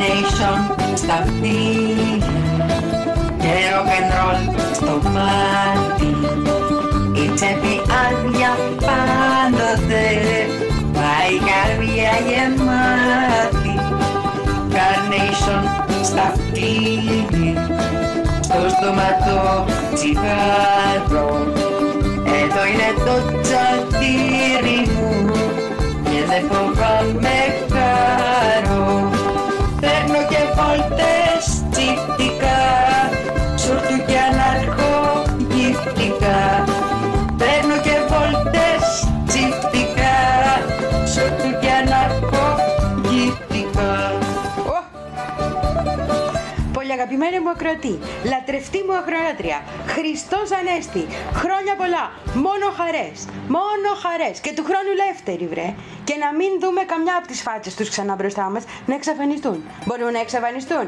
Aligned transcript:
Carnation 0.00 0.58
στα 0.94 1.14
αυτή. 1.14 1.58
Και 3.38 3.52
rock 3.72 3.90
and 3.98 4.10
roll 4.16 4.60
στο 4.72 5.10
πάρτι 5.12 6.16
η 7.12 7.30
τσέπη 7.34 7.80
άδεια 8.02 8.52
πάντοτε. 8.86 10.06
Πάει 10.92 11.34
καρδιά 11.48 12.12
γεμάτη. 12.28 13.74
Carnation 14.74 15.64
στα 16.04 16.22
αυτή. 16.22 16.72
Στο 18.40 18.68
στόμα 18.68 19.08
το 19.26 19.64
τσιγάρο. 19.94 21.46
Εδώ 22.24 22.62
είναι 22.70 22.90
το 23.04 23.40
τσατήρι 23.40 24.90
μου. 24.92 25.30
Και 26.04 26.24
δεν 26.28 26.42
φοβάμαι 26.50 27.38
χαρό 27.72 29.19
Παίρνω 30.60 32.16
και 32.16 32.89
αγαπημένη 47.00 47.38
μου 47.40 47.50
ακροατή, 47.50 47.98
λατρευτή 48.32 48.80
μου 48.86 48.94
ακροάτρια, 49.00 49.58
Χριστός 49.94 50.48
Ανέστη, 50.58 51.04
χρόνια 51.40 51.74
πολλά, 51.80 52.04
μόνο 52.46 52.66
χαρές, 52.78 53.16
μόνο 53.56 53.88
χαρές 54.04 54.36
και 54.44 54.52
του 54.56 54.64
χρόνου 54.68 54.92
λεύτερη 55.02 55.46
βρε. 55.52 55.68
Και 56.08 56.16
να 56.24 56.28
μην 56.38 56.52
δούμε 56.62 56.82
καμιά 56.92 57.14
από 57.18 57.26
τις 57.26 57.40
φάτσες 57.46 57.74
τους 57.74 57.88
ξανά 57.88 58.14
μπροστά 58.14 58.44
μας 58.52 58.64
να 58.86 58.94
εξαφανιστούν. 58.94 59.58
Μπορούν 59.86 60.12
να 60.12 60.20
εξαφανιστούν. 60.20 60.86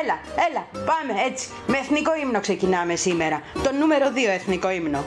Έλα, 0.00 0.16
έλα, 0.46 0.62
πάμε 0.90 1.12
έτσι. 1.28 1.44
Με 1.66 1.76
εθνικό 1.82 2.12
ύμνο 2.22 2.40
ξεκινάμε 2.40 2.94
σήμερα. 2.94 3.42
Το 3.64 3.70
νούμερο 3.80 4.06
2 4.14 4.30
εθνικό 4.38 4.70
ύμνο. 4.70 5.00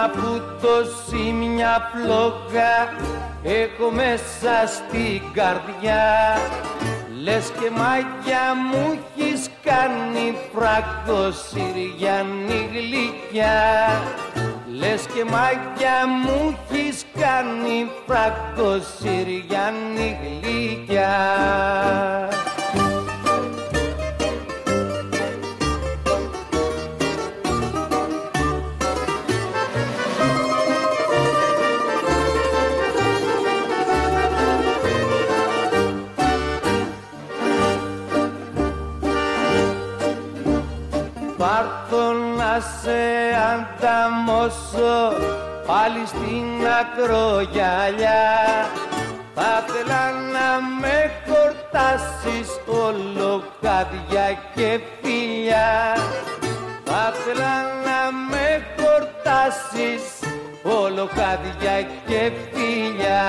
Μια 0.00 0.12
φούτωση, 0.14 1.32
μια 1.32 1.90
φλόγα 1.92 2.96
έχω 3.42 3.90
μέσα 3.90 4.66
στην 4.66 5.22
καρδιά. 5.32 6.38
Λες 7.22 7.50
και 7.60 7.70
μάγια 7.70 8.54
μου 8.70 8.98
έχεις 9.16 9.50
κάνει 9.62 10.36
φράγκο 10.54 11.30
Συριανή 11.30 12.68
γλυκιά. 12.72 14.02
Λες 14.78 15.06
και 15.14 15.24
μάγια 15.24 16.06
μου 16.22 16.58
έχεις 16.70 17.04
κάνει 17.20 17.90
φράγκο 18.06 18.80
Συριανή 18.98 20.18
γλυκιά 20.22 21.16
Πάρθω 41.38 42.12
να 42.36 42.60
σε 42.80 43.00
ανταμώσω 43.52 45.12
πάλι 45.66 46.06
στην 46.06 46.66
ακρογιαλιά. 46.80 48.26
Θα 49.34 49.64
θέλα 49.66 50.10
να 50.34 50.48
με 50.80 51.10
χορτάσεις 51.26 52.48
όλο 52.66 53.42
χάδια 53.62 54.38
και 54.54 54.80
φιλιά. 55.02 55.96
Θα 56.84 57.12
θέλα 57.24 57.62
να 57.86 58.00
με 58.30 58.66
χορτάσεις 58.76 60.02
όλο 60.62 61.08
χάδια 61.14 61.82
και 62.06 62.32
φιλιά 62.52 63.24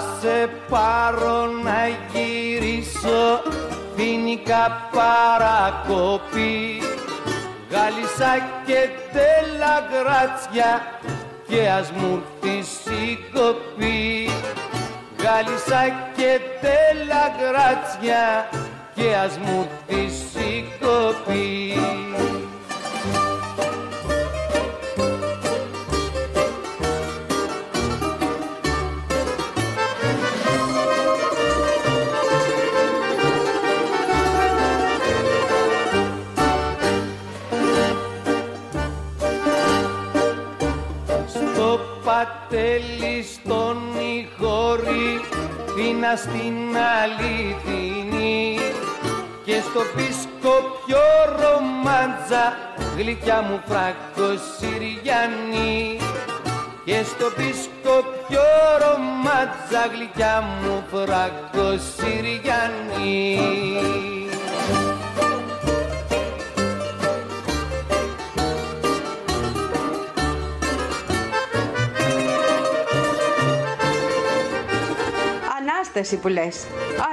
Θα 0.00 0.18
σε 0.20 0.50
πάρω 0.68 1.46
να 1.64 1.88
γυρίσω 2.12 3.42
φοινικά 3.96 4.88
παρακοπή. 4.92 6.82
Γάλισσα 7.70 8.32
και 8.66 8.88
τέλα 9.12 9.74
γράτσια 9.92 11.00
και 11.48 11.68
ας 11.68 11.90
μου 11.90 12.22
έρθει 12.42 12.94
η 12.94 13.18
κοπή 13.34 14.30
Γάλισσα 15.22 15.82
και 16.16 16.40
τέλα 16.60 17.24
γράτσια 17.40 18.48
και 18.94 19.16
ας 19.24 19.38
μου 19.38 19.68
έρθει 19.86 20.44
η 20.44 20.64
κοπή 20.80 21.74
πατέλι 42.48 43.22
στον 43.22 43.76
Ιγόρη 43.98 45.20
Πίνα 45.74 46.16
στην 46.16 46.76
αληθινή. 47.00 48.58
Και 49.44 49.60
στο 49.60 49.80
πίσκο 49.96 50.54
πιο 50.86 50.98
ρομάντζα 51.40 52.56
Γλυκιά 52.96 53.42
μου 53.42 53.60
φράγκο 53.66 54.38
Συριανή. 54.58 55.98
Και 56.84 57.02
στο 57.02 57.24
πίσκο 57.36 58.04
πιο 58.28 58.46
ρομάντζα 58.82 59.86
Γλυκιά 59.94 60.44
μου 60.62 60.84
φράγκο 60.90 61.78
Συριανή 61.96 63.38
Ανάσταση 75.88 76.16
που 76.16 76.28
λες. 76.28 76.56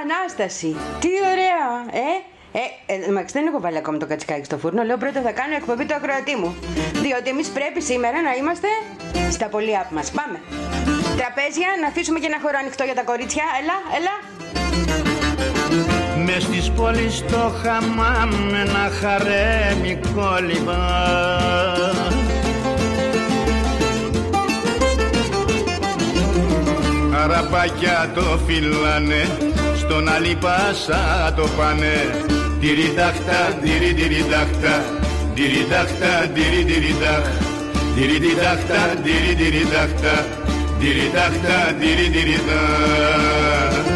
Ανάσταση. 0.02 0.76
Τι 1.00 1.08
ωραία. 1.32 1.64
Ε, 1.90 2.06
ε, 2.58 2.94
ε, 2.94 3.08
εντάξει, 3.08 3.32
δεν 3.38 3.46
έχω 3.46 3.60
βάλει 3.60 3.76
ακόμα 3.76 3.98
το 3.98 4.06
κατσικάκι 4.06 4.44
στο 4.44 4.58
φούρνο. 4.58 4.82
Λέω 4.82 4.96
πρώτα 4.96 5.20
θα 5.20 5.32
κάνω 5.32 5.54
εκπομπή 5.54 5.84
το 5.86 5.94
ακροατή 5.94 6.36
μου. 6.36 6.56
Διότι 6.92 7.28
εμείς 7.28 7.48
πρέπει 7.48 7.82
σήμερα 7.82 8.22
να 8.22 8.32
είμαστε 8.34 8.68
στα 9.30 9.46
πολιά 9.48 9.88
μας. 9.90 10.10
Πάμε. 10.10 10.40
Τραπέζια, 11.16 11.68
να 11.80 11.86
αφήσουμε 11.86 12.18
και 12.18 12.26
ένα 12.26 12.38
χώρο 12.42 12.58
ανοιχτό 12.60 12.84
για 12.84 12.94
τα 12.94 13.02
κορίτσια. 13.02 13.44
Έλα, 13.60 13.76
έλα. 13.98 14.14
Μες 16.24 16.42
στις 16.42 16.70
πόλεις 16.70 17.24
το 17.30 17.52
χαμάμ 17.62 18.54
ένα 18.54 18.90
χαρέμι 19.00 20.00
κόλλημα 20.14 20.78
Αραπάκια 27.28 28.10
το 28.14 28.38
φυλάνε, 28.46 29.22
στον 29.76 30.08
άλλη 30.08 30.36
πάσα 30.40 31.32
το 31.36 31.48
πάνε. 31.56 32.24
Τυριντάχτα, 32.60 33.58
τυριντυριτάχτα, 33.62 34.74
τυριντάχτα, 35.34 36.30
τυριντυριτάχ 36.34 37.24
Τυριντάχτα, 37.94 38.80
τυριντυριτάχτα, 39.04 40.14
τυριντάχτα, 40.78 41.56
τυριντυριτάχ 41.80 43.95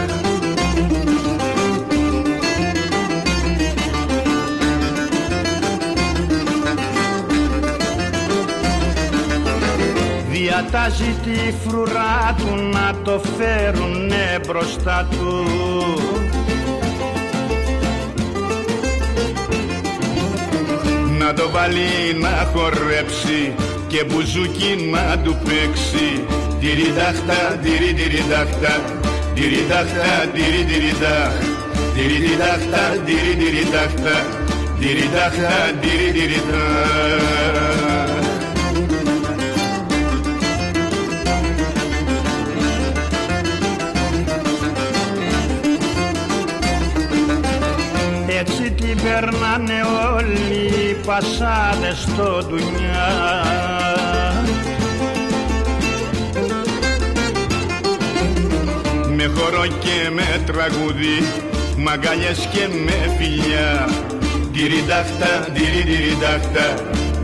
Πλατάζει 10.50 11.16
τη 11.24 11.54
φρουρά 11.66 12.34
του 12.38 12.54
να 12.72 12.94
το 13.04 13.22
φέρουνε 13.38 14.40
μπροστά 14.46 15.08
του. 15.10 15.44
Να 21.18 21.34
το 21.34 21.50
βάλει 21.50 22.16
να 22.20 22.50
χορέψει 22.52 23.54
και 23.86 24.04
μπουζούκι 24.04 24.90
να 24.92 25.18
του 25.18 25.38
παίξει. 25.44 26.24
Τυριντάχτα, 26.60 27.58
τυρινταχτα, 27.62 28.80
τυριντάχτα, 29.34 30.06
τυρινταχτα, 30.34 31.32
τυρινταχτα, 31.94 32.82
τυρινταχτα, 33.04 34.14
τυρινταχτα, 34.80 35.56
τυρινταχτα 35.82 37.69
περνάνε 49.02 49.80
όλοι 50.14 50.64
οι 50.66 50.96
πασάδες 51.06 51.98
στο 51.98 52.42
δουλειά 52.48 53.10
Με 59.16 59.26
χορό 59.34 59.66
και 59.66 60.10
με 60.12 60.42
τραγούδι, 60.46 61.16
μαγκαλιές 61.76 62.48
και 62.52 62.68
με 62.84 63.14
φιλιά. 63.18 63.88
Τυριντάχτα, 64.52 65.46
τυρινταχτα, 65.54 66.74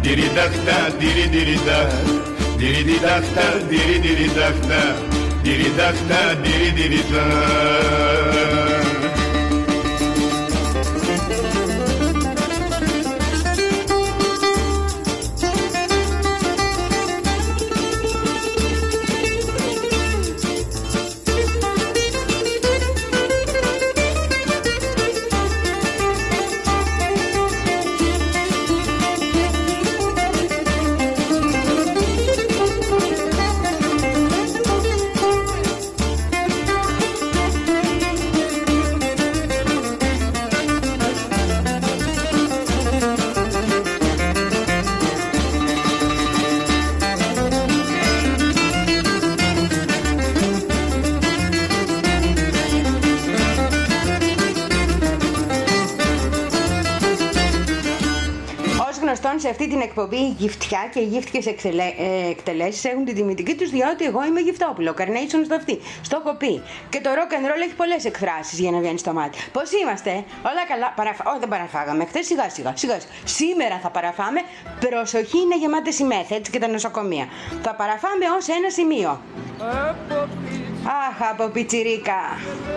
τυρινταχτα, 0.03 0.79
τυρινταχτα 0.99 1.89
Τυρινταχτα, 2.57 3.43
τυρινταχτα, 3.69 4.97
τυρινταχτα, 5.43 6.21
τυρινταχτα 6.43 7.37
εκπομπή 59.97 60.23
η 60.23 60.35
γυφτιά 60.39 60.89
και 60.93 61.01
οι 61.01 61.05
γύφτικε 61.05 61.55
ε, 61.99 62.29
εκτελέσεις 62.31 62.85
έχουν 62.85 63.05
την 63.05 63.15
τιμητική 63.15 63.55
τους 63.55 63.71
διότι 63.71 64.05
εγώ 64.05 64.25
είμαι 64.25 64.41
γυφτόπουλο. 64.41 64.95
Carnation 64.99 65.41
στο 65.45 65.55
αυτή. 65.55 65.79
Στο 66.03 66.23
έχω 66.25 66.37
πει. 66.37 66.63
Και 66.89 67.01
το 67.01 67.11
rock 67.11 67.33
and 67.33 67.47
roll 67.47 67.63
έχει 67.65 67.75
πολλές 67.75 68.05
εκφράσεις 68.05 68.59
για 68.59 68.71
να 68.71 68.79
βγαίνει 68.79 68.99
στο 68.99 69.13
μάτι. 69.13 69.39
Πώς 69.53 69.71
είμαστε, 69.83 70.11
όλα 70.51 70.63
καλά. 70.69 70.93
Παραφα... 70.97 71.25
Όχι, 71.31 71.39
δεν 71.39 71.49
παραφάγαμε. 71.49 72.05
Χθες 72.05 72.27
σιγά 72.27 72.51
σιγά. 72.51 72.73
σιγά. 72.77 72.99
Σήμερα 73.25 73.79
θα 73.83 73.91
παραφάμε. 73.91 74.41
Προσοχή 74.81 75.39
είναι 75.39 75.57
γεμάτες 75.59 75.99
οι 75.99 76.07
έτσι 76.29 76.51
και 76.51 76.59
τα 76.59 76.69
νοσοκομεία. 76.69 77.27
Θα 77.63 77.75
παραφάμε 77.75 78.25
ως 78.39 78.49
ένα 78.49 78.71
σημείο. 78.71 79.21
Αχ, 80.89 81.31
από 81.31 81.49
πιτσιρίκα. 81.49 82.23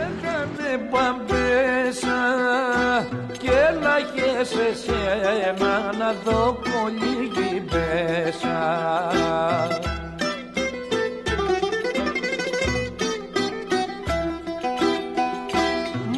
Έκανε 0.01 0.89
παμπέσα 0.91 2.19
και 3.37 3.57
λαχές 3.81 4.51
εσένα 4.69 5.93
να 5.97 6.13
δω 6.23 6.53
πολύ 6.53 7.61
πέσα. 7.69 8.57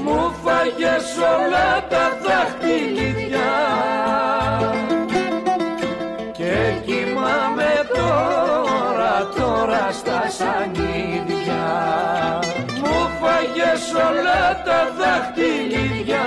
Μου 0.03 0.35
φάγες 0.43 1.17
όλα 1.17 1.88
τα 1.89 2.17
δάχτυλιδιά 2.23 3.20
τα 14.66 14.94
δάχτυλιδιά 14.98 16.25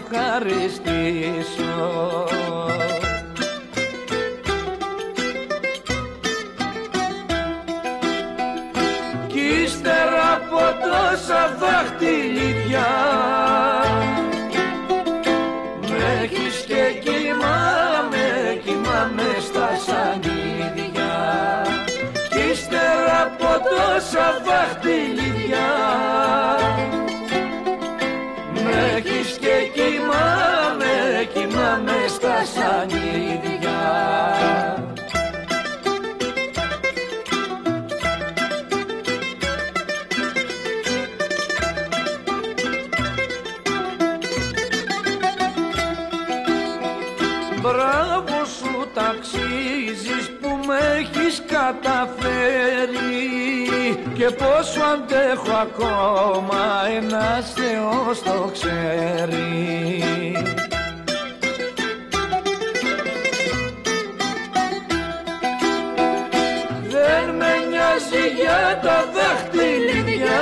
ευχαριστήσω. 0.00 1.76
Κι 9.26 9.40
ύστερα 9.64 10.32
από 10.32 10.60
τόσα 10.82 11.56
δάχτυλιδιά 11.60 12.90
με 15.88 16.20
έχεις 16.22 16.64
και 16.66 16.98
κοιμάμαι, 17.04 18.60
κοιμάμαι 18.64 19.28
στα 19.40 19.70
σανίδια. 19.86 21.14
Κι 22.30 22.50
ύστερα 22.50 23.22
από 23.22 23.50
τόσα 23.68 24.42
δάχτυλιδιά 24.46 25.68
και 29.48 29.80
κοιμάμαι, 29.80 31.28
κοιμάμαι 31.34 32.08
στα 32.08 32.44
σανίδια. 32.44 33.80
Μπράβο 47.60 48.44
σου 48.44 48.88
ταξίζεις 48.94 50.30
που 50.40 50.60
με 50.66 50.78
έχεις 50.98 51.42
καταφέρει 51.46 53.47
και 54.18 54.30
πόσο 54.30 54.80
αντέχω 54.80 55.56
ακόμα 55.60 56.64
ένας 56.96 57.52
Θεός 57.52 58.22
το 58.22 58.50
ξέρει. 58.52 60.32
Δεν 66.88 67.34
με 67.38 67.52
νοιάζει 67.70 68.24
για 68.36 68.80
τα 68.82 69.08
δάχτυλιδιά 69.14 70.40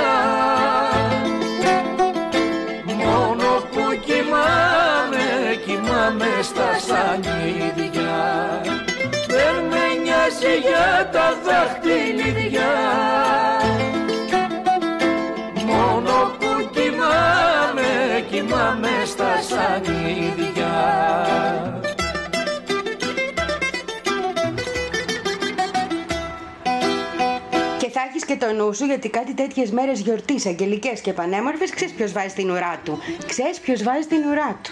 μόνο 2.85 3.47
που 3.71 3.99
κοιμάμαι, 4.05 5.25
κοιμάμαι 5.65 6.29
στα 6.41 6.79
σανίδια. 6.87 8.61
Δεν 9.27 9.63
με 9.69 10.01
νοιάζει 10.03 10.57
για 10.61 11.09
τα 11.11 11.37
δάχτυλιδιά 11.45 12.75
Και 27.77 27.89
θα 27.89 28.01
έχεις 28.07 28.25
και 28.25 28.35
το 28.37 28.51
νου 28.53 28.73
σου 28.73 28.85
γιατί 28.85 29.09
κάτι 29.09 29.33
τέτοιες 29.33 29.71
μέρες 29.71 29.99
γιορτής, 29.99 30.45
αγγελικές 30.45 31.01
και 31.01 31.13
πανέμορφες, 31.13 31.71
ξέρεις 31.71 31.93
ποιος 31.93 32.11
βάζει 32.11 32.33
την 32.33 32.49
ουρά 32.49 32.79
του. 32.83 32.99
Ξέρεις 33.27 33.59
ποιος 33.59 33.83
βάζει 33.83 34.07
την 34.07 34.23
ουρά 34.25 34.59
του. 34.63 34.71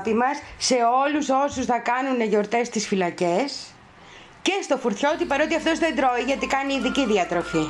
αγάπη 0.00 0.14
μας 0.14 0.36
σε 0.58 0.76
όλους 1.04 1.28
όσους 1.28 1.64
θα 1.66 1.78
κάνουν 1.78 2.20
γιορτές 2.20 2.66
στις 2.66 2.86
φυλακές 2.86 3.66
και 4.42 4.52
στο 4.62 4.76
Φουρτιώτη 4.76 5.24
παρότι 5.24 5.54
αυτός 5.54 5.78
δεν 5.78 5.96
τρώει 5.96 6.22
γιατί 6.26 6.46
κάνει 6.46 6.74
ειδική 6.74 7.06
διατροφή. 7.06 7.64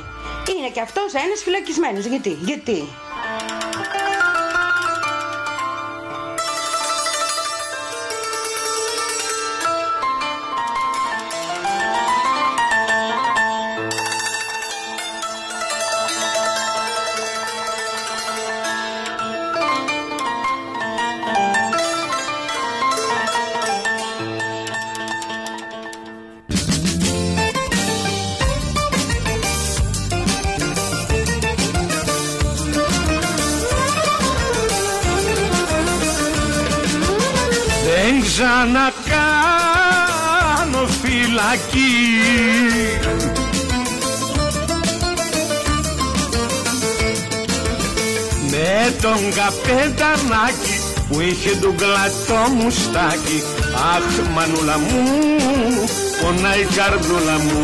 Είναι 0.51 0.69
και 0.73 0.81
αυτός 0.81 1.13
ένας 1.13 1.39
φυλακισμένος. 1.43 2.05
Γιατί, 2.05 2.29
γιατί; 2.29 2.79
Καπετανάκι 50.31 50.75
που 51.09 51.21
είχε 51.21 51.55
τον 51.55 51.75
κλατό 51.75 52.49
μουστάκι 52.53 53.43
Αχ 53.95 54.19
μανούλα 54.33 54.77
μου, 54.77 55.03
πονάει 56.21 56.61
η 56.61 56.67
καρδούλα 56.75 57.39
μου. 57.39 57.59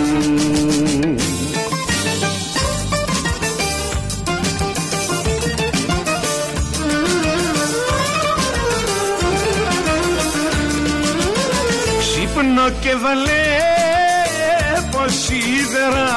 Ξύπνω 11.99 12.69
και 12.69 12.95
βλέπω 12.95 15.01
σίδερα 15.07 16.09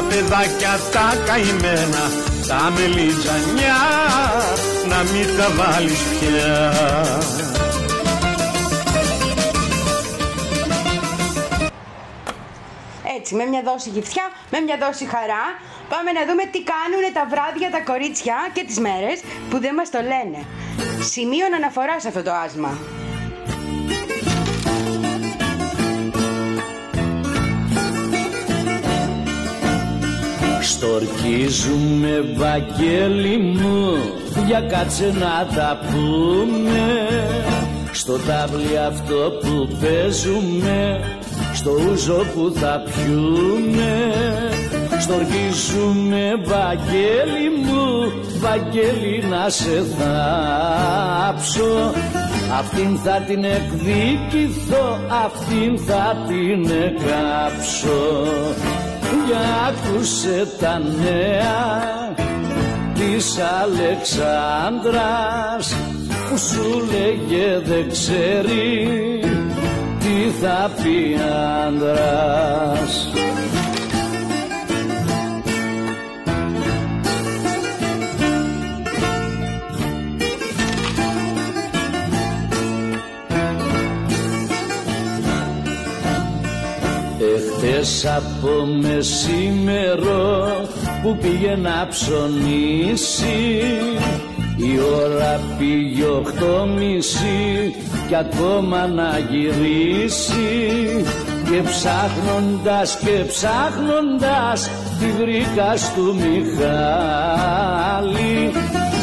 τα 0.00 0.06
παιδάκια 0.06 0.78
τα 0.92 1.16
καημένα 1.26 2.04
τα 2.48 2.72
μελιτζανιά 2.74 3.78
να 4.88 4.98
μην 5.02 5.36
τα 5.36 5.48
βάλεις 5.50 6.02
πια. 6.02 6.72
Έτσι, 13.18 13.34
με 13.34 13.44
μια 13.44 13.62
δόση 13.64 13.88
γυφτιά, 13.88 14.22
με 14.50 14.60
μια 14.60 14.76
δόση 14.80 15.04
χαρά, 15.04 15.44
πάμε 15.88 16.12
να 16.12 16.26
δούμε 16.26 16.44
τι 16.52 16.62
κάνουν 16.62 17.12
τα 17.12 17.26
βράδια 17.30 17.70
τα 17.70 17.80
κορίτσια 17.92 18.34
και 18.52 18.64
τις 18.64 18.78
μέρες 18.78 19.20
που 19.50 19.60
δεν 19.60 19.74
μας 19.74 19.90
το 19.90 19.98
λένε. 20.00 20.46
Σημείο 21.10 21.46
αναφοράς 21.56 22.02
σε 22.02 22.08
αυτό 22.08 22.22
το 22.22 22.32
άσμα. 22.32 22.99
Στορκίζουμε 30.80 32.34
Βαγγέλη 32.36 33.38
μου 33.38 33.96
για 34.46 34.60
κάτσε 34.60 35.06
να 35.06 35.54
τα 35.54 35.78
πούμε. 35.90 37.06
Στο 37.92 38.12
τάβλι 38.12 38.78
αυτό 38.88 39.32
που 39.40 39.76
παίζουμε 39.80 41.00
στο 41.54 41.70
ούζο 41.70 42.24
που 42.34 42.52
θα 42.54 42.82
πιούμε. 42.84 44.12
Στοργίζουμε 45.00 46.40
Βαγγέλη 46.44 47.48
μου, 47.64 48.12
Βαγγέλη 48.38 49.24
να 49.28 49.48
σε 49.48 49.84
θάψω. 49.98 51.92
Αυτήν 52.58 52.96
θα 52.96 53.24
την 53.26 53.44
εκδικηθώ, 53.44 54.98
αυτήν 55.24 55.78
θα 55.78 56.16
την 56.28 56.70
εκάψω 56.70 57.98
Για 59.26 59.44
άκουσε 59.68 60.38
τα 60.60 60.74
νέα 60.78 62.12
της 62.94 63.38
Αλεξάνδρας 63.62 65.76
που 66.28 66.36
σου 66.38 66.66
λέγε 66.90 67.58
δεν 67.58 67.90
ξέρει 67.90 69.20
τι 69.98 70.30
θα 70.40 70.70
πει 70.82 71.16
άντρας. 71.66 72.92
Εχθές 87.80 88.06
από 88.06 88.66
μεσήμερο 88.80 90.46
που 91.02 91.16
πήγε 91.16 91.56
να 91.56 91.86
ψωνίσει. 91.88 93.62
Η 94.56 94.78
ώρα 95.02 95.40
πήγε 95.58 96.04
οχτώ 96.04 96.68
μισή 96.76 97.74
κι 98.08 98.14
ακόμα 98.14 98.86
να 98.86 99.18
γυρίσει. 99.30 101.04
Και 101.50 101.62
ψάχνοντας 101.62 102.98
και 102.98 103.24
ψάχνοντας 103.26 104.70
τη 104.98 105.06
βρήκα 105.06 105.74
του 105.94 106.14
Μιχάλη 106.14 107.32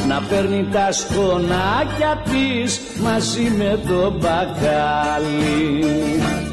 να 0.08 0.22
παίρνει 0.30 0.68
τα 0.72 0.92
σκονάκια 0.92 2.24
της 2.32 2.82
μαζί 3.02 3.52
με 3.58 3.80
το 3.88 4.12
μπακάλι 4.20 5.78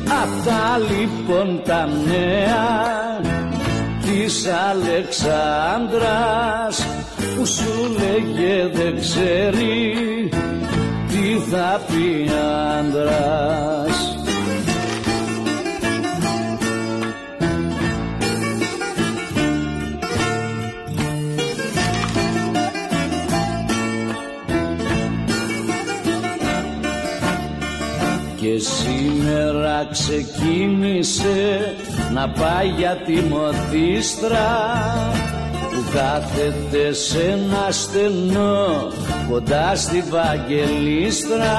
Αυτά 0.08 0.78
λοιπόν 0.90 1.62
τα 1.64 1.88
νέα 2.06 3.20
της 4.02 4.46
Αλεξάνδρας 4.70 6.86
που 7.36 7.46
σου 7.46 7.96
λέγε 7.98 8.68
δεν 8.72 9.00
ξέρει 9.00 10.28
τι 11.08 11.38
θα 11.50 11.80
πει 11.86 12.30
άντρας. 12.78 14.13
Και 28.54 28.60
σήμερα 28.60 29.88
ξεκίνησε 29.90 31.74
να 32.12 32.28
πάει 32.28 32.68
για 32.76 32.96
τη 33.06 33.12
μοτίστρα 33.12 34.48
που 35.70 35.84
κάθεται 35.92 36.92
σε 36.92 37.18
ένα 37.18 37.70
στενό 37.70 38.88
κοντά 39.30 39.76
στη 39.76 40.04
Βαγγελίστρα 40.10 41.56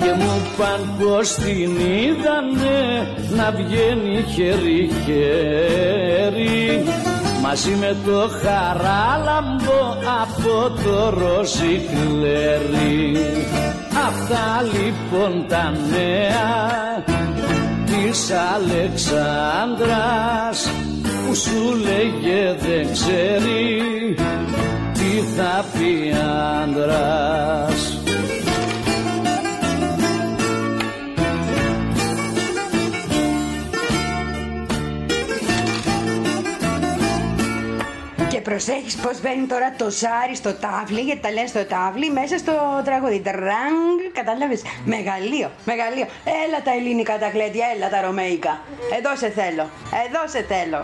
και 0.00 0.12
μου 0.18 0.40
παν 0.58 0.94
πως 0.98 1.34
την 1.34 1.76
είδανε 1.76 3.08
να 3.36 3.50
βγαίνει 3.50 4.24
χέρι-χέρι. 4.34 4.94
Μαζί 7.42 7.70
με 7.70 7.96
το 8.06 8.28
χαράλαμπο 8.42 9.96
από 10.22 10.70
το 10.84 11.10
ροζικλέρι 11.18 13.16
Αυτά 14.04 14.62
λοιπόν 14.72 15.46
τα 15.48 15.72
νέα 15.90 17.04
της 17.86 18.30
Αλεξάνδρας 18.54 20.70
που 21.26 21.34
σου 21.34 21.74
λέγε 21.74 22.54
δεν 22.58 22.92
ξέρει 22.92 24.14
τι 24.92 25.20
θα 25.36 25.64
πει 25.72 26.12
άντρας. 26.62 28.05
Προσέχεις 38.48 38.96
πως 38.96 39.20
μπαίνει 39.20 39.46
τώρα 39.46 39.68
το 39.76 39.90
σάρι 39.90 40.34
στο 40.34 40.52
τάβλι, 40.54 41.00
γιατί 41.00 41.20
τα 41.20 41.30
λένε 41.30 41.46
στο 41.46 41.64
τάβλι, 41.64 42.10
μέσα 42.10 42.38
στο 42.38 42.54
τραγούδι. 42.84 43.20
Τραγκ, 43.20 43.98
κατάλαβες; 44.12 44.62
Μεγαλείο, 44.84 45.50
μεγαλείο. 45.64 46.06
Έλα 46.44 46.58
τα 46.64 46.72
ελληνικά 46.78 47.18
τα 47.18 47.28
γλέντια, 47.28 47.66
έλα 47.74 47.88
τα 47.88 48.00
ρωμαϊκά. 48.00 48.60
Εδώ 48.98 49.16
σε 49.16 49.28
θέλω, 49.38 49.66
εδώ 50.06 50.22
σε 50.34 50.40
θέλω. 50.50 50.82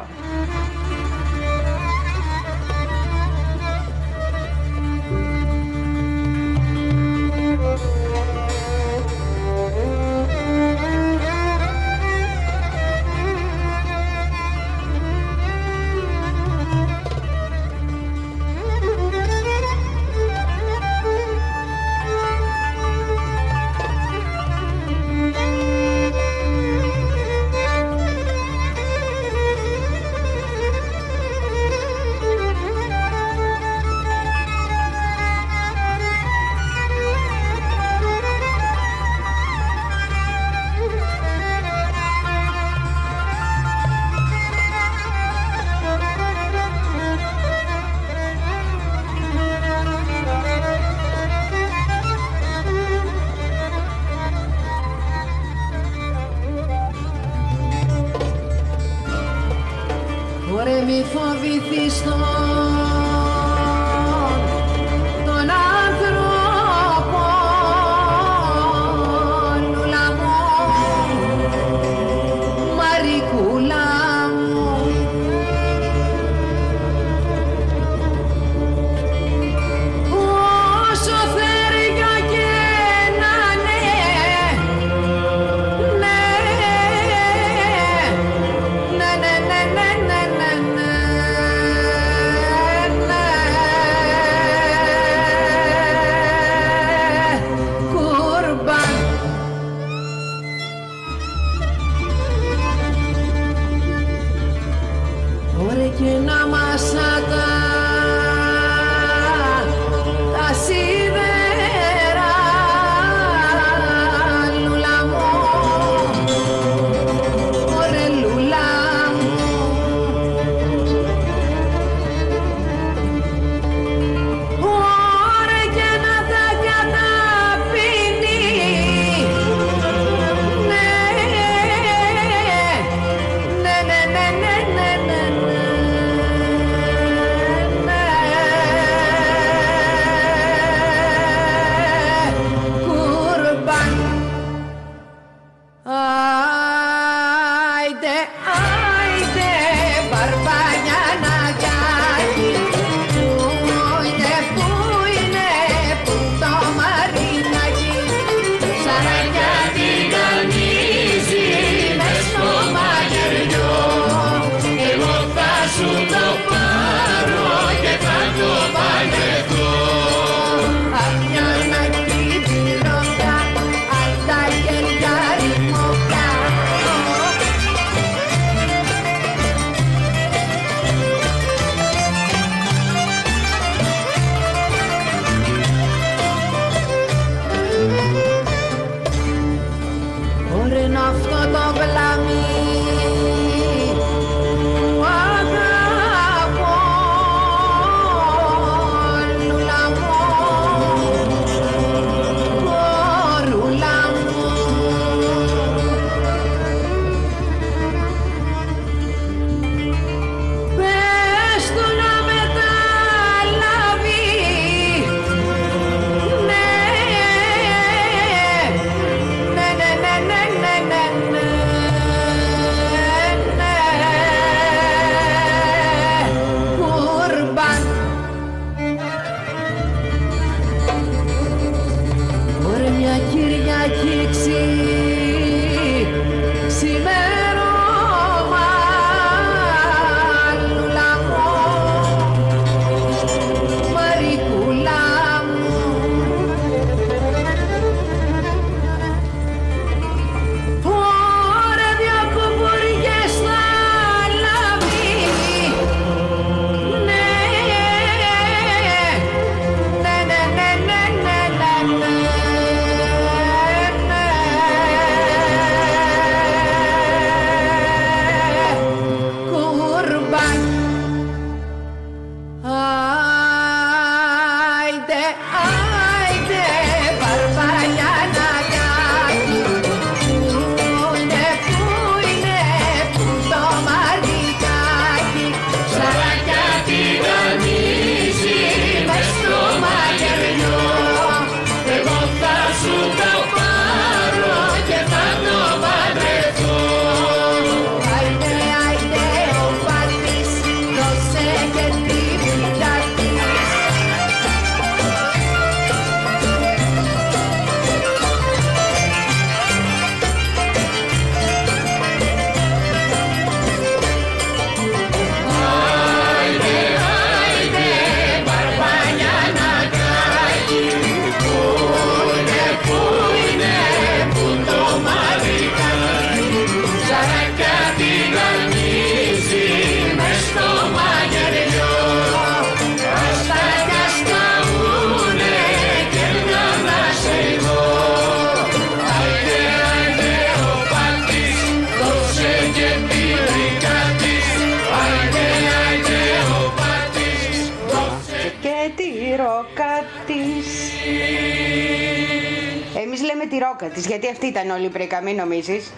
Της 353.95 354.05
ρόκα 354.05 354.07
της, 354.07 354.07
γιατί 354.07 354.29
αυτή 354.29 354.47
ήταν 354.47 354.71
όλη 354.71 354.85
η 354.85 354.89
πρέκα, 354.89 355.21
μην 355.21 355.37
νομίζεις; 355.37 355.93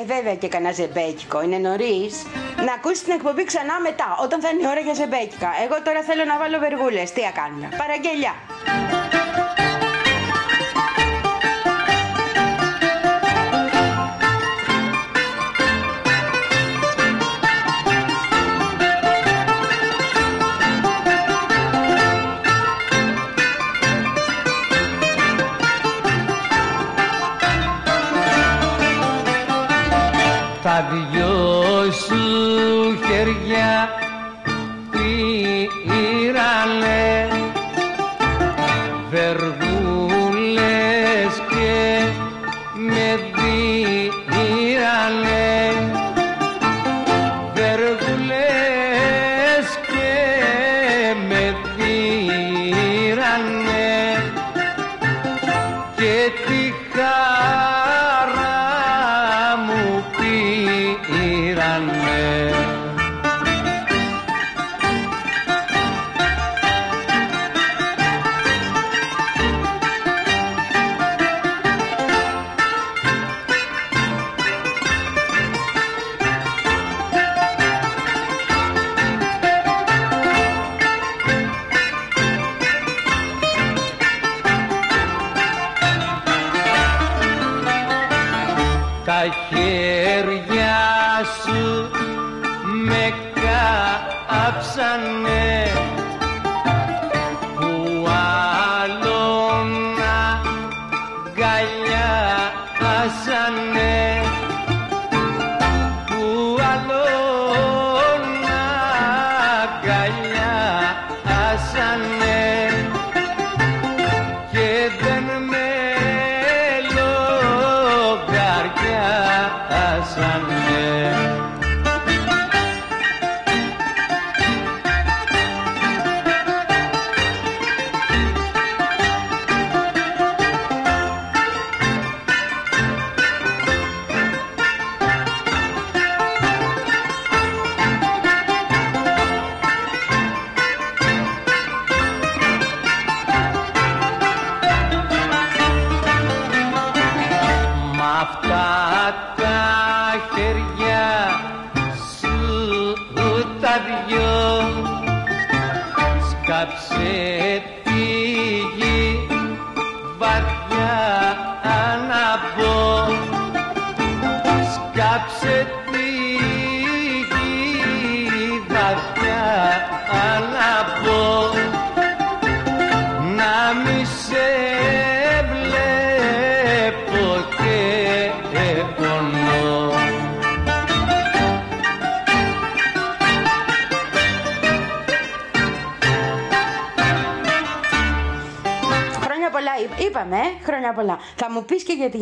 Ε, 0.00 0.04
βέβαια 0.04 0.34
και 0.34 0.48
κανένα 0.48 0.72
ζεμπέκικο. 0.72 1.42
Είναι 1.42 1.58
νωρίς 1.58 2.26
να 2.66 2.72
ακούσεις 2.72 3.02
την 3.02 3.12
εκπομπή 3.12 3.44
ξανά 3.44 3.80
μετά, 3.80 4.16
όταν 4.22 4.40
θα 4.40 4.48
είναι 4.48 4.62
η 4.62 4.66
ώρα 4.66 4.80
για 4.80 4.94
ζεμπέκικα. 4.94 5.50
Εγώ 5.64 5.82
τώρα 5.82 6.02
θέλω 6.02 6.24
να 6.24 6.38
βάλω 6.38 6.58
βεργούλες. 6.58 7.12
Τι 7.12 7.20
έκανα. 7.20 7.68
Παραγγελιά. 7.76 8.34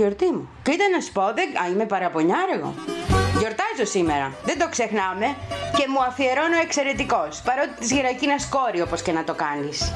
Γιορτή 0.00 0.30
μου. 0.32 0.48
Κοίτα 0.62 0.84
να 0.94 1.00
σου 1.00 1.12
πω, 1.12 1.22
δεν... 1.34 1.48
Α, 1.62 1.68
είμαι 1.72 1.86
παραπονιάρεγο. 1.86 2.74
Γιορτάζω 3.38 3.84
σήμερα, 3.84 4.32
δεν 4.44 4.58
το 4.58 4.68
ξεχνάμε 4.68 5.26
και 5.76 5.84
μου 5.88 6.02
αφιερώνω 6.08 6.56
εξαιρετικός, 6.62 7.42
παρότι 7.44 7.74
της 7.78 7.90
γυρακίνας 7.92 8.48
κόρη 8.48 8.80
όπως 8.80 9.02
και 9.02 9.12
να 9.12 9.24
το 9.24 9.34
κάνεις. 9.34 9.92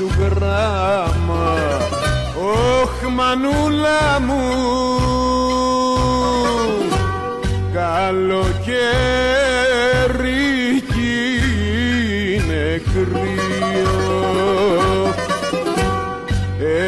Σου 0.00 0.10
γράμμα. 0.18 1.48
Όχ 2.80 2.96
μανούλα 3.14 4.20
μου. 4.26 4.44
Καλοκαίρι 7.72 8.80
κι 10.92 11.14
είναι 12.34 12.82
κρύο. 12.92 13.94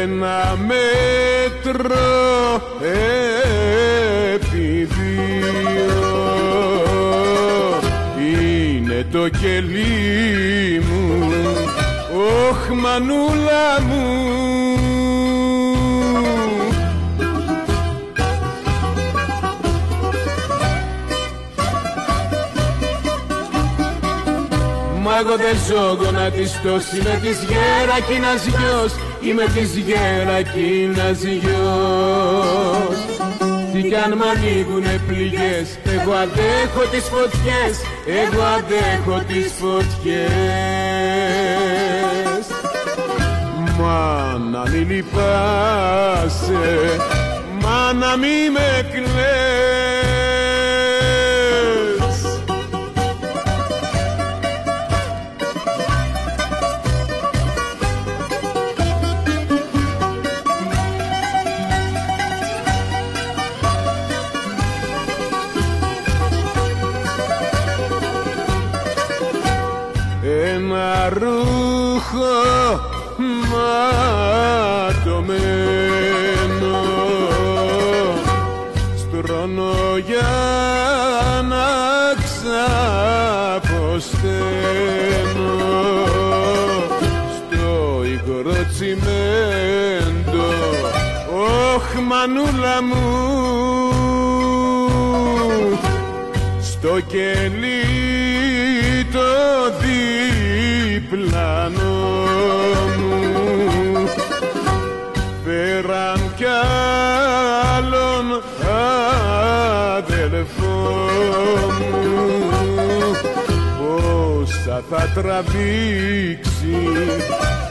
Ένα 0.01 0.57
μέτρο 0.67 2.11
επί 4.33 4.67
δύο 4.83 6.01
είναι 8.19 9.05
το 9.11 9.29
κελί 9.29 10.81
μου. 10.89 11.03
Όχ 12.49 12.69
μανούλα 12.93 13.81
μου. 13.87 14.03
Μα 25.01 25.17
εγώ 25.19 25.35
δεν 25.35 25.57
ζω 25.67 25.97
γονατιστός 26.03 26.83
Είμαι 26.93 27.19
της 27.21 27.37
γερακίνας 27.49 28.45
γιος. 28.45 28.93
Είμαι 29.21 29.45
της 29.55 29.75
γερακίνας 29.75 31.23
γιος. 31.23 32.97
Τι 33.73 33.81
κι 33.81 33.95
αν 33.95 34.17
μ' 34.17 34.23
ανοίγουνε 34.23 35.01
πληγές 35.07 35.77
Εγώ 35.85 36.13
αντέχω 36.13 36.83
τις 36.91 37.03
φωτιές 37.03 37.75
Εγώ 38.05 38.41
αντέχω 38.43 39.23
τις 39.27 39.51
φωτιές 39.59 40.82
Μα 43.83 44.37
να 44.51 44.63
μη 44.69 44.77
λυπάσαι 44.85 46.63
Μα 47.61 47.93
να 47.93 48.17
μη 48.17 48.49
με 48.53 48.89
κλαις. 48.91 49.11
Ένα 70.55 71.09
ρούχο 71.09 72.62
μου. 92.81 93.05
Στο 96.61 96.99
κελί 97.07 97.83
το 99.11 99.21
διπλανό 100.99 101.81
μου. 102.97 104.07
Φέραν 105.45 106.21
κι 106.35 106.45
άλλον 107.75 108.27
αδελφό 109.97 110.77
μου. 111.79 111.95
Πόσα 113.77 114.77
θα 114.89 115.03
τραβήξει 115.13 116.77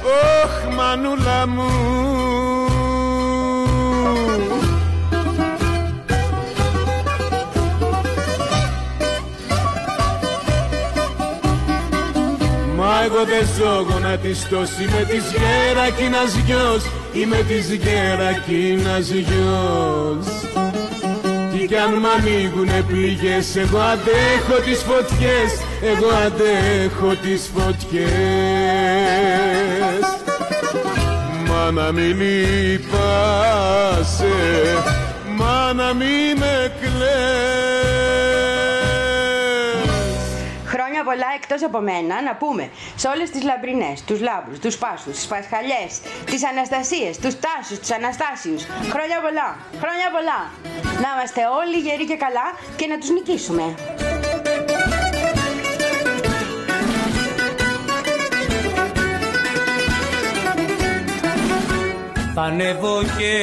όχ 0.05 0.55
μανούλα 0.77 1.47
μου 1.47 1.71
Μα 13.33 13.39
εγώ 13.39 13.47
δεν 13.47 13.55
ζω 13.57 13.87
γονατιστός 13.93 14.71
Είμαι 14.81 15.05
της 15.09 15.25
γερακίνας 15.33 16.35
γιος 16.47 16.83
Είμαι 17.13 17.37
της 17.37 17.73
γερακίνας 17.73 19.09
γιος 19.09 20.27
Τι 21.53 21.67
κι 21.67 21.77
αν 21.77 21.93
μ' 21.95 22.07
ανοίγουνε 22.17 22.85
πληγές 22.89 23.57
Εγώ 23.57 23.79
αντέχω 23.79 24.61
τις 24.65 24.83
φωτιές 24.83 25.53
Εγώ 25.83 26.09
αντέχω 26.27 27.15
τις 27.23 27.51
φωτιές. 27.55 28.13
Μα 31.49 31.71
να 31.71 31.93
μη 31.93 32.03
λυπάσαι 32.03 33.07
Μα 35.37 35.73
να 35.73 35.95
μη 35.95 36.35
με 36.39 36.73
κλαις 36.81 37.02
Χρόνια 41.53 41.71
πολλά 41.71 41.85
εκτός 41.85 42.03
από 42.03 42.09
μένα 42.09 42.23
να 42.23 42.35
πούμε 42.37 42.71
σε 42.97 43.09
όλες 43.09 43.31
τις 43.31 43.43
λαμπρινές, 43.43 44.05
τους 44.05 44.21
λάμπρους, 44.21 44.59
τους 44.59 44.77
πάσους, 44.77 45.15
τις 45.17 45.27
πασχαλιές, 45.27 46.01
τις 46.25 46.45
Αναστασίες, 46.45 47.19
τους 47.19 47.35
Τάσους, 47.45 47.79
τους 47.79 47.91
Αναστάσιους. 47.91 48.63
Χρόνια 48.95 49.19
πολλά, 49.25 49.49
χρόνια 49.83 50.09
πολλά. 50.15 50.41
Να 51.03 51.09
είμαστε 51.15 51.41
όλοι 51.61 51.79
γεροί 51.87 52.07
και 52.07 52.17
καλά 52.17 52.47
και 52.77 52.87
να 52.87 52.99
τους 52.99 53.11
νικήσουμε. 53.11 53.75
θα 62.35 62.43
ανέβω 62.43 63.03
και 63.19 63.35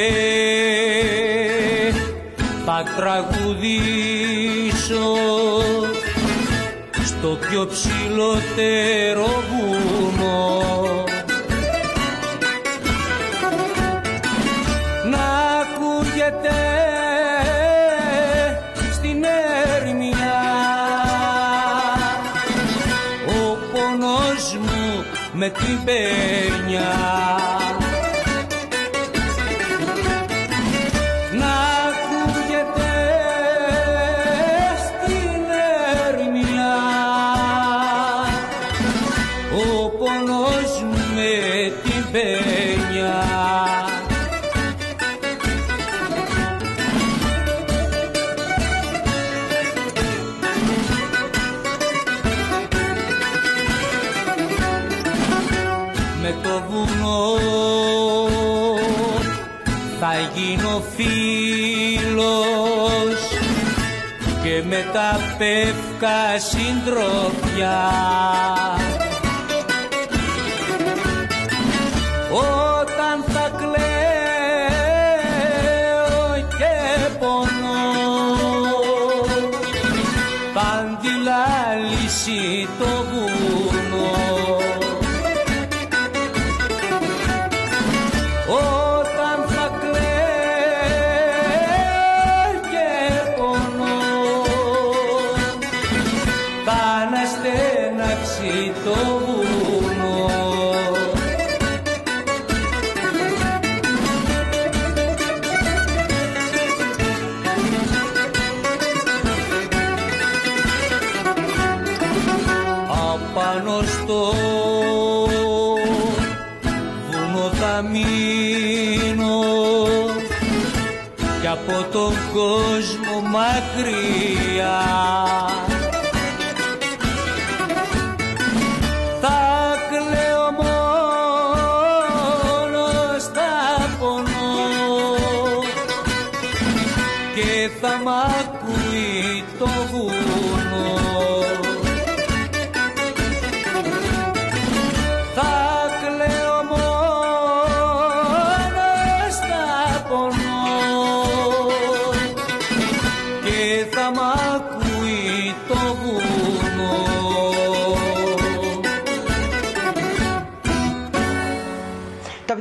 θα 2.65 2.83
τραγουδήσω 2.95 3.99
στο 7.19 7.37
πιο 7.49 7.67
ψηλότερο 7.67 9.25
βουνό. 9.49 11.03
Να 15.09 15.27
ακούγεται 15.61 16.59
στην 18.91 19.23
έρμια 19.75 20.41
ο 23.27 23.57
πόνος 23.71 24.57
μου 24.61 25.05
με 25.33 25.49
την 25.49 25.83
πένια 25.85 27.58
πεύκα 65.39 66.39
συντροφιά 66.39 67.79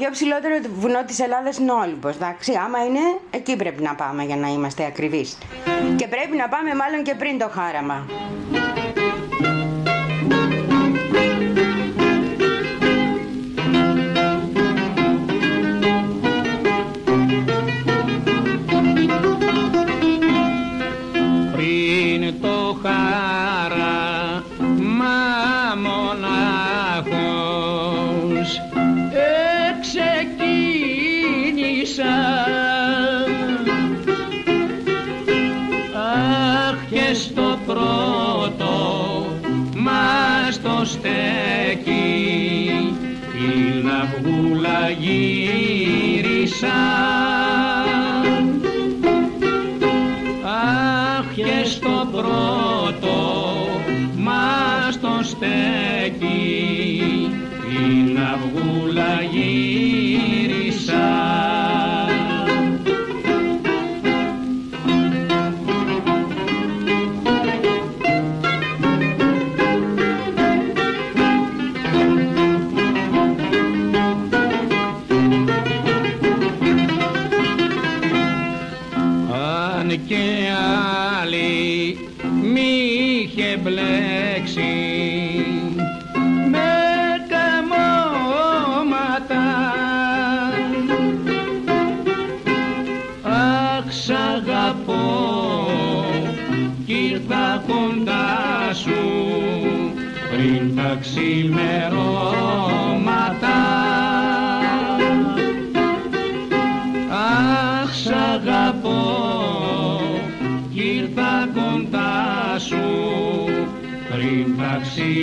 Το 0.08 0.14
ψηλότερο 0.14 0.60
του 0.60 0.70
βουνό 0.74 1.04
της 1.04 1.18
Ελλάδας 1.20 1.58
είναι 1.58 1.72
ο 1.72 2.08
εντάξει. 2.08 2.52
Άμα 2.64 2.84
είναι, 2.84 3.00
εκεί 3.30 3.56
πρέπει 3.56 3.82
να 3.82 3.94
πάμε 3.94 4.24
για 4.24 4.36
να 4.36 4.48
είμαστε 4.48 4.84
ακριβείς. 4.84 5.38
Και 5.96 6.08
πρέπει 6.08 6.36
να 6.36 6.48
πάμε 6.48 6.74
μάλλον 6.74 7.02
και 7.02 7.14
πριν 7.14 7.38
το 7.38 7.48
χάραμα. 7.48 8.06
shine. 46.58 47.17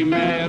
man. 0.06 0.45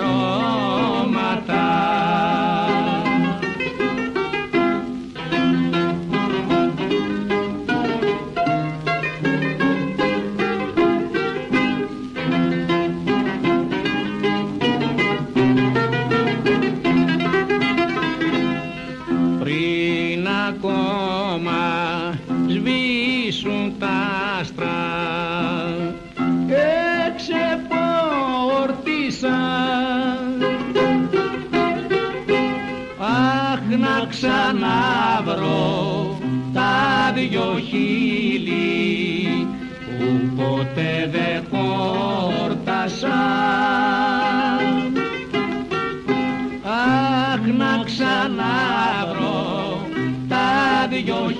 yo 51.07 51.36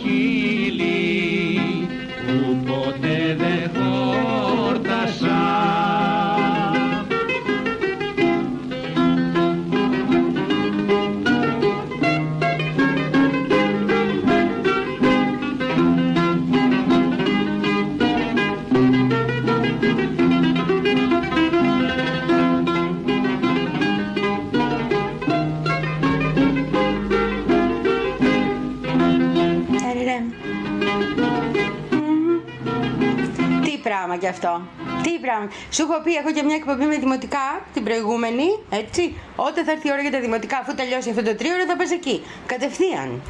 Σου 35.70 35.83
έχω 35.83 36.03
πει, 36.03 36.14
έχω 36.14 36.33
και 36.33 36.43
μια 36.43 36.55
εκπομπή 36.55 36.85
με 36.85 36.97
δημοτικά 36.97 37.47
την 37.74 37.85
προηγούμενη, 37.85 38.47
έτσι. 38.70 39.14
Όταν 39.37 39.64
θα 39.64 39.72
έρθει 39.72 39.89
η 39.89 39.91
ώρα 39.93 40.01
για 40.01 40.11
τα 40.11 40.20
δημοτικά, 40.20 40.59
αφού 40.59 40.74
τελειώσει 40.74 41.11
αυτό 41.11 41.22
το 41.22 41.35
τρίωρο, 41.35 41.64
θα 41.68 41.77
πας 41.77 41.91
εκεί. 41.91 42.22
Κατευθείαν. 42.47 43.22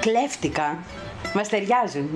Κλέφτηκα. 0.00 0.78
Μας 1.34 1.48
ταιριάζουν. 1.48 2.08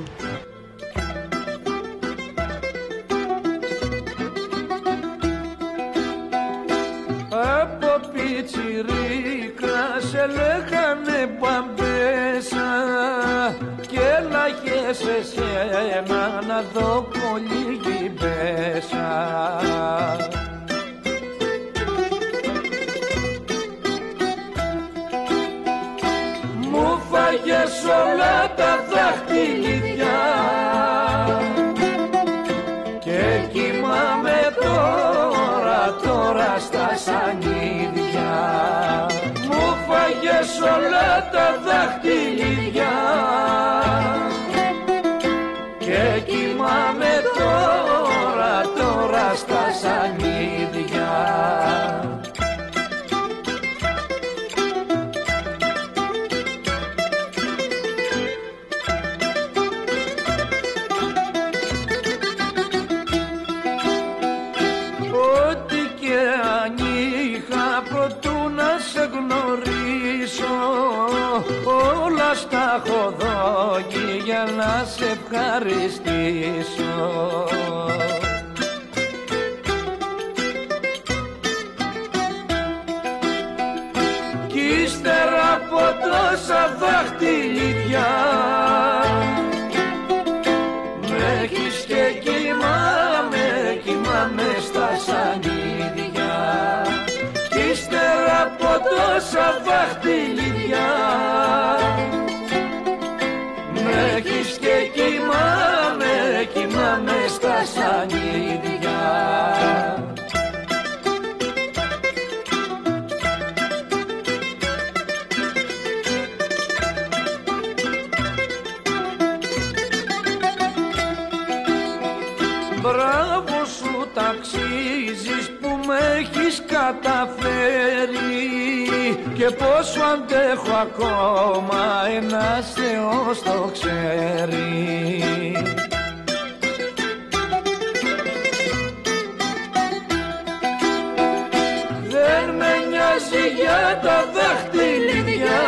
Νοιάζει 143.31 143.55
για 143.55 144.01
τα 144.03 144.31
δάχτυλιδιά 144.35 145.61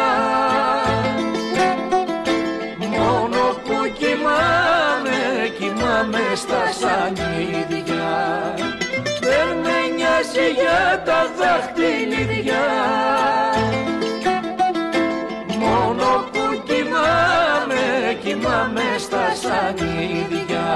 Μόνο 2.78 3.42
που 3.64 3.92
κοιμάμαι, 3.98 5.48
κοιμάμαι 5.58 6.34
στα 6.34 6.72
σανίδια. 6.80 8.54
Δεν 9.20 9.56
με 9.62 9.94
νοιάζει 9.96 10.50
για 10.54 11.02
τα 11.04 11.30
δάχτυλιδιά 11.38 12.66
Μόνο 15.58 16.28
που 16.32 16.62
κοιμάμαι, 16.64 18.14
κοιμάμαι 18.22 18.82
στα 18.98 19.34
σανίδια 19.42 20.68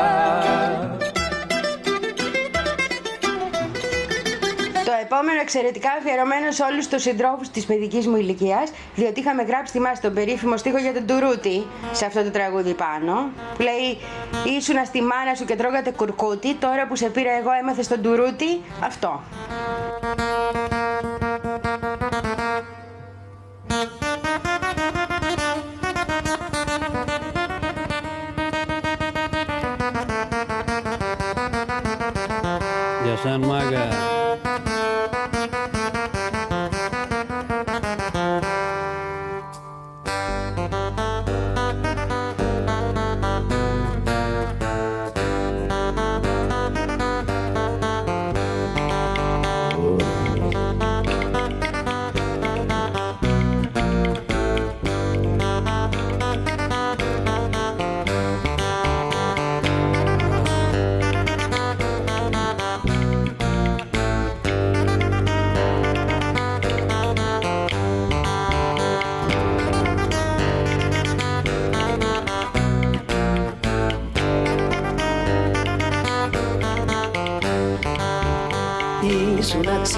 επόμενο 5.15 5.41
εξαιρετικά 5.41 5.91
αφιερωμένο 5.99 6.51
σε 6.51 6.63
όλους 6.63 6.89
τους 6.89 7.03
συντρόφους 7.03 7.49
της 7.49 7.65
παιδικής 7.65 8.07
μου 8.07 8.17
ηλικίας, 8.17 8.71
διότι 8.95 9.21
είχαμε 9.21 9.43
γράψει, 9.43 9.73
θυμάστε 9.73 10.07
τον 10.07 10.17
περίφημο 10.17 10.57
στίχο 10.57 10.79
για 10.79 10.93
τον 10.93 11.07
Τουρούτη 11.07 11.67
σε 11.93 12.05
αυτό 12.07 12.23
το 12.23 12.31
τραγούδι 12.31 12.75
πάνω. 12.75 13.31
Που 13.57 13.63
λέει 13.63 13.99
Ήσουνα 14.57 14.85
στη 14.85 15.03
μάνα 15.03 15.35
σου 15.35 15.45
και 15.45 15.57
τρώγατε 15.57 15.91
κουρκούτι, 15.91 16.55
τώρα 16.55 16.87
που 16.87 16.97
σε 16.97 17.09
πήρα 17.09 17.33
εγώ 17.33 17.51
έμαθε 17.61 17.83
τον 17.89 18.03
Τουρούτη. 18.03 18.61
Αυτό. 18.81 19.23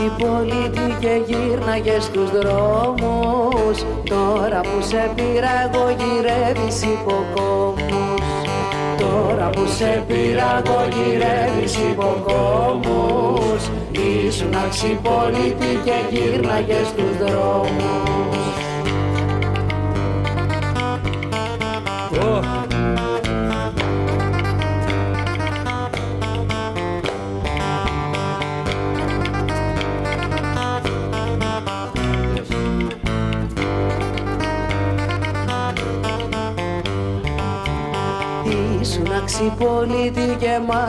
Ήσουν 0.07 0.25
αξιπολίτη 0.25 0.97
και 1.01 1.21
γύρναγες 1.27 2.05
στους 2.05 2.31
δρόμους. 2.31 3.85
Τώρα 4.09 4.61
που 4.61 4.83
σε 4.83 5.11
πήρα 5.15 5.51
εγώ 5.65 5.85
γυρεύεις 5.99 6.83
υποκόμους. 6.83 8.27
Τώρα 8.99 9.51
που 9.51 9.67
σε 9.77 10.05
πήρα 10.09 10.63
εγώ 10.65 10.89
γυρεύεις 10.95 11.77
υποκόμους. 11.91 13.63
Ήσουν 14.27 14.55
αξιπολίτης 14.67 15.79
και 15.85 16.17
γύρναγες 16.17 16.87
στους 16.87 17.17
δρόμους 17.19 18.36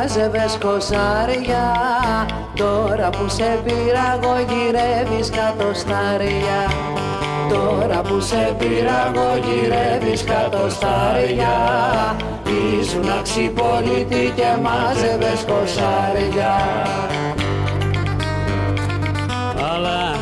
αξιπολίτη 0.04 0.18
και 0.18 0.28
μάζευες 0.28 0.58
κοσάρια 0.62 1.66
Τώρα 2.56 3.10
που 3.10 3.30
σε 3.30 3.60
πήρα 3.64 4.20
εγώ 4.22 4.36
γυρεύεις 4.50 5.30
κατοστάρια 5.30 6.60
Τώρα 7.50 8.02
που 8.02 8.20
σε 8.20 8.56
πήρα 8.60 9.12
εγώ 9.14 9.38
γυρεύεις 9.46 10.24
κατοστάρια 10.24 11.56
Ήσουν 12.80 13.10
αξιπολίτη 13.20 14.34
και 14.36 14.50
μάζευες 14.62 15.46
κοσάρια 15.48 16.56
Αλλά. 19.74 20.16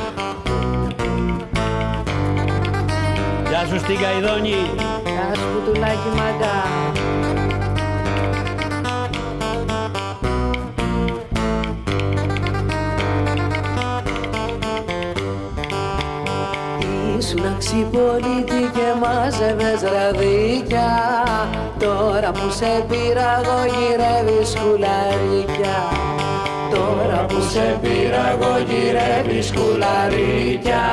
Γεια 3.49 3.65
σου 3.69 3.79
στην 3.79 3.99
Καϊδόνη. 3.99 4.69
Γεια 5.05 5.35
σου 5.35 5.47
κουτουλάκι 5.53 6.09
μαγκά 6.15 6.74
Ήσουν 17.59 17.83
αξιπολίτη 17.83 18.71
και 18.73 18.87
μάζευες 19.01 19.81
ραδίκια. 19.81 20.89
Τώρα 21.79 22.31
που 22.31 22.51
σε 22.51 22.85
πήρα 22.89 23.41
εγώ 23.41 23.59
γυρεύεις 23.73 24.49
σκουλαρίκια 24.49 25.77
Τώρα 26.69 27.25
που 27.27 27.41
σε 27.51 27.79
πήρα 27.81 28.31
εγώ 28.31 28.53
γυρεύεις 28.67 29.47
σκουλαρίκια 29.47 30.83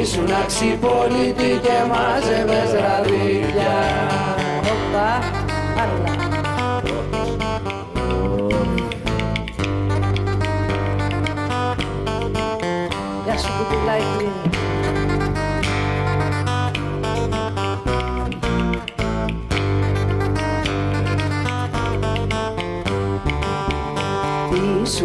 Ήσουν 0.00 0.28
αξιπολίτη 0.42 1.60
και 1.62 1.76
μάζευες 1.90 2.70
ραδίκια 2.72 4.09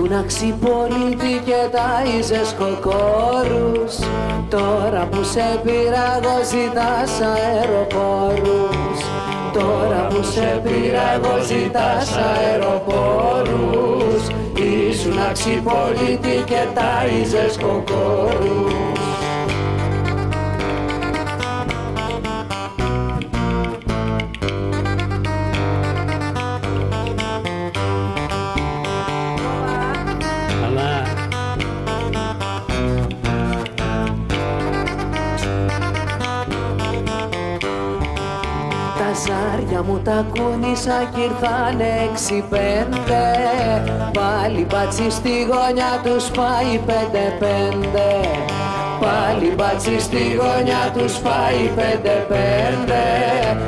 Ήσουν 0.05 0.17
αξιπολίτη 0.17 1.41
και 1.45 1.69
τάιζες 1.71 2.55
κοκόρους. 2.59 3.95
Τώρα 4.49 5.07
που 5.11 5.23
σε 5.23 5.59
πήρα 5.63 6.17
εγώ 6.17 6.37
ζητάς 6.43 7.21
αεροπόρους. 7.21 8.99
Τώρα 9.53 10.07
που 10.09 10.23
σε 10.23 10.61
πήρα 10.63 11.13
εγώ 11.15 11.43
ζητάς 11.43 12.17
αεροπόρους. 12.33 14.21
Ήσουν 14.89 15.19
αξιπολίτη 15.29 16.43
και 16.45 16.61
τάιζες 16.73 17.57
κοκόρους 17.57 18.84
ζάρια 39.75 39.91
μου 39.91 40.01
τα 40.03 40.25
κούνησα 40.31 41.09
κι 41.13 41.21
ήρθαν 41.21 41.79
έξι 41.79 42.43
πέντε. 42.49 43.23
Πάλι 44.13 44.65
μπάτσι 44.69 45.09
στη 45.09 45.29
γωνιά 45.49 46.01
τους 46.03 46.25
πάει 46.25 46.79
πέντε 46.85 47.35
πέντε. 47.39 48.07
Πάλι 48.99 49.53
μπάτσι 49.55 49.99
στη 49.99 50.23
γωνιά 50.39 50.91
τους 50.97 51.17
πάει 51.17 51.69
πέντε 51.75 52.25
πέντε. 52.27 53.03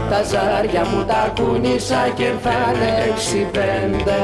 Τα 0.10 0.24
ζάρια 0.24 0.86
μου 0.92 1.04
τα 1.06 1.34
κούνησα 1.40 2.10
κι 2.16 2.24
ήρθαν 2.24 2.78
έξι 3.10 3.48
πέντε 3.52 4.18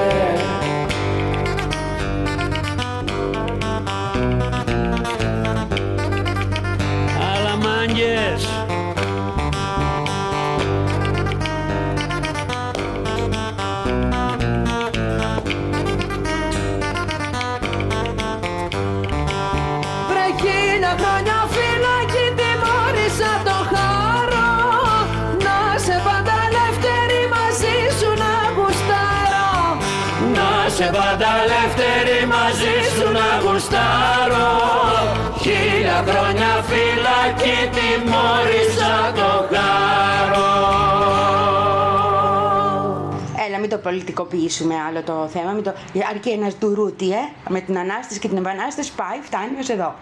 πολιτικοποιήσουμε 43.93 44.75
άλλο 44.87 45.01
το 45.03 45.27
θέμα. 45.27 45.51
Μην 45.51 45.63
το... 45.63 45.73
Αρκεί 46.09 46.29
ένας 46.29 46.57
ντουρούτι, 46.57 47.11
ε, 47.11 47.49
με 47.49 47.59
την 47.61 47.77
ανάσταση 47.77 48.19
και 48.19 48.27
την 48.27 48.37
επανάσταση 48.37 48.91
πάει, 48.95 49.19
φτάνει 49.21 49.59
ως 49.59 49.69
εδώ. 49.69 49.95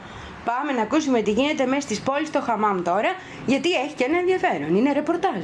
Πάμε 0.46 0.72
να 0.72 0.82
ακούσουμε 0.82 1.22
τι 1.22 1.32
γίνεται 1.32 1.66
μέσα 1.66 1.82
στις 1.82 2.02
πόλεις 2.02 2.28
στο 2.28 2.42
Χαμάμ 2.42 2.82
τώρα, 2.82 3.10
γιατί 3.46 3.72
έχει 3.72 3.94
και 3.94 4.04
ένα 4.04 4.18
ενδιαφέρον. 4.18 4.76
Είναι 4.76 4.92
ρεπορτάζ. 4.92 5.44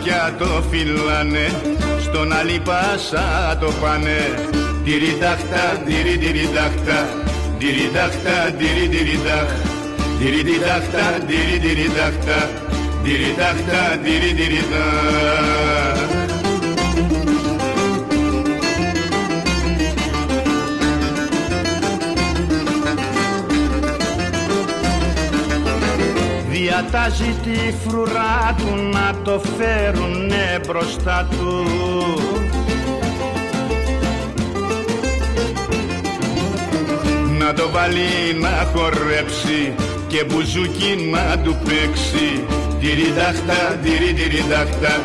Αραπάκια 0.00 0.34
το 0.38 0.62
φυλάνε, 0.70 1.46
στον 2.00 2.32
άλλη 2.32 2.60
πάσα 2.64 3.56
το 3.60 3.72
πάνε. 3.80 4.48
Τυριντάχτα, 4.84 5.82
τυριντυριτάχτα, 5.86 7.08
τυριντάχτα, 7.58 8.54
τυριντυριτάχ 8.58 9.50
Τυριντάχτα, 10.18 11.04
τυριντυριτάχτα, 11.26 12.38
τυριντάχτα, 13.02 13.98
τυριντυριτάχ 14.04 15.99
Διατάζει 26.80 27.36
τη 27.42 27.74
φρουρά 27.86 28.56
του 28.58 28.74
να 28.92 29.22
το 29.22 29.42
φέρουνε 29.58 30.60
μπροστά 30.66 31.28
του. 31.30 31.64
Να 37.38 37.54
το 37.54 37.70
βάλει 37.70 38.38
να 38.40 38.68
χορέψει 38.72 39.74
και 40.06 40.24
μπουζούκι 40.24 41.10
να 41.12 41.38
του 41.38 41.56
παίξει. 41.64 42.44
Τυριντάχτα, 42.80 43.78
τυριντυριτάχτα, 43.82 45.00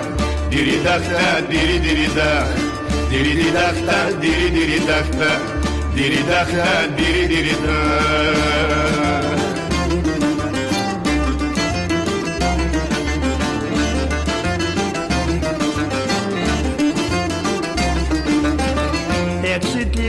τυριντάχτα, 0.49 1.41
τυριντυριτάχ 1.49 2.47
Τυριντάχτα, 3.09 3.97
τυριντυριτάχτα, 4.19 5.41
τυριντάχτα, 5.95 6.69
τυριντυριτάχ 6.95 8.94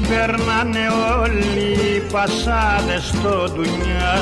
περνάνε 0.09 0.87
όλοι 1.23 1.71
οι 1.71 2.01
πασάδες 2.13 3.05
στο 3.05 3.53
ντουνιά. 3.55 4.17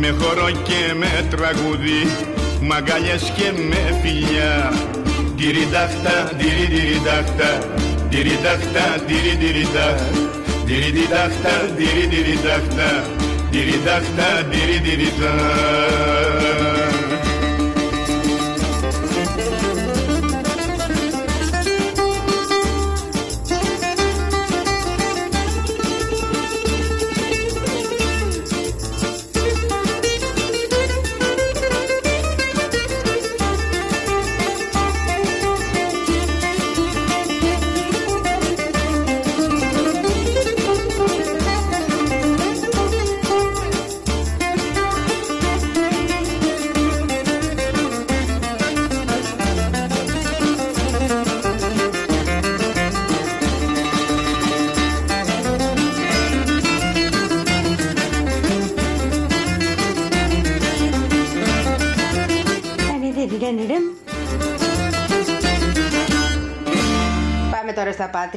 Με 0.00 0.14
χορό 0.18 0.50
και 0.50 0.94
με 0.96 1.26
τραγούδι, 1.30 2.00
μαγκαλιές 2.60 3.32
και 3.36 3.52
με 3.68 3.98
φιλιά. 4.02 4.72
Τυριντάχτα, 5.36 6.30
τυριντυριτάχτα, 6.38 7.58
τυριντάχτα, 8.08 8.84
τυριντυριτάχ 9.06 10.00
Τυριντάχτα, 10.66 11.50
τυριντυριτάχτα, 11.76 13.04
τυριντάχτα, 13.50 14.46
τυριντυριτάχ 14.50 16.33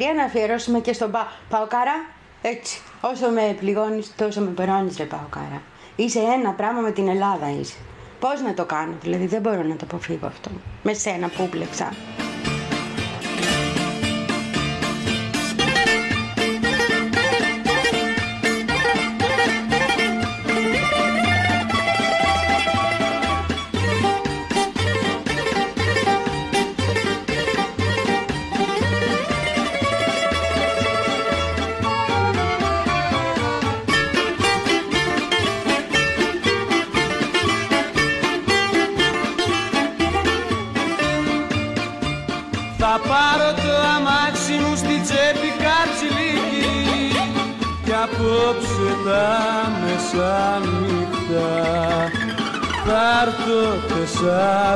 στα 0.08 0.14
πάτρια 0.14 0.14
να 0.14 0.24
αφιερώσουμε 0.24 0.80
και 0.80 0.94
στον 0.94 1.12
Πα... 1.12 1.32
Παοκάρα. 1.50 2.06
Έτσι. 2.42 2.82
Όσο 3.02 3.30
με 3.30 3.56
πληγώνεις, 3.60 4.16
τόσο 4.16 4.42
με 4.42 4.50
περώνεις, 4.50 4.98
ρε 4.98 5.04
Παοκάρα. 5.04 5.62
Είσαι 5.96 6.20
ένα 6.20 6.52
πράγμα 6.52 6.80
με 6.80 6.92
την 6.92 7.08
Ελλάδα, 7.08 7.50
είσαι. 7.60 7.76
Πώς 8.20 8.42
να 8.42 8.54
το 8.54 8.66
κάνω, 8.66 8.94
δηλαδή 9.02 9.26
δεν 9.26 9.42
μπορώ 9.42 9.64
να 9.64 9.76
το 9.76 9.86
αποφύγω 9.90 10.28
αυτό. 10.28 10.50
Με 10.84 10.94
σένα 10.94 11.28
που 11.28 11.48
μπλεξα. 11.52 11.94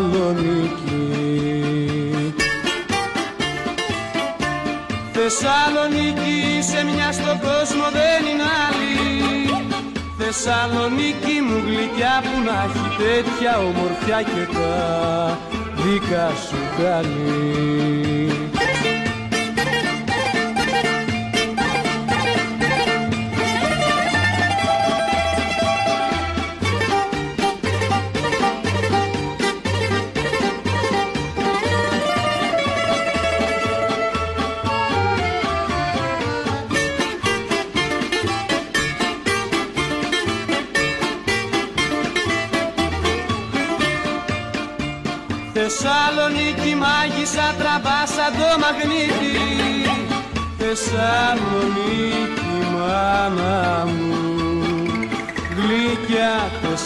Θεσσαλονίκη. 0.01 1.03
Θεσσαλονίκη 5.11 6.61
σε 6.61 6.83
μια 6.83 7.11
στον 7.11 7.39
κόσμο 7.39 7.85
δεν 7.91 8.21
είναι 8.31 8.47
άλλη. 8.67 8.95
Θεσσαλονίκη 10.17 11.41
μου 11.47 11.61
γλυκιά 11.65 12.21
που 12.23 12.41
να 12.45 12.63
έχει 12.63 12.87
τέτοια 12.97 13.57
ομορφιά 13.57 14.21
και 14.21 14.53
τα 14.53 15.37
δικά 15.83 16.29
σου 16.47 16.57
κάνει 16.77 18.10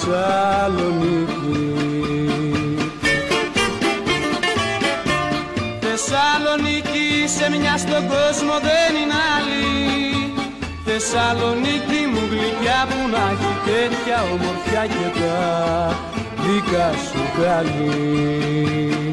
Θεσσαλονίκη 0.05 1.73
Θεσσαλονίκη 5.79 7.27
σε 7.37 7.49
μια 7.49 7.77
στον 7.77 8.07
κόσμο 8.07 8.53
δεν 8.67 8.91
είναι 9.01 9.19
άλλη 9.35 10.33
Θεσσαλονίκη 10.85 12.01
μου 12.11 12.21
γλυκιά 12.29 12.87
που 12.89 13.09
να 13.11 13.23
έχει 13.31 13.53
τέτοια 13.65 14.17
ομορφιά 14.33 14.85
και 14.85 15.19
τα 15.19 15.35
δικά 16.43 16.91
σου 16.91 17.41
καλή. 17.41 19.04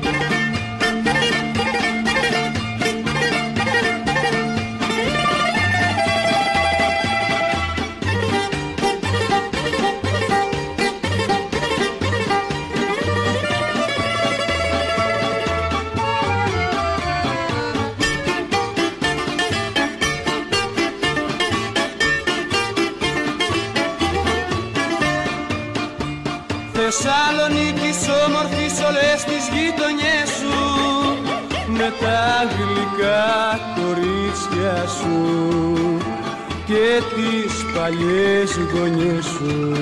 Παλιές 37.83 38.59
γωνιές 38.75 39.25
σου 39.25 39.73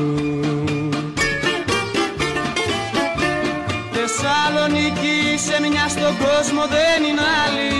Θεσσαλονίκη 3.92 5.18
σε 5.46 5.61
μια 5.61 5.88
στον 5.88 6.12
κόσμο 6.24 6.62
δεν 6.76 6.98
είναι 7.09 7.26
άλλη 7.44 7.70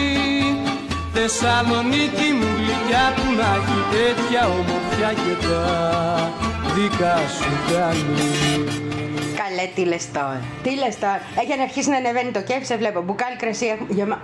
Θεσσαλονίκη 1.12 2.29
μου 2.39 2.49
γλυκιά 2.59 3.05
που 3.16 3.27
να 3.41 3.49
έχει 3.59 3.79
τέτοια 3.95 4.43
ομορφιά 4.59 5.11
και 5.23 5.35
τα 5.47 5.62
δικά 6.75 7.16
σου 7.37 7.53
κάνει 7.73 8.29
Καλέ, 9.43 9.66
τι 9.75 9.85
λες 9.85 10.12
τώρα. 10.12 10.41
Τι 10.62 10.71
λες 10.77 10.99
τώρα. 10.99 11.21
Έχει 11.41 11.61
αρχίσει 11.62 11.89
να 11.91 11.97
ανεβαίνει 11.97 12.31
το 12.31 12.43
κέφι, 12.43 12.64
σε 12.64 12.77
βλέπω. 12.77 13.03
Μπουκάλι 13.03 13.37
κρασί. 13.37 13.66
έχουμε- 13.66 13.93
γεμα- 13.93 14.21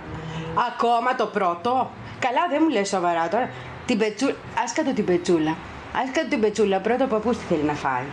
Ακόμα 0.69 1.15
το 1.15 1.25
πρώτο. 1.25 1.91
Καλά, 2.19 2.41
δεν 2.51 2.59
μου 2.63 2.69
λες 2.69 2.87
σοβαρά 2.87 3.27
τώρα. 3.27 3.49
Την 3.85 3.97
πετσούλα. 3.97 4.35
Άσκατο 4.63 4.93
την 4.93 5.05
πετσούλα. 5.05 5.55
Άσκατο 6.03 6.27
την 6.27 6.39
πετσούλα. 6.39 6.79
Πρώτο 6.79 7.05
παππού 7.05 7.31
τι 7.31 7.43
θέλει 7.49 7.63
να 7.63 7.73
φάει. 7.73 8.03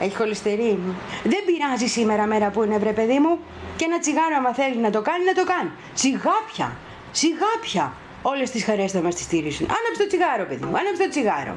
Έχει 0.00 0.16
χολυστερίνη. 0.16 0.94
Δεν 1.24 1.42
πειράζει 1.46 1.86
σήμερα 1.86 2.26
μέρα 2.26 2.50
που 2.50 2.62
είναι, 2.62 2.78
βρε 2.78 2.92
παιδί 2.92 3.18
μου. 3.18 3.38
Και 3.76 3.84
ένα 3.84 3.98
τσιγάρο, 3.98 4.36
άμα 4.36 4.54
θέλει 4.54 4.76
να 4.76 4.90
το 4.90 5.02
κάνει, 5.02 5.24
να 5.24 5.34
το 5.34 5.44
κάνει. 5.44 5.70
Σιγά 5.94 6.36
πια. 6.52 6.76
Σιγά 7.10 7.52
πια. 7.60 7.92
Όλες 8.22 8.50
τις 8.50 8.64
χαρές 8.64 8.92
θα 8.92 9.00
μας 9.00 9.14
τις 9.14 9.24
στηρίσουν. 9.24 9.66
Άναψε 9.66 10.02
το 10.02 10.06
τσιγάρο, 10.06 10.44
παιδί 10.44 10.64
μου. 10.64 10.76
Άναψε 10.76 11.02
το 11.02 11.08
τσιγάρο. 11.08 11.56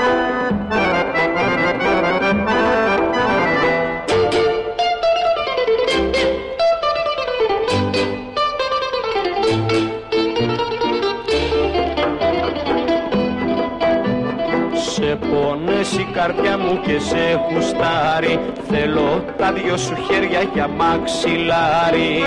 Σε 0.00 0.39
πονέσει 15.28 16.00
η 16.00 16.08
καρδιά 16.12 16.58
μου 16.58 16.80
και 16.80 16.98
σε 16.98 17.40
χουστάρει 17.46 18.40
Θέλω 18.70 19.24
τα 19.38 19.52
δυο 19.52 19.76
σου 19.76 19.94
χέρια 20.06 20.42
για 20.52 20.68
μαξιλάρι. 20.68 22.22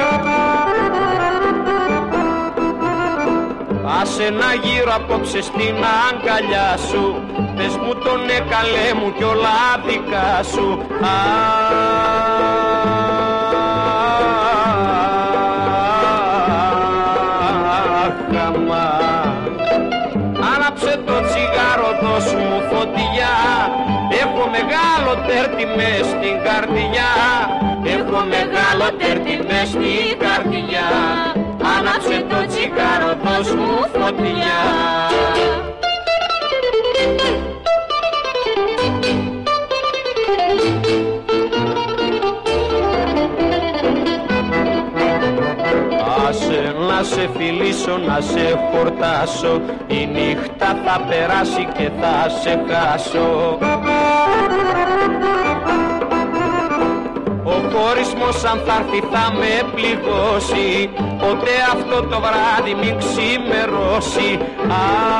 Άσε 4.01 4.29
να 4.29 4.53
γύρω 4.63 4.93
απόψε 4.95 5.41
στην 5.41 5.75
αγκαλιά 6.09 6.77
σου. 6.89 7.21
Πες 7.55 7.75
μου 7.75 7.93
τον 7.93 8.21
έκαλέ 8.29 8.93
μου 8.99 9.13
κι 9.17 9.23
όλα 9.23 9.59
δικά 9.85 10.43
σου. 10.43 10.79
Αχ, 11.01 12.32
μεγάλο 25.53 25.67
τέρτι 25.67 25.75
μες 25.75 26.05
στην 26.05 26.35
καρδιά. 26.43 27.09
Έχω 27.85 28.25
μεγάλο 28.25 28.87
τέρτι 28.97 29.39
μες 29.47 29.67
στην 29.67 30.19
καρδιά. 30.19 30.87
Άναψε 31.77 32.25
το 32.29 32.45
τσιγάρο, 32.47 33.11
δώσ' 33.23 33.53
μου 33.53 33.77
φωτιά. 33.93 34.59
Άσε 46.27 46.75
να 46.87 47.03
σε 47.03 47.29
φιλήσω, 47.37 47.97
να 47.97 48.21
σε 48.21 48.59
χορτάσω 48.71 49.61
Η 49.87 50.05
νύχτα 50.05 50.65
θα 50.85 51.01
περάσει 51.09 51.67
και 51.77 51.89
θα 52.01 52.29
σε 52.29 52.63
χάσω 52.69 53.57
Ο 57.83 57.85
χωρισμός 57.85 58.43
αν 58.43 58.61
θα 58.65 58.75
έρθει 58.79 58.99
θα 59.11 59.25
με 59.39 59.53
πληγώσει. 59.75 60.89
Ποτέ 61.19 61.55
αυτό 61.73 62.07
το 62.07 62.21
βράδυ 62.25 62.73
μην 62.81 62.97
ξημερώσει. 62.97 64.39
Αχ, 64.67 65.13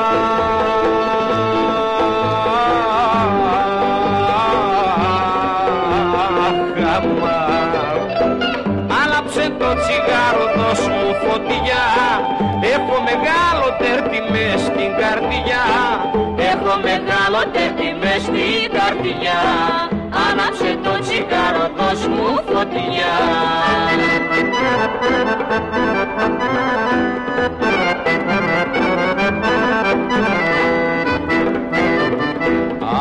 αμά. 6.96 7.38
Άναψε 9.04 9.46
το 9.60 9.70
τσιγάρο, 9.80 10.46
δώσ' 10.58 10.88
μου 10.88 11.10
φωτιά. 11.24 11.86
Έχω 12.76 12.96
μεγάλο 13.10 13.68
τέρτι 13.80 14.20
μες 14.32 14.62
στην 14.62 14.90
καρδιά 15.02 15.64
Έχω 16.66 16.80
μεγάλο 16.82 17.42
τέρτι 17.54 17.96
μες 18.00 18.22
στην 18.22 18.72
καρδιά. 18.78 19.40
Άναψε 20.30 20.78
το 20.84 21.00
τσιγάρο, 21.00 21.70
δώσ' 21.78 22.08
μου 22.08 22.40
φωτιά. 22.54 23.14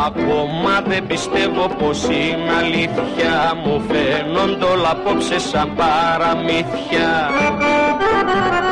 Ακόμα 0.06 0.80
δεν 0.86 1.06
πιστεύω 1.06 1.68
πως 1.78 2.02
είναι 2.02 2.52
αλήθεια. 2.58 3.52
Μου 3.64 3.82
φαίνονται 3.88 4.64
όλα 4.64 4.90
απόψε 4.90 5.38
σαν 5.38 5.72
παραμύθια. 5.74 7.30
Το 8.66 8.71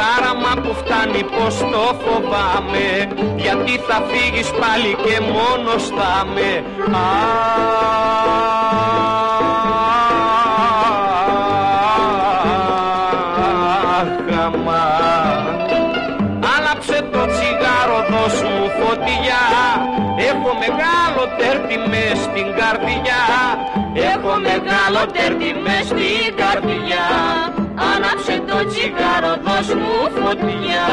χάραμα 0.00 0.52
που 0.62 0.74
φτάνει 0.74 1.22
πως 1.34 1.56
το 1.72 1.84
φοβάμαι. 2.02 2.88
Γιατί 3.36 3.74
θα 3.88 4.02
φύγεις 4.10 4.50
πάλι 4.60 4.92
και 5.04 5.16
μόνος 5.20 5.84
θα 5.96 6.24
με 6.34 6.50
Αχαμά 14.00 14.84
Άλλαψε 16.56 16.98
το 17.12 17.22
τσιγάρο 17.32 17.98
δώσ' 18.10 18.42
μου 18.42 18.66
φωτιά. 18.78 19.42
Έχω 20.30 20.50
μεγάλο 20.62 21.22
τέρτι 21.38 21.76
μες 21.90 22.18
στην 22.18 22.46
καρδιά. 22.58 23.20
Έχω 24.12 24.32
μεγάλο 24.48 25.02
τέρτι 25.12 25.54
μες 25.64 25.86
στην 25.86 26.36
καρδιά. 26.36 27.04
Άναψε 28.02 28.42
το 28.46 28.66
τσιγάρο, 28.66 29.36
δώσ' 29.44 29.74
μου 29.74 30.22
φωτιά. 30.22 30.86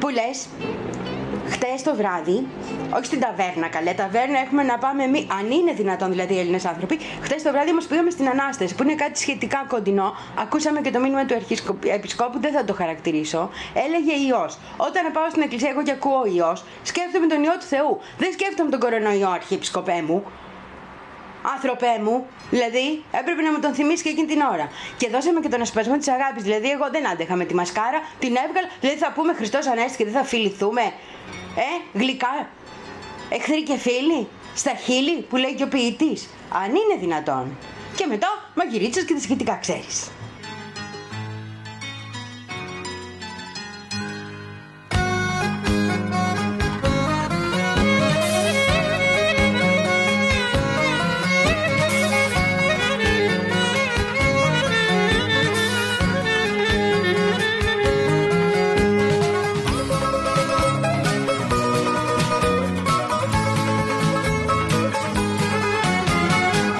Που 0.00 0.08
λες, 0.08 0.46
χτες 1.48 1.82
το 1.82 1.94
βράδυ, 1.94 2.46
όχι 2.96 3.04
στην 3.04 3.20
ταβέρνα, 3.20 3.68
καλέ. 3.68 3.92
Ταβέρνα 3.92 4.38
έχουμε 4.38 4.62
να 4.62 4.78
πάμε 4.78 5.02
εμεί. 5.02 5.26
Αν 5.38 5.50
είναι 5.50 5.72
δυνατόν 5.72 6.10
δηλαδή 6.10 6.34
οι 6.34 6.38
Έλληνες 6.38 6.64
άνθρωποι. 6.64 6.98
Χτε 7.22 7.34
το 7.42 7.50
βράδυ 7.50 7.70
όμως 7.70 7.86
πήγαμε 7.86 8.10
στην 8.10 8.28
Ανάσταση, 8.28 8.74
που 8.74 8.82
είναι 8.82 8.94
κάτι 8.94 9.18
σχετικά 9.18 9.64
κοντινό. 9.68 10.16
Ακούσαμε 10.38 10.80
και 10.80 10.90
το 10.90 11.00
μήνυμα 11.00 11.24
του 11.24 11.34
Αρχιεπισκόπου, 11.34 12.40
δεν 12.40 12.52
θα 12.52 12.64
το 12.64 12.74
χαρακτηρίσω. 12.74 13.50
Έλεγε 13.74 14.14
ιός. 14.28 14.58
Όταν 14.76 15.12
πάω 15.12 15.28
στην 15.30 15.42
εκκλησία, 15.42 15.70
εγώ 15.70 15.82
και 15.82 15.90
ακούω 15.90 16.24
ιός, 16.36 16.64
σκέφτομαι 16.82 17.26
τον 17.26 17.42
ιό 17.42 17.52
του 17.60 17.66
Θεού. 17.66 17.98
Δεν 18.18 18.32
σκέφτομαι 18.32 18.70
τον 18.70 18.80
κορονοϊό, 18.80 19.30
Αρχιεπισκοπέ 19.30 20.02
μου. 20.06 20.24
Άνθρωπέ 21.54 21.94
μου, 22.04 22.26
δηλαδή 22.50 23.04
έπρεπε 23.20 23.42
να 23.42 23.52
μου 23.52 23.60
τον 23.60 23.74
θυμίσει 23.74 24.02
και 24.02 24.08
εκείνη 24.08 24.26
την 24.26 24.40
ώρα. 24.40 24.70
Και 24.96 25.08
δώσαμε 25.08 25.40
και 25.40 25.48
τον 25.48 25.60
ασπασμό 25.60 25.96
της 25.96 26.08
αγάπης. 26.08 26.42
Δηλαδή, 26.42 26.70
εγώ 26.70 26.88
δεν 26.90 27.08
άντεχα 27.08 27.34
με 27.36 27.44
τη 27.44 27.54
μασκάρα, 27.54 28.00
την 28.18 28.36
έβγαλα. 28.44 28.68
Δηλαδή, 28.80 28.98
θα 28.98 29.12
πούμε 29.12 29.32
Χριστός 29.34 29.66
Ανέστη 29.66 29.96
και 29.96 30.04
δεν 30.04 30.12
θα 30.12 30.24
φιληθούμε. 30.24 30.82
Ε, 31.56 31.98
γλυκά. 31.98 32.48
Εχθροί 33.28 33.62
και 33.62 33.76
φίλοι. 33.76 34.28
Στα 34.54 34.74
χείλη 34.74 35.22
που 35.28 35.36
λέει 35.36 35.54
και 35.54 35.62
ο 35.62 35.68
ποιητής. 35.68 36.28
Αν 36.52 36.68
είναι 36.68 37.00
δυνατόν. 37.00 37.56
Και 37.96 38.06
μετά 38.06 38.50
μαγειρίτσε 38.54 39.04
και 39.04 39.14
τα 39.14 39.20
σχετικά 39.20 39.56
ξέρεις. 39.56 40.10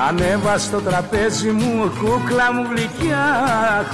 Ανέβα 0.08 0.58
στο 0.58 0.80
τραπέζι 0.80 1.50
μου 1.50 1.92
κούκλα 2.00 2.52
μου 2.52 2.66
γλυκιά 2.70 3.24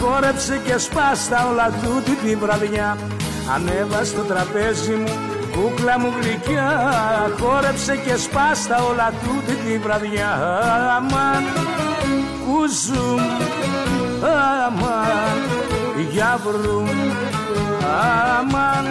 Χόρεψε 0.01 0.61
και 0.67 0.79
σπάστα 0.79 1.49
όλα 1.49 1.71
τούτη 1.83 2.15
τη 2.15 2.37
βραδιά. 2.37 2.97
Ανέβα 3.55 4.05
στο 4.05 4.21
τραπέζι 4.23 4.93
μου 4.93 5.13
κούκλα 5.53 5.99
μου 5.99 6.13
γλυκιά 6.21 6.69
Χόρεψε 7.41 7.97
και 7.97 8.17
σπάστα 8.17 8.83
όλα 8.83 9.13
τούτη 9.23 9.55
τη 9.55 9.79
βραδιά. 9.79 10.31
Αμάν 10.97 11.45
κουζούμ 12.47 13.21
Αμάν 14.23 15.39
γιαβρούμ 16.11 16.89
Αμάν 18.39 18.87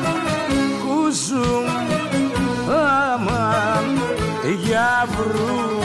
κουζούμ 0.86 1.66
Αμάν 2.70 4.21
γιαβρούμ 4.50 5.82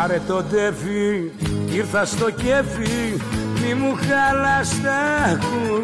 Πάρε 0.00 0.20
το 0.26 0.42
τέφι, 0.42 1.30
ήρθα 1.74 2.04
στο 2.04 2.30
κέφι 2.30 3.20
Μη 3.62 3.74
μου 3.74 3.94
χαλάς 3.94 4.80
τα 4.82 5.38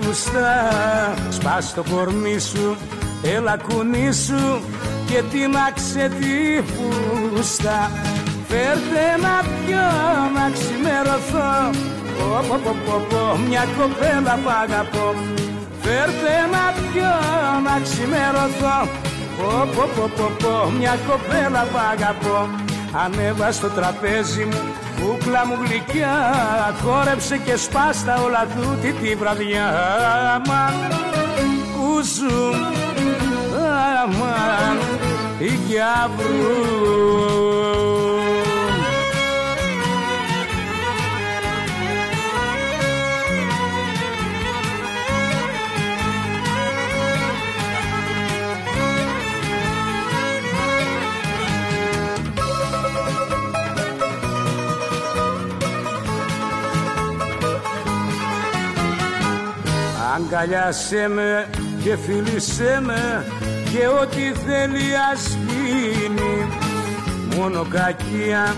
κουστά. 0.06 1.14
Σπάς 1.30 1.74
το 1.74 1.84
κορμί 1.90 2.38
σου, 2.38 2.76
έλα 3.22 3.56
κουνήσου 3.56 4.60
Και 5.06 5.22
τίναξε 5.30 6.10
τη 6.18 6.62
φούστα. 6.72 7.90
Φέρτε 8.48 9.22
να 9.22 9.40
πιω 9.40 9.86
να 10.34 10.50
ξημερωθώ 10.50 11.95
Πω 12.18 12.28
πω 12.48 12.56
πω 12.64 12.72
πω 12.86 12.96
πω 13.10 13.38
μια 13.48 13.64
κοπέλα 13.78 14.34
που 14.42 14.50
αγαπώ. 14.62 15.14
Φέρτε 15.82 16.34
να 16.52 16.64
πιω 16.76 17.14
να 17.66 17.74
ξημερωθώ. 17.84 18.78
Πω 19.36 19.68
πω 19.74 19.84
πω 19.96 20.10
πω 20.16 20.30
πω 20.42 20.70
μια 20.78 20.94
κοπέλα 21.08 21.62
που 21.70 21.78
αγαπώ. 21.92 22.48
Ανέβα 23.04 23.52
στο 23.52 23.68
τραπέζι 23.68 24.44
μου 24.44 24.60
κούκλα 25.00 25.46
μου 25.46 25.56
γλυκιά. 25.62 26.16
Χόρεψε 26.82 27.36
και 27.36 27.56
σπάστα 27.56 28.22
όλα 28.22 28.46
τούτη 28.54 28.92
τη 28.92 29.14
βραδιά. 29.14 29.66
Αμάν 30.34 30.74
κουζούμ 31.74 32.58
Αμάν 34.02 34.78
για 35.68 36.10
βρούμ 36.16 37.75
Αγκαλιάσέ 60.16 61.08
με 61.08 61.48
και 61.82 61.96
φίλησέ 61.96 62.80
με 62.82 63.26
και 63.72 63.86
ό,τι 64.02 64.24
θέλει 64.44 64.88
ας 65.12 65.36
γίνει 65.46 66.48
Μόνο 67.36 67.66
κακία 67.70 68.54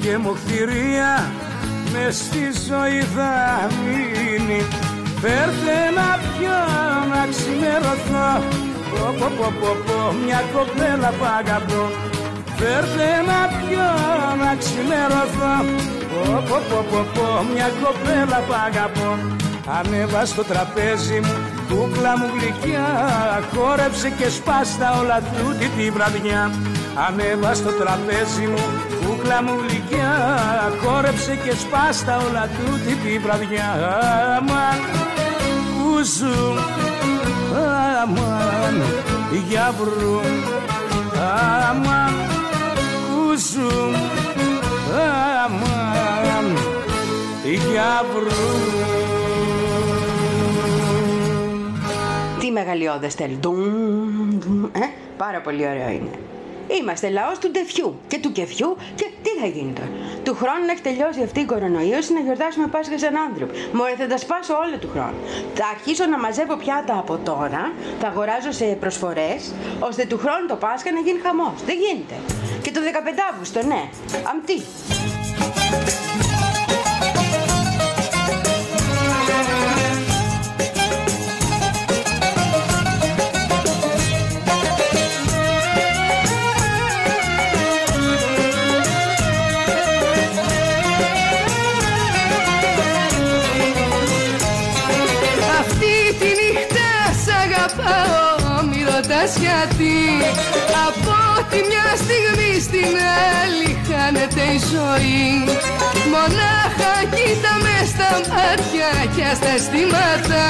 και 0.00 0.16
μοχθηρία 0.18 1.30
μες 1.92 2.16
στη 2.16 2.44
ζωή 2.68 3.00
θα 3.14 3.32
μείνει. 3.84 4.60
Φέρτε 5.20 5.78
να 5.98 6.08
πιω 6.22 6.60
να 7.12 7.22
ξημερωθώ. 7.32 8.30
Πω 8.90 9.06
πω 9.18 9.28
πω 9.38 9.48
πω 9.60 9.72
πω 9.86 9.98
μια 10.24 10.40
κοπέλα 10.54 11.10
που 11.18 11.26
αγαπώ. 11.38 11.84
Φέρτε 12.58 13.08
να 13.30 13.40
πιω 13.56 13.88
να 14.42 14.50
ξημερωθώ. 14.60 15.54
Πω 16.10 16.42
πω 16.48 16.58
πω 16.68 16.80
πω 16.90 17.00
πω 17.14 17.26
μια 17.52 17.68
κοπέλα 17.82 18.38
που 18.46 18.54
αγαπώ 18.66 19.41
Ανέβα 19.66 20.24
στο 20.24 20.44
τραπέζι 20.44 21.20
μου, 21.20 21.34
κούκλα 21.68 22.18
μου 22.18 22.26
γλυκιά 22.38 22.86
Χόρεψε 23.54 24.10
και 24.10 24.28
σπάστα 24.28 24.98
όλα 24.98 25.20
τούτη 25.20 25.68
τη 25.68 25.90
βραδιά. 25.90 26.50
Ανέβα 27.08 27.54
στο 27.54 27.70
τραπέζι 27.70 28.46
μου, 28.46 28.64
κούκλα 29.04 29.42
μου 29.42 29.54
γλυκιά 29.68 30.14
Χόρεψε 30.82 31.38
και 31.44 31.52
σπάστα 31.52 32.16
όλα 32.16 32.48
τούτη 32.48 32.94
τη 32.94 33.18
βραδιά. 33.18 33.68
Αμάν, 34.36 34.78
κουζού, 35.78 36.58
αμάν, 38.02 38.82
για 39.48 39.74
βρου 39.78 40.20
Αμάν, 41.68 42.14
κουζού, 43.08 43.94
αμάν, 45.44 46.56
για 47.44 48.04
βρου 48.14 49.01
μεγαλειώδες 52.52 53.14
θέλει. 53.14 53.36
Ντουμ, 53.40 54.38
ντουμ, 54.38 54.64
Ε, 54.64 54.86
πάρα 55.16 55.40
πολύ 55.40 55.66
ωραίο 55.66 55.88
είναι. 55.88 56.10
Είμαστε 56.80 57.08
λαός 57.08 57.38
του 57.38 57.50
ντεφιού 57.50 57.98
και 58.08 58.18
του 58.18 58.32
κεφιού 58.32 58.76
και 58.94 59.06
τι 59.22 59.30
θα 59.40 59.46
γίνει 59.46 59.72
τώρα. 59.72 59.90
Του 60.22 60.34
χρόνου 60.34 60.64
να 60.66 60.72
έχει 60.72 60.80
τελειώσει 60.80 61.22
αυτή 61.22 61.40
η 61.40 61.44
κορονοϊώση 61.44 62.12
να 62.12 62.20
γιορτάσουμε 62.20 62.66
Πάσχα 62.66 62.98
σαν 62.98 63.16
άνθρωποι. 63.16 63.54
Μωρέ 63.72 63.94
θα 63.98 64.06
τα 64.06 64.18
σπάσω 64.18 64.54
όλο 64.54 64.76
του 64.80 64.88
χρόνου. 64.92 65.18
Θα 65.54 65.66
αρχίσω 65.74 66.06
να 66.06 66.18
μαζεύω 66.18 66.56
πιάτα 66.56 66.98
από 66.98 67.16
τώρα, 67.24 67.72
θα 68.00 68.06
αγοράζω 68.08 68.52
σε 68.52 68.64
προσφορές, 68.64 69.54
ώστε 69.80 70.04
του 70.04 70.18
χρόνου 70.18 70.46
το 70.48 70.56
Πάσχα 70.56 70.92
να 70.92 71.00
γίνει 71.00 71.18
χαμός. 71.18 71.56
Δεν 71.66 71.76
γίνεται. 71.84 72.16
Και 72.62 72.70
το 72.70 72.80
15 72.80 73.22
Αύγουστο, 73.32 73.60
ναι. 73.66 73.82
Αμπτή. 74.30 74.58
Γιατί 99.30 99.98
Από 100.86 101.18
τη 101.50 101.56
μια 101.68 101.88
στιγμή 102.02 102.60
στην 102.60 102.92
άλλη 103.40 103.70
χάνεται 103.88 104.42
η 104.56 104.58
ζωή. 104.72 105.24
Μονάχα 106.12 106.94
κοίτα 107.14 107.52
με 107.64 107.76
στα 107.92 108.10
μάτια 108.28 108.90
και 109.16 109.34
στα 109.34 109.50
αισθήματα. 109.56 110.46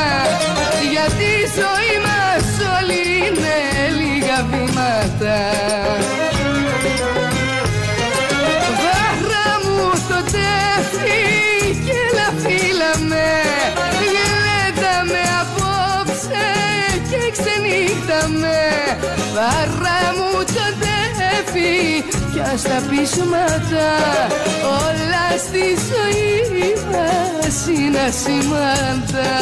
Γιατί 0.93 1.29
η 1.45 1.47
ζωή 1.61 1.95
μας 2.07 2.45
όλη 2.77 3.01
είναι 3.25 3.57
λίγα 3.99 4.39
βήματα. 4.51 5.39
Βάρα 8.83 9.49
μου 9.65 9.91
στο 10.05 10.19
τέφι 10.33 11.52
ξενύχτα 18.07 18.29
Βάρα 19.35 20.01
μου 20.17 20.45
το 20.45 20.67
τέφι 20.81 22.05
πια 22.33 22.57
στα 22.57 22.83
πείσματα. 22.89 23.89
Όλα 24.65 25.39
στη 25.39 25.67
ζωή 25.89 26.75
μας 26.93 27.67
είναι 27.67 27.99
ασήμαντα 27.99 29.33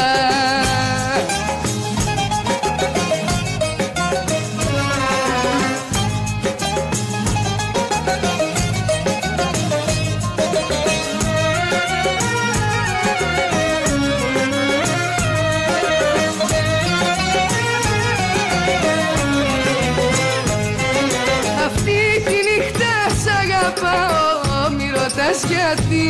ρωτάς 25.30 25.44
γιατί 25.50 26.08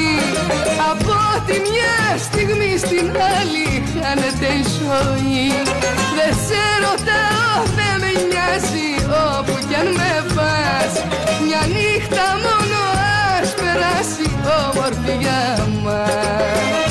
Από 0.90 1.46
τη 1.46 1.52
μια 1.52 2.18
στιγμή 2.18 2.76
στην 2.78 3.10
άλλη 3.36 3.82
Χάνεται 3.92 4.46
η 4.46 4.64
ζωή. 4.78 5.46
Δεν 6.16 6.34
σε 6.46 6.62
ρωτάω, 6.84 7.56
δεν 7.76 7.94
με 8.00 8.10
νοιάζει 8.28 8.90
Όπου 9.36 9.58
κι 9.68 9.74
αν 9.74 9.86
με 9.86 10.12
πας. 10.34 10.92
Μια 11.44 11.62
νύχτα 11.74 12.24
μόνο 12.44 12.80
ας 13.40 13.54
περάσει 13.54 14.26
Όμορφη 14.66 15.16
για 15.20 15.68
μας 15.82 16.89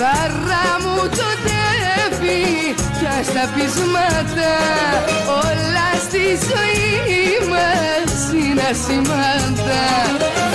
Δάχρα 0.00 0.66
μου 0.82 0.96
το 1.18 1.28
τέφι 1.46 2.40
πια 2.98 3.16
στα 3.28 3.44
πείσματα. 3.54 4.52
Όλα 5.44 5.88
στη 6.04 6.24
ζωή 6.48 7.48
μας 7.50 8.32
είναι 8.32 8.62
ασημάντα. 8.70 9.84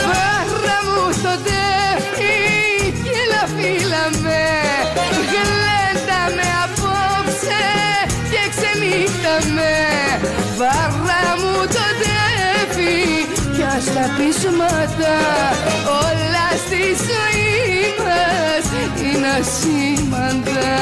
Δάχρα 0.07 0.77
μου 0.87 1.05
το 1.23 1.33
τέφι 1.47 2.35
και 3.03 3.11
έλα 3.21 3.43
φίλα 3.55 4.03
με 4.23 4.43
Γλέντα 5.31 6.21
με 6.35 6.47
απόψε 6.63 7.63
και 8.31 8.41
ξενύχτα 8.53 9.35
με 9.55 9.73
Βάρα 10.57 11.25
μου 11.41 11.55
το 11.75 11.85
τέφι 12.01 12.93
πια 13.05 13.16
στα 13.79 14.15
πείσματα 14.17 15.15
Όλα 16.07 16.47
στη 16.65 16.83
ζωής 17.07 17.93
μας 18.05 18.65
είναι 19.01 19.27
ασήμαντα 19.27 20.77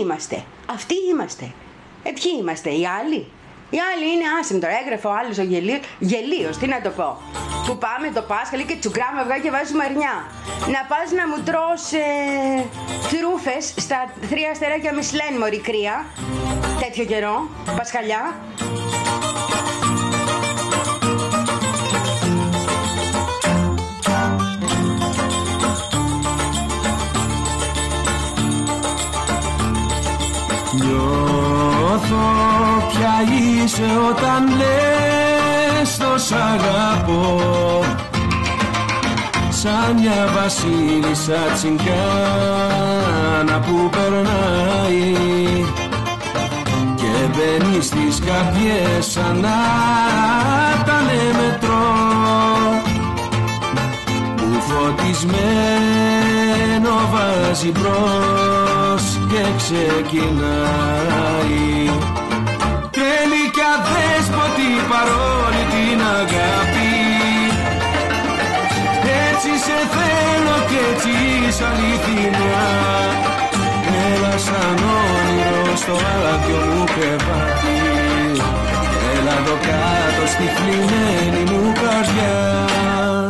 είμαστε; 0.00 0.44
Αυτοί 0.66 0.94
είμαστε. 1.10 1.52
Ε, 2.02 2.10
ποιοι 2.10 2.32
είμαστε, 2.40 2.70
οι 2.70 2.86
άλλοι; 2.86 3.26
Οι 3.70 3.78
άλλοι 3.90 4.06
είναι 4.14 4.24
άσημοι 4.40 4.60
τώρα. 4.60 4.74
Έγραφε 4.82 5.06
ο 5.06 5.12
άλλος 5.20 5.38
ο 5.38 5.42
γελίο, 5.42 5.78
γελίος, 5.98 6.56
τι 6.56 6.66
να 6.66 6.80
το 6.80 6.90
πω. 6.90 7.08
Που 7.66 7.78
πάμε 7.78 8.10
το 8.14 8.22
Πάσχαλι 8.22 8.64
και 8.64 8.76
τσουγκράμε 8.76 9.20
αυγά 9.20 9.38
και 9.38 9.50
βάζουμε 9.50 9.84
αρνιά. 9.84 10.14
Να 10.74 10.80
πας 10.90 11.10
να 11.18 11.28
μου 11.28 11.38
τρως 11.48 11.82
ε, 11.92 12.06
τρούφες 13.10 13.64
στα 13.76 13.98
τρία 14.30 14.50
αστεράκια 14.50 14.92
Μισλέν, 14.92 15.34
μωρή 15.38 15.60
κρύα. 15.60 16.06
Τέτοιο 16.80 17.04
καιρό, 17.04 17.48
Πασχαλιά. 17.76 18.22
Είσαι 33.22 33.88
όταν 34.08 34.48
λες 34.56 35.96
το 35.96 36.18
σ' 36.18 36.32
αγαπώ. 36.32 37.84
Σαν 39.48 39.96
μια 40.00 40.28
βασίλισσα 40.34 41.40
τσιγκάνα 41.54 41.88
που 43.58 43.90
περνάει. 43.90 45.14
Και 46.94 47.12
μπαίνει 47.32 47.82
στις 47.82 48.20
καρδιές 48.26 49.06
σαν 49.06 49.36
να 49.40 49.58
τα 50.84 50.98
μετρό 51.06 51.88
που 54.36 54.48
φωτισμένο 54.68 55.68
βάζει 57.12 57.70
μπρος 57.70 59.04
και 59.28 59.42
ξεκινάει. 59.56 60.98
Τρέμει 61.88 62.08
κι 62.14 62.27
αδέσποτη 63.74 64.70
παρόλη 64.90 65.64
την 65.72 66.00
αγάπη 66.18 66.92
Έτσι 69.28 69.50
σε 69.64 69.78
θέλω 69.94 70.56
και 70.68 70.80
έτσι 70.90 71.10
είσαι 71.48 71.64
αληθινά. 71.70 72.66
Έλα 74.06 74.34
σαν 74.46 74.78
όνειρο 74.98 75.76
στο 75.76 75.94
άδειο 76.32 76.60
μου 76.70 76.84
κρεβάτι 76.94 77.78
Έλα 79.14 79.34
εδώ 79.40 79.56
κάτω 79.66 80.26
στη 80.26 80.44
θλιμμένη 80.56 81.50
μου 81.50 81.72
καρδιά 81.80 83.27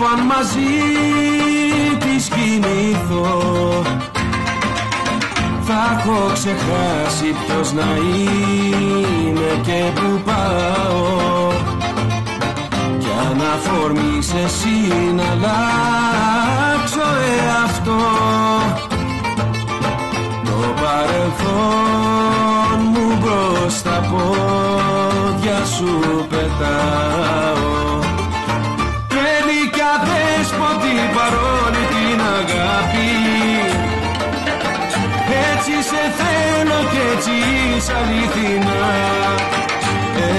που 0.00 0.06
αν 0.06 0.20
μαζί 0.26 0.76
της 1.98 2.28
κοιμηθώ 2.28 3.82
Θα 5.60 5.98
έχω 5.98 6.30
ξεχάσει 6.32 7.34
ποιος 7.46 7.72
να 7.72 7.96
είμαι 7.96 9.60
και 9.62 10.00
που 10.00 10.20
πάω. 10.24 11.52
Κι 12.98 13.08
αν 13.30 13.40
αφορμείς 13.54 14.32
εσύ 14.44 15.12
να 15.14 15.22
αλλάξω 15.22 17.00
εαυτό 17.46 18.00
παρελθόν 20.82 22.78
μου 22.92 23.18
μπρος 23.20 23.72
στα 23.72 24.00
πόδια 24.10 25.64
σου 25.64 26.26
πετάω 26.28 27.59
θέλω 36.80 36.90
και 36.92 37.16
έτσι 37.16 37.30
είσαι 37.76 37.92
αληθινά. 38.00 38.94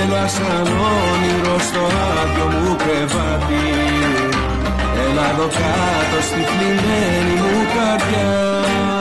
Έλα 0.01 0.27
σαν 0.27 0.67
όνειρο 0.67 1.59
στο 1.59 1.83
άδειο 2.19 2.45
μου 2.45 2.75
κρεβάτι. 2.75 3.65
Έλα 5.03 5.29
εδώ 5.29 5.47
κάτω 5.47 6.21
στη 6.27 6.41
θλιμμένη 6.49 7.33
μου 7.41 7.65
καρδιά 7.75 9.00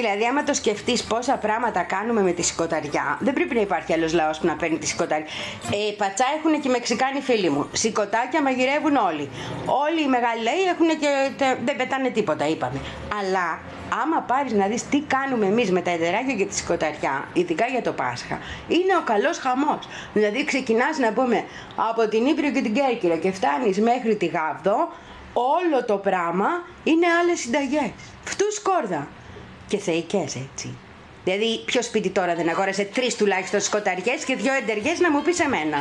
Δηλαδή, 0.00 0.24
άμα 0.26 0.42
το 0.42 0.54
σκεφτείς 0.54 1.04
πόσα 1.04 1.36
πράγματα 1.36 1.82
κάνουμε 1.82 2.22
με 2.22 2.32
τη 2.32 2.42
σηκωταριά, 2.42 3.18
δεν 3.20 3.32
πρέπει 3.34 3.54
να 3.54 3.60
υπάρχει 3.60 3.92
άλλος 3.92 4.12
λαός 4.12 4.38
που 4.38 4.46
να 4.46 4.56
παίρνει 4.56 4.78
τη 4.78 4.86
σηκωταριά. 4.86 5.26
Ε, 5.72 5.92
πατσά 5.96 6.24
έχουν 6.36 6.60
και 6.60 6.68
οι 6.68 6.70
Μεξικάνοι 6.70 7.20
φίλοι 7.20 7.50
μου. 7.50 7.68
Σηκωτάκια 7.72 8.42
μαγειρεύουν 8.42 8.96
όλοι. 8.96 9.30
Όλοι 9.84 10.02
οι 10.04 10.08
μεγάλοι 10.08 10.42
λαοί 10.42 10.62
έχουν 10.72 10.88
και. 11.00 11.10
δεν 11.64 11.76
πετάνε 11.76 12.08
τίποτα, 12.10 12.48
είπαμε. 12.48 12.80
Αλλά 13.20 13.60
άμα 14.02 14.20
πάρεις 14.20 14.52
να 14.52 14.66
δεις 14.66 14.88
τι 14.88 15.00
κάνουμε 15.00 15.46
εμείς 15.46 15.70
με 15.70 15.80
τα 15.80 15.90
εδεράκια 15.90 16.34
και 16.34 16.46
τη 16.46 16.54
σηκωταριά, 16.54 17.28
ειδικά 17.32 17.66
για 17.66 17.82
το 17.82 17.92
Πάσχα, 17.92 18.38
είναι 18.68 18.96
ο 19.00 19.02
καλός 19.04 19.38
χαμός. 19.38 19.82
Δηλαδή, 20.12 20.44
ξεκινάς 20.44 20.98
να 20.98 21.12
πούμε 21.12 21.44
από 21.90 22.08
την 22.08 22.26
Ήπειρο 22.26 22.50
και 22.50 22.60
την 22.60 22.74
Κέρκυρα 22.74 23.16
και 23.16 23.30
φτάνεις 23.32 23.80
μέχρι 23.80 24.16
τη 24.16 24.26
Γάβδο, 24.26 24.76
όλο 25.32 25.84
το 25.86 25.96
πράγμα 25.96 26.48
είναι 26.84 27.06
άλλες 27.20 27.38
συνταγές. 27.40 27.90
Φτούς 28.24 28.54
σκόρδα 28.54 29.06
και 29.68 29.78
θεϊκές 29.78 30.36
έτσι. 30.36 30.76
Δηλαδή, 31.24 31.62
ποιο 31.64 31.82
σπίτι 31.82 32.10
τώρα 32.10 32.34
δεν 32.34 32.48
αγόρασε 32.48 32.84
τρεις 32.84 33.16
τουλάχιστον 33.16 33.60
σκοταριές 33.60 34.24
και 34.24 34.36
δύο 34.36 34.54
εντεριές 34.54 34.98
να 34.98 35.10
μου 35.10 35.22
πεις 35.22 35.40
εμένα. 35.40 35.78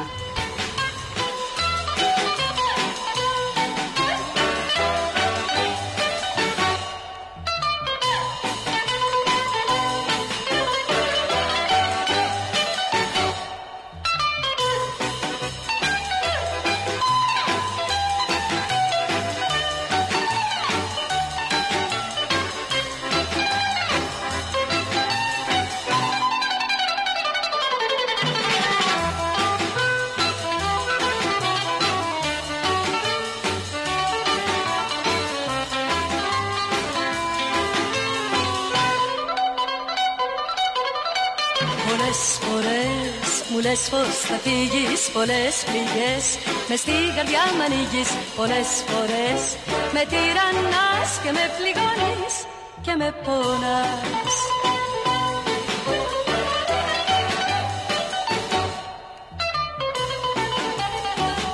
Πολλές 45.17 45.55
πληγές 45.69 46.25
μες 46.69 46.79
στην 46.79 47.07
καρδιά 47.15 47.43
μ' 47.57 47.61
ανοίγεις 47.65 48.09
Πολλές 48.39 48.69
φορές. 48.89 49.41
Με 49.93 50.01
τυραννάς 50.11 51.11
και 51.23 51.31
με 51.37 51.45
πληγώνεις 51.57 52.35
και 52.85 52.93
με 53.01 53.09
πονάς. 53.25 54.35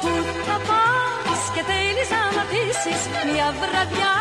Πού 0.01 0.11
θα 0.47 0.57
πας 0.67 1.41
και 1.53 1.63
θέλεις 1.69 2.09
να 2.15 2.21
μ' 2.33 2.41
αφήσεις 2.43 3.01
Μια 3.29 3.47
βραδιά 3.61 4.15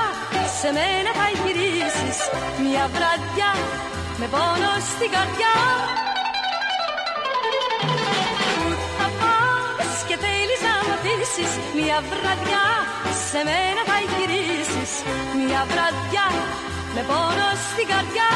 σε 0.58 0.68
μένα 0.76 1.10
θα 1.18 1.26
γυρίσεις. 1.40 2.18
Μια 2.64 2.84
βραδιά 2.94 3.52
με 4.18 4.26
πόνο 4.34 4.72
στην 4.90 5.10
καρδιά 5.14 5.54
και 10.12 10.18
θέλεις 10.26 10.60
να 10.68 10.74
μ' 10.86 10.92
αφήσεις 10.96 11.52
Μια 11.78 11.98
βραδιά 12.10 12.66
σε 13.28 13.40
μένα 13.48 13.82
θα 13.88 13.98
γυρίσεις. 14.10 14.92
Μια 15.40 15.62
βραδιά 15.70 16.26
με 16.94 17.02
πόνο 17.08 17.48
στην 17.70 17.86
καρδιά 17.92 18.30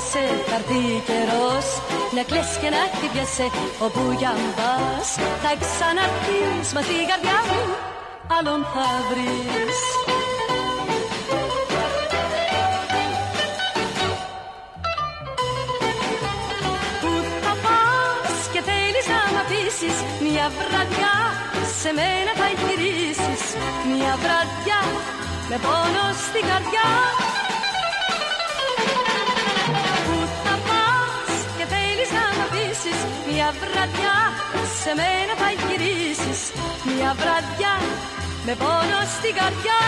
απαλλιέσαι 0.00 0.24
Θα 0.48 0.54
έρθει 0.54 1.02
καιρός 1.08 1.66
να 2.14 2.22
κλαις 2.22 2.50
και 2.60 2.70
να 2.74 2.82
χτυπιέσαι 2.94 3.46
Όπου 3.86 4.02
για 4.18 4.32
πας 4.58 5.08
θα 5.42 5.52
ξαναρθείς 5.62 6.66
Μα 6.74 6.80
στην 6.86 7.06
καρδιά 7.10 7.38
μου 7.48 7.62
άλλον 8.36 8.60
θα 8.72 8.86
βρεις. 9.08 9.78
Πού 17.00 17.12
θα 17.44 17.54
πας 17.64 18.38
και 18.52 18.60
θέλεις 18.68 19.06
να 19.12 19.20
μ' 19.32 19.38
αφήσεις 19.42 19.96
Μια 20.24 20.46
βραδιά 20.58 21.14
σε 21.80 21.90
μένα 21.98 22.32
θα 22.40 22.48
γυρίσεις 22.60 23.42
Μια 23.90 24.12
βραδιά 24.22 24.80
με 25.48 25.56
πόνο 25.64 26.04
στην 26.26 26.44
καρδιά 26.50 26.88
να 32.84 32.90
μ' 32.90 32.96
αφήσεις 32.96 33.00
Μια 33.32 33.52
βραδιά 33.60 34.16
σε 34.82 34.94
μένα 34.94 35.34
θα 35.40 35.50
γυρίσεις 35.50 36.52
Μια 36.84 37.14
βραδιά 37.20 37.74
με 38.46 38.54
πόνο 38.54 39.00
στην 39.18 39.34
καρδιά 39.34 39.80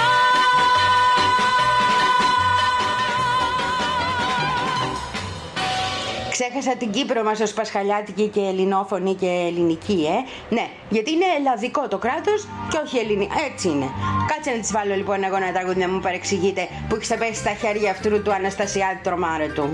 Ξέχασα 6.31 6.77
την 6.77 6.91
Κύπρο 6.91 7.23
μας 7.23 7.41
ως 7.41 7.53
πασχαλιάτικη 7.53 8.29
και 8.29 8.41
ελληνόφωνη 8.41 9.15
και 9.15 9.27
ελληνική, 9.27 10.07
ε. 10.09 10.55
Ναι, 10.55 10.69
γιατί 10.89 11.11
είναι 11.13 11.25
ελλαδικό 11.39 11.89
το 11.89 11.99
κράτος 11.99 12.49
και 12.71 12.79
όχι 12.85 12.99
ελληνικό. 12.99 13.35
Έτσι 13.51 13.69
είναι. 13.69 13.89
Κάτσε 14.27 14.51
να 14.51 14.61
τις 14.61 14.73
βάλω 14.73 14.95
λοιπόν 14.95 15.25
εγώ 15.25 15.39
να 15.39 15.53
τραγούδι 15.53 15.81
να 15.81 15.89
μου 15.89 16.01
παρεξηγείτε 16.01 16.69
που 16.89 16.95
έχεις 16.95 17.09
πέσει 17.09 17.35
στα 17.35 17.51
χέρια 17.51 17.91
αυτού 17.91 18.23
του 18.23 18.33
Αναστασιάδη 18.33 19.01
τρομάρε 19.03 19.47
του. 19.47 19.71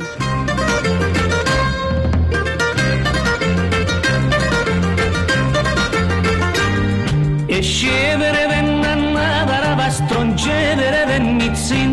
E 7.59 7.63
scevere 7.63 8.47
vennanna 8.47 9.43
darava 9.45 9.91
strongevere 9.91 11.03
vennizzin 11.11 11.91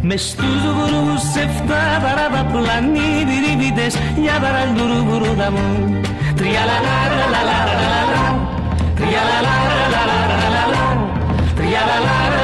Με 0.00 0.16
στους 0.16 0.62
βουρούς 0.76 1.24
εφτά 1.44 1.84
παράδα 2.02 2.42
πλανή 2.52 3.12
διριβητές 3.28 3.94
για 4.22 4.36
παραλτουρου 4.42 5.04
βουρούδα 5.04 5.50
μου 5.50 6.00
Τριαλαλαραλαλαλαλα 6.36 8.24
Τριαλαλαραλαλαλαλα 8.96 10.84
Τριαλαλαραλαλαλαλα 11.56 12.41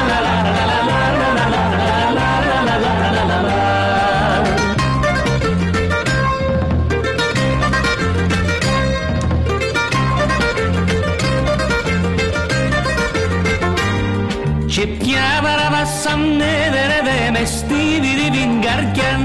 σαν 16.09 16.41
έβερε 16.41 17.31
με 17.35 17.43
στη 17.45 17.83
βιριβιν 18.03 18.53
καρκιάν 18.65 19.21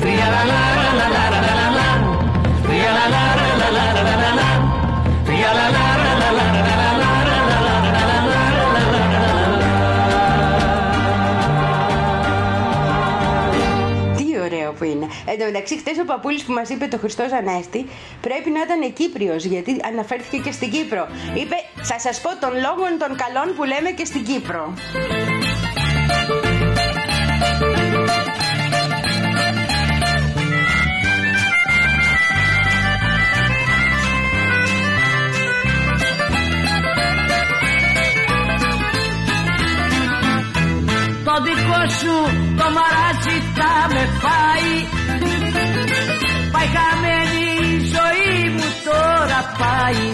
Triadala 0.00 0.69
Εν 15.32 15.38
τω 15.38 15.44
μεταξύ, 15.44 15.78
χτες 15.78 15.98
ο 15.98 16.04
παππούλη 16.04 16.40
που 16.46 16.52
μας 16.52 16.68
είπε 16.68 16.86
το 16.86 16.98
Χριστό 16.98 17.24
Ανέστη 17.38 17.86
πρέπει 18.20 18.50
να 18.50 18.60
ήταν 18.60 18.92
Κύπριος, 18.92 19.44
γιατί 19.44 19.76
αναφέρθηκε 19.84 20.36
και 20.36 20.52
στην 20.52 20.70
Κύπρο. 20.70 21.08
Είπε, 21.34 21.56
θα 21.82 21.98
σας 21.98 22.20
πω 22.20 22.30
των 22.40 22.50
λόγων 22.50 22.92
των 22.98 23.16
καλών 23.22 23.56
που 23.56 23.64
λέμε 23.64 23.90
και 23.90 24.04
στην 24.04 24.24
Κύπρο. 24.24 24.74
Το 41.24 41.34
δικό 41.46 41.80
σου 41.98 42.14
το 42.56 42.66
μαράζι 42.76 43.36
θα 43.54 43.72
με 43.94 44.99
πάει 46.60 46.68
Πάει 46.68 46.76
χαμένη 46.76 47.46
η 47.68 47.78
ζωή 47.94 48.50
μου 48.56 48.68
τώρα 48.86 49.40
πάει. 49.60 50.04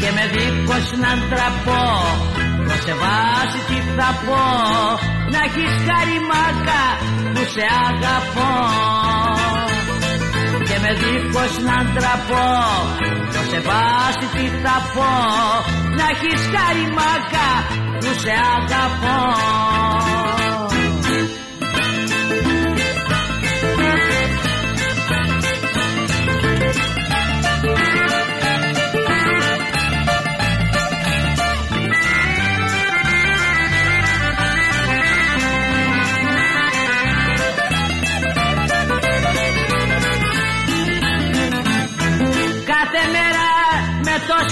Και 0.00 0.10
με 0.16 0.24
δίχως 0.34 0.86
να 1.02 1.12
ντραπώ 1.28 1.84
Να 2.68 2.74
σε 2.84 2.94
βάσει 3.02 3.58
τι 3.68 3.78
θα 3.96 4.10
πω. 4.26 4.44
Να 5.32 5.38
έχεις 5.46 5.74
καριμάκα 5.88 6.82
που 7.34 7.42
σε 7.54 7.64
αγαπώ. 7.86 8.52
Και 10.68 10.76
με 10.82 10.92
δίχως 11.00 11.52
να 11.68 11.76
ντραπώ 11.90 12.50
Να 13.34 13.42
σε 13.50 13.60
βάσει 13.68 14.26
τι 14.34 14.46
θα 14.62 14.76
πω. 14.94 15.10
Να 15.96 16.04
έχεις 16.12 16.40
καριμάκα 16.54 17.48
που 18.00 18.10
σε 18.22 18.32
αγαπώ 18.56 19.20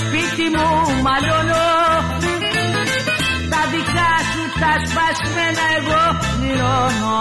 σπίτι 0.03 0.47
μου 0.55 0.69
μαλώνω. 1.05 1.69
Τα 3.53 3.63
δικά 3.73 4.13
σου 4.31 4.43
τα 4.63 4.73
σπασμένα 4.87 5.65
εγώ 5.77 6.03
πληρώνω. 6.21 7.19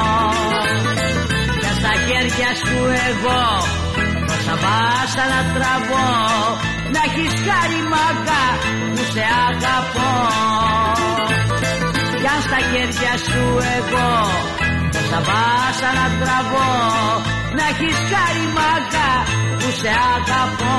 Και 1.61 1.71
στα 1.79 1.93
χέρια 2.05 2.51
σου 2.63 2.77
εγώ 3.07 3.41
Τόσα 4.27 4.55
βάσα 4.63 5.23
να 5.33 5.41
τραβώ 5.53 6.09
Να 6.93 7.01
έχεις 7.07 7.33
καριμάκα 7.47 8.43
που 8.93 9.03
σε 9.13 9.23
αγαπώ. 9.47 10.13
Κι 12.21 12.27
αν 12.33 12.41
στα 12.47 12.59
χέρια 12.69 13.13
σου 13.25 13.43
εγώ 13.77 14.09
Τόσα 14.93 15.19
βάσα 15.27 15.89
να 15.97 16.05
τραβώ 16.19 16.69
Να 17.57 17.63
έχεις 17.71 17.97
καριμάκα 18.11 19.09
που 19.59 19.69
σε 19.79 19.91
αγαπώ 20.15 20.77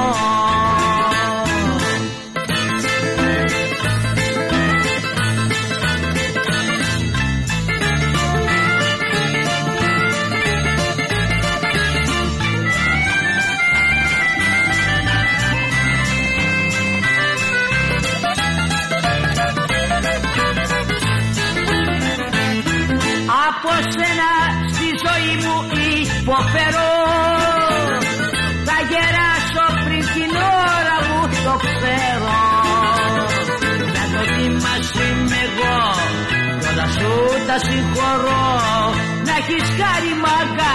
συγχωρώ 38.21 38.95
Να 39.25 39.33
έχεις 39.41 39.67
καριμάκα 39.81 40.75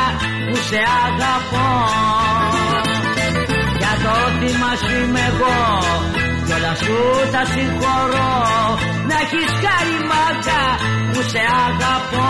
που 0.50 0.58
σε 0.70 0.80
αγαπώ. 1.06 1.70
Για 3.78 3.94
το 4.04 4.14
θυμάσαι 4.40 4.96
είμαι 5.02 5.24
εγώ 5.32 5.58
Κι 6.46 6.52
όλα 6.58 6.76
σου 6.76 6.98
τα 7.32 7.44
συγχωρώ. 7.54 8.34
Να 9.08 9.16
έχεις 9.24 9.52
καριμάκα 9.66 10.62
που 11.14 11.22
σε 11.32 11.42
αγαπώ 11.66 12.30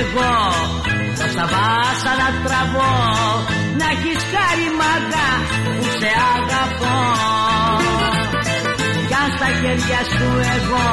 εγώ. 0.00 0.32
Τόσα 1.18 1.44
βάσα 1.52 2.12
να 2.20 2.28
τραβώ 2.44 2.92
Να 3.78 3.86
έχεις 3.94 4.20
καριμάκα 4.34 5.26
που 5.76 5.84
σε 5.98 6.10
αγαπώ. 6.34 6.98
Κι 9.08 9.16
αν 9.22 9.28
στα 9.36 9.48
χέρια 9.60 10.00
σου 10.14 10.28
εγώ 10.56 10.88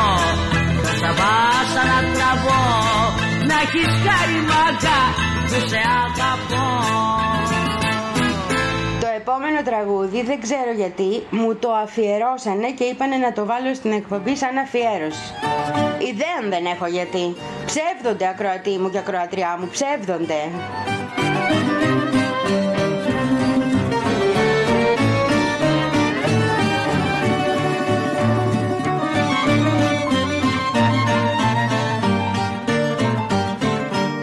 Τόσα 0.84 1.12
βάσα 1.20 1.82
να 1.92 2.00
τραβώ 2.14 2.64
Να 3.50 3.56
έχεις 3.66 3.92
καριμάκα 4.06 4.98
που 5.48 5.58
σε 5.70 5.82
αγαπώ. 6.04 6.66
Το 7.64 7.67
επόμενο 9.30 9.62
τραγούδι, 9.64 10.24
δεν 10.24 10.42
ξέρω 10.42 10.72
γιατί, 10.76 11.24
μου 11.30 11.56
το 11.56 11.72
αφιερώσανε 11.72 12.72
και 12.72 12.84
είπανε 12.84 13.16
να 13.16 13.34
το 13.34 13.46
βάλω 13.46 13.74
στην 13.74 13.92
εκπομπή 13.92 14.36
σαν 14.36 14.58
αφιέρωση. 14.58 15.34
Ιδέα 16.00 16.50
δεν 16.50 16.66
έχω 16.66 16.88
γιατί. 16.88 17.36
Ψεύδονται 17.66 18.28
ακροατή 18.28 18.78
μου 18.78 18.90
και 18.90 18.98
ακροατριά 18.98 19.58
μου, 19.60 19.68
ψεύδονται. 19.72 20.42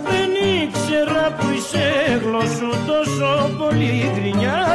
Δεν 0.04 0.30
ήξερα 0.62 1.36
που 1.38 1.46
είσαι 1.56 2.20
γλωσσού 2.22 2.70
τόσο 2.86 3.50
πολύ 3.58 4.12
γκρινιάρα 4.14 4.67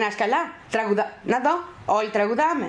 Τι, 0.00 0.06
Περνάς 0.06 0.14
καλά, 0.22 0.52
τραγουδά... 0.70 1.12
Να 1.22 1.38
δω, 1.40 1.54
όλοι 1.84 2.10
τραγουδάμε. 2.10 2.68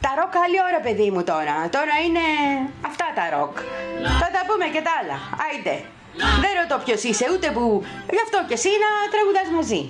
Τα 0.00 0.10
ροκ 0.18 0.36
άλλη 0.44 0.58
ώρα, 0.68 0.80
παιδί 0.80 1.10
μου, 1.10 1.22
τώρα. 1.24 1.56
Τώρα 1.76 1.94
είναι 2.06 2.24
αυτά 2.86 3.06
τα 3.14 3.24
ροκ. 3.36 3.56
Θα 4.20 4.28
τα 4.34 4.40
πούμε 4.48 4.66
και 4.74 4.82
τα 4.86 4.92
άλλα. 5.00 5.18
Άιντε. 5.44 5.76
Δεν 6.42 6.52
ρωτώ 6.60 6.76
ποιος 6.84 7.02
είσαι, 7.02 7.26
ούτε 7.32 7.50
που... 7.50 7.84
Γι' 8.14 8.22
αυτό 8.26 8.38
και 8.48 8.54
εσύ 8.54 8.70
να 8.84 8.90
τραγουδάς 9.12 9.48
μαζί. 9.56 9.82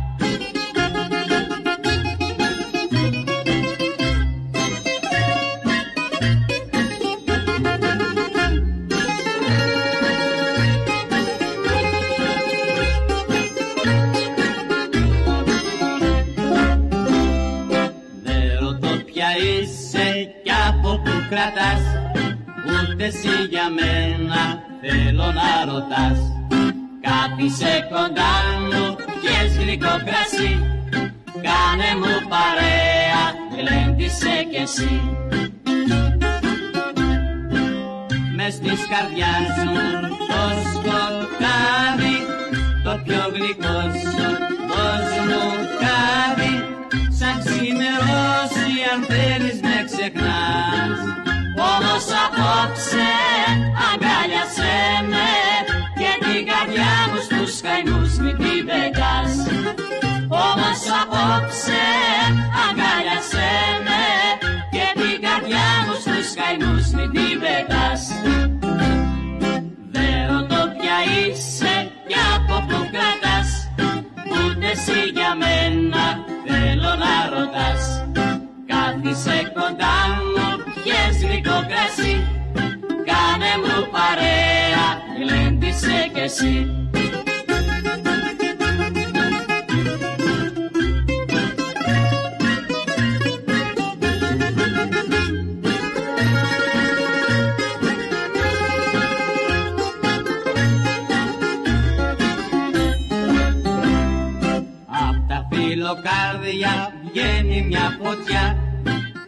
εσύ 23.06 23.36
για 23.50 23.68
μένα 23.78 24.42
θέλω 24.82 25.28
να 25.40 25.50
ρωτάς. 25.70 26.20
Κάθισε 27.06 27.74
κοντά 27.92 28.34
μου 28.68 28.84
πιες 29.22 29.52
γλυκό 29.60 29.96
κρασί. 30.08 30.54
Κάνε 31.46 31.90
μου 32.02 32.16
παρέα, 32.32 33.24
γλέντισε 33.56 34.36
κι 34.52 34.62
εσύ. 34.66 34.96
Μες 38.36 38.60
της 38.60 38.82
καρδιάς 38.92 39.56
μου 39.72 39.88
το 40.30 40.42
σκοτάδι 40.72 42.18
Το 42.84 42.94
πιο 43.04 43.24
γλυκό 43.34 43.80
σου 44.02 44.28
δώσ' 44.70 45.20
μου 45.28 45.44
χάδι 45.80 46.56
Σαν 47.18 47.36
ξημερώσει 47.44 48.70
αν 48.92 49.00
θέλεις 49.10 49.60
με 49.62 49.76
ξεχνάς. 49.90 50.66
Όμως 50.88 51.05
απόψε 52.36 53.10
αγκάλιασέ 53.90 54.78
με 55.12 55.30
Και 56.00 56.12
την 56.24 56.42
καρδιά 56.52 56.94
μου 57.10 57.20
στους 57.28 57.62
καημούς 57.66 58.14
μην 58.24 58.38
την 58.38 58.62
πετάς. 58.68 59.32
Όμως 60.48 60.82
απόψε 61.02 61.84
αγκάλιασέ 62.66 63.54
με 63.88 64.04
Και 64.74 64.88
την 65.00 65.18
καρδιά 65.26 65.68
μου 65.86 65.96
στους 66.04 66.28
καημούς 66.40 66.86
μην 66.96 67.10
την 67.16 67.36
πετάς. 67.44 68.02
Δεν 69.96 70.18
ρωτώ 70.32 70.62
ποια 70.78 70.98
είσαι 71.12 71.74
κι 72.08 72.20
από 72.36 72.56
που 72.68 72.80
κρατάς. 72.94 73.50
Ούτε 74.34 74.68
εσύ 74.76 75.00
για 75.18 75.32
μένα 75.42 76.04
θέλω 76.48 76.92
να 77.04 77.14
ρωτάς. 77.34 77.84
Κάθισε 78.72 79.38
κοντά 79.56 79.98
μου, 80.26 80.45
πιες 81.46 81.54
γλυκό 81.54 81.66
κρασί 81.68 82.28
Κάνε 83.06 83.52
μου 83.62 83.88
παρέα, 83.92 84.88
γλένε 85.18 85.70
κι 86.14 86.20
εσύ. 86.20 86.70
Απ' 104.88 105.28
τα 105.30 105.48
φιλοκάρδια 105.52 106.94
βγαίνει 107.04 107.66
μια 107.68 107.98
φωτιά 108.02 108.58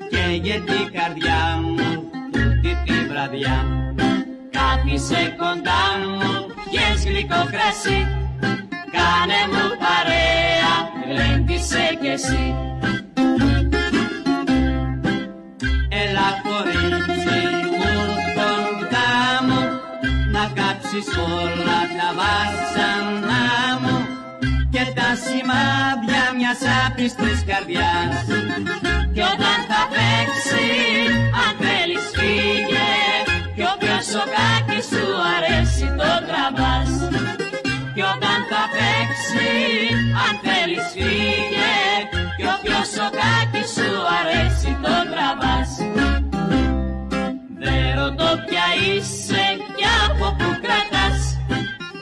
καίγεται 0.09 0.73
η 0.73 0.89
καρδιά 0.91 1.59
μου 1.61 1.66
τούτη 1.66 1.66
τη 1.66 1.66
βραδιά 3.27 3.65
Κάθισε 4.51 5.35
κοντά 5.37 5.83
μου, 6.17 6.31
πιες 6.69 7.05
γλυκό 7.05 7.41
κρασί 7.51 8.07
Κάνε 8.95 9.41
μου 9.51 9.65
παρέα, 9.83 10.73
γλέντισε 11.07 11.97
κι 12.01 12.07
εσύ. 12.07 12.55
Έλα 16.01 16.29
κορίτσι 16.45 17.39
μου 17.77 17.91
κοντά 18.37 19.13
μου 19.47 19.61
Να 20.31 20.43
κάψεις 20.57 21.07
όλα 21.17 21.79
τα 21.97 22.09
βάσανα 22.19 23.45
μου 23.81 24.07
Και 24.71 24.83
τα 24.95 25.09
σημάδια 25.23 26.23
μιας 26.37 26.61
άπιστης 26.85 27.43
καρδιάς. 27.47 28.25
Κι 29.13 29.23
όταν 29.33 29.59
θα 29.69 29.81
παίξει, 29.93 30.65
αν 31.41 31.51
θέλεις 31.59 32.05
φύγες 32.15 32.67
Κι 32.67 32.73
όποιο 32.73 33.06
σοκάκι 34.11 34.79
σου 34.89 35.05
αρέσει 35.35 35.87
το 35.99 36.11
τραβάς. 36.27 36.91
Κι 37.95 38.03
όταν 38.13 38.39
θα 38.49 38.63
παίξει, 38.73 39.49
αν 40.23 40.33
θέλεις 40.45 40.85
φύγε. 40.95 41.75
Κι 42.37 42.45
όποιος 42.53 42.87
σοκάκι 42.95 43.63
σου 43.75 43.89
αρέσει 44.19 44.71
το 44.83 44.95
τραβάς. 45.11 45.69
Δεν 47.63 47.85
ρωτώ 47.99 48.29
ποια 48.45 48.67
είσαι 48.81 49.43
κι 49.77 49.87
από 50.05 50.25
που 50.37 50.49
κρατάς. 50.63 51.19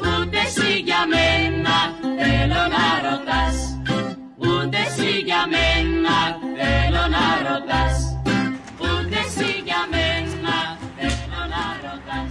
Ούτε 0.05 0.37
εσύ 0.47 0.71
για 0.87 1.01
μένα 1.13 1.77
θέλω 2.19 2.61
να 2.75 2.85
ρωτάς. 3.05 3.55
Ούτε 4.47 4.77
εσύ 4.87 5.11
για 5.27 5.41
μένα 5.53 6.17
θέλω 6.57 7.03
να 7.15 7.25
ρωτάς 7.47 8.14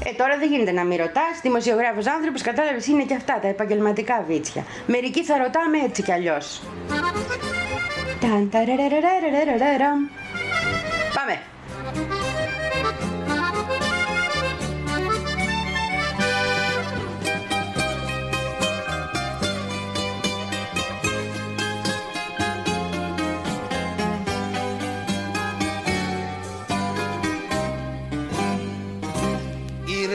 Ε, 0.06 0.12
τώρα 0.16 0.38
δεν 0.38 0.48
γίνεται 0.50 0.72
να 0.72 0.84
μην 0.84 0.98
ρωτάς. 0.98 1.40
Δημοσιογράφος 1.42 2.06
άνθρωπος, 2.06 2.42
κατάλαβες 2.42 2.86
είναι 2.86 3.04
και 3.04 3.14
αυτά 3.14 3.38
τα 3.42 3.48
επαγγελματικά 3.48 4.24
βίτσια. 4.28 4.64
Μερικοί 4.86 5.24
θα 5.24 5.38
ρωτάμε 5.38 5.78
έτσι 5.78 6.02
κι 6.02 6.12
αλλιώς. 6.12 6.62
Πάμε. 11.14 11.38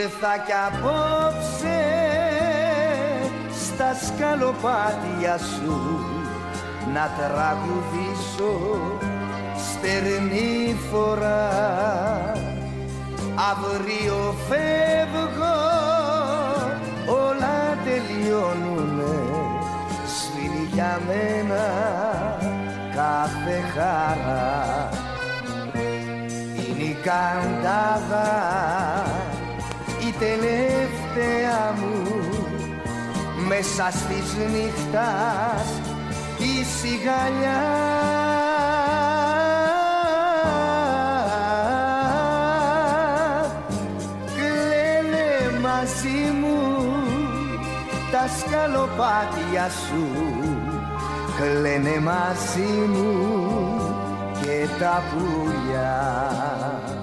Ήρθα 0.00 0.38
κι 0.46 0.52
απόψε 0.66 1.80
στα 3.64 3.94
σκαλοπάτια 4.06 5.38
σου 5.38 6.00
να 6.92 7.10
τραγουδήσω 7.18 8.78
στερνή 9.56 10.76
φορά. 10.90 11.48
Αύριο 13.50 14.34
φεύγω 14.48 15.60
όλα 17.06 17.78
τελειώνουνε 17.84 19.18
σφίλει 20.16 20.68
για 20.72 21.00
μένα 21.06 21.64
κάθε 22.94 23.60
χαρά. 23.74 24.88
Είναι 26.54 26.82
η 26.82 26.96
καντάδα. 27.02 28.28
η 29.16 29.19
τελευταία 30.20 31.74
μου. 31.80 32.20
Μέσα 33.48 33.90
στις 33.90 34.36
νύχτας 34.52 35.80
η 36.38 36.64
σιγαλιά 36.64 37.62
κλαίνε 44.34 45.58
μαζί 45.60 46.30
μου 46.40 46.92
τα 48.12 48.24
σκαλοπάτια 48.38 49.68
σου. 49.68 50.06
Κλαίνε 51.36 52.00
μαζί 52.00 52.72
μου 52.92 53.12
και 54.42 54.66
τα 54.78 55.02
πουλιά 55.10 56.99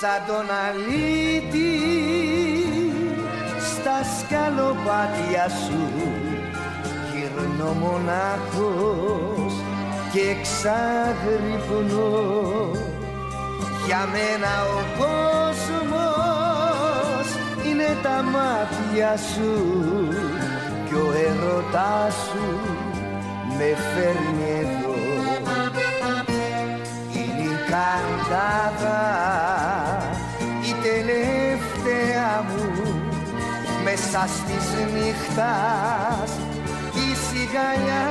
σαν 0.00 0.22
τον 0.26 0.46
αλήτη 0.50 1.25
σκαλοπάτια 4.56 5.48
σου. 5.48 5.82
Γυρνώ 7.12 7.72
μονάχος 7.72 9.52
και 10.12 10.26
ξαγρυπνώ 10.42 12.10
για 13.86 14.08
μένα 14.12 14.52
ο 14.76 14.78
κόσμος 14.98 16.06
είναι 17.66 17.90
τα 18.02 18.22
μάτια 18.22 19.16
σου. 19.16 19.54
Κι 20.88 20.94
ο 20.94 21.12
ερωτάς 21.26 22.14
σου 22.14 22.46
με 23.58 23.68
φέρνει 23.94 24.48
εδώ. 24.60 24.96
Είναι 27.12 27.42
η 27.42 27.56
καντάδα 27.70 29.04
η 30.62 30.72
τελευταία 30.82 32.30
μου 32.48 32.55
μέσα 33.90 34.28
στις 34.28 34.66
νύχτας 34.94 36.30
η 36.94 37.08
σιγαλιά 37.26 38.06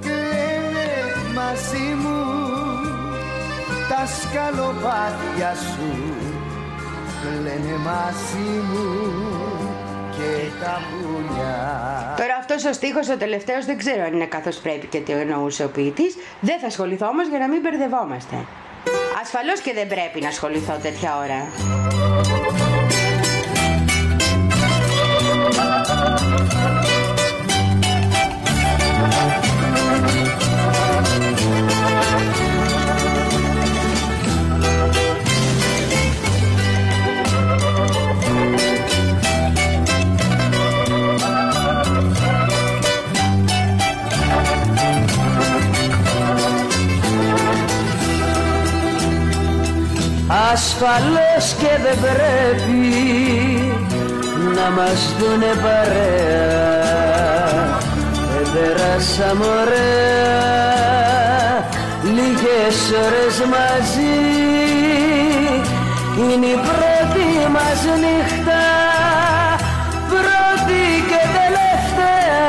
κλαίνε 0.00 0.90
μαζί 1.34 1.94
μου 2.02 2.22
τα 3.88 4.06
σκαλοπάτια 4.06 5.54
σου 5.54 6.14
κλαίνε 7.20 7.76
μαζί 7.84 8.50
μου 8.70 8.88
και 10.10 10.64
τα 10.64 10.80
πουλιά 10.90 12.14
Τώρα 12.16 12.36
αυτός 12.38 12.64
ο 12.64 12.72
στίχος, 12.72 13.08
ο 13.08 13.16
τελευταίος, 13.16 13.64
δεν 13.64 13.78
ξέρω 13.78 14.02
αν 14.02 14.12
είναι 14.12 14.26
καθώς 14.26 14.56
πρέπει 14.56 14.86
και 14.86 15.00
τι 15.00 15.12
εννοούσε 15.12 15.64
ο 15.64 15.68
ποιητής. 15.68 16.16
Δεν 16.40 16.58
θα 16.58 16.66
ασχοληθώ 16.66 17.06
όμως 17.06 17.28
για 17.28 17.38
να 17.38 17.48
μην 17.48 17.60
μπερδευόμαστε. 17.60 18.36
Ασφαλώς 19.20 19.60
και 19.60 19.72
δεν 19.72 19.86
πρέπει 19.86 20.20
να 20.20 20.28
ασχοληθώ 20.28 20.78
τέτοια 20.82 21.16
ώρα. 21.18 22.13
Ασφαλώς 50.54 51.54
και 51.58 51.72
δεν 51.84 51.96
πρέπει 52.00 52.82
να 54.54 54.70
μας 54.70 55.14
δουνε 55.18 55.52
παρέα. 55.62 56.84
Δεν 58.32 58.46
περάσαμε 58.52 59.46
ωραία 59.62 60.44
λίγες 62.02 62.78
ώρες 63.04 63.36
μαζί. 63.54 64.20
Είναι 66.18 66.46
η 66.46 66.58
πρώτη 66.66 67.26
μας 67.50 67.80
νύχτα 68.02 68.62
πρώτη 70.08 70.82
και 71.10 71.22
τελευταία. 71.38 72.46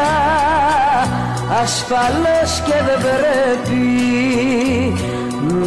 Ασφαλώς 1.62 2.62
και 2.66 2.78
δεν 2.86 3.00
πρέπει 3.02 3.84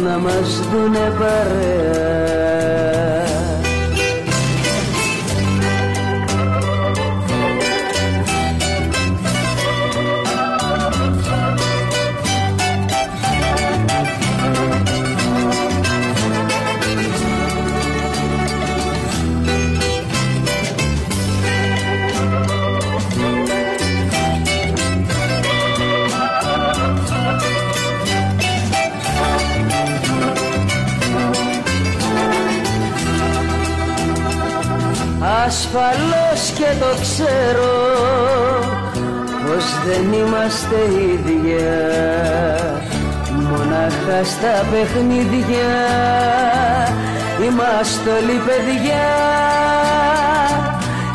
να 0.03 0.17
μας 0.17 0.61
Ασφαλώς 35.71 36.51
και 36.57 36.69
το 36.79 37.01
ξέρω 37.01 37.73
πως 39.45 39.65
δεν 39.85 40.13
είμαστε 40.13 40.75
ίδια. 41.11 41.77
Μονάχα 43.31 44.23
στα 44.23 44.65
παιχνίδια 44.71 45.71
είμαστε 47.45 48.09
όλοι 48.09 48.41
παιδιά. 48.45 49.09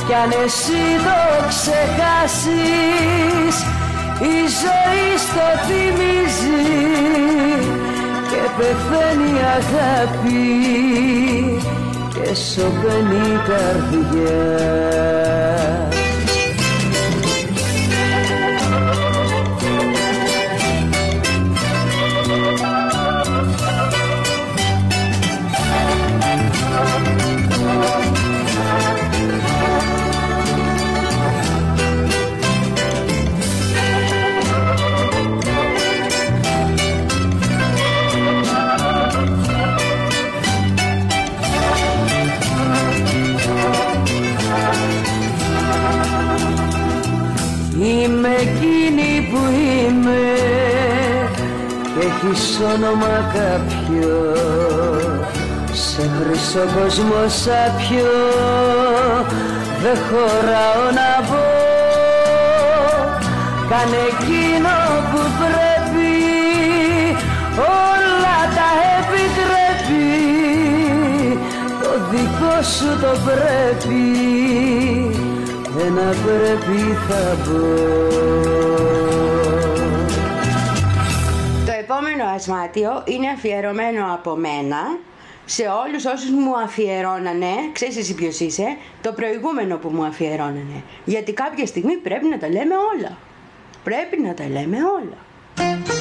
Κι 0.06 0.14
αν 0.14 0.30
εσύ 0.44 0.82
το 1.04 1.46
ξεχάσεις 1.48 2.54
η 4.20 4.36
ζωή 4.60 5.08
στο 5.24 5.46
θυμίζει 5.66 6.64
και 8.30 8.42
πεθαίνει 8.56 9.30
η 9.30 9.44
αγάπη. 9.58 10.54
και 11.54 11.73
σωπαίνει 12.34 13.16
η 13.16 13.40
καρδιά 13.46 15.23
έχεις 52.54 52.74
όνομα 52.74 53.30
κάποιο 53.32 54.34
σε 55.72 56.10
χρυσό 56.18 56.64
κόσμο 56.74 57.28
σάπιο 57.28 58.12
δεν 59.82 59.96
χωράω 59.96 60.84
να 60.98 61.26
πω 61.28 61.44
κάνε 63.68 63.96
εκείνο 64.10 64.74
που 65.10 65.20
πρέπει 65.40 66.14
όλα 67.58 68.38
τα 68.56 68.70
επιτρέπει. 68.98 70.08
Το 71.82 71.90
δικό 72.10 72.62
σου 72.62 73.00
το 73.00 73.18
πρέπει 73.24 74.02
ένα 75.86 76.14
πρέπει 76.24 76.96
θα 77.08 77.36
πω 77.44 79.13
ασμάτιο 82.34 83.02
είναι 83.06 83.28
αφιερωμένο 83.28 84.14
από 84.14 84.36
μένα 84.36 84.98
σε 85.44 85.62
όλους 85.62 86.04
όσους 86.04 86.30
μου 86.30 86.58
αφιερώνανε, 86.58 87.52
ξέρεις 87.72 87.96
εσύ 87.96 88.14
ποιος 88.14 88.40
είσαι, 88.40 88.76
το 89.02 89.12
προηγούμενο 89.12 89.76
που 89.76 89.88
μου 89.88 90.04
αφιερώνανε. 90.04 90.82
Γιατί 91.04 91.32
κάποια 91.32 91.66
στιγμή 91.66 91.96
πρέπει 91.96 92.26
να 92.26 92.38
τα 92.38 92.48
λέμε 92.48 92.74
όλα. 92.94 93.16
Πρέπει 93.84 94.20
να 94.20 94.34
τα 94.34 94.48
λέμε 94.48 94.76
όλα. 94.76 95.93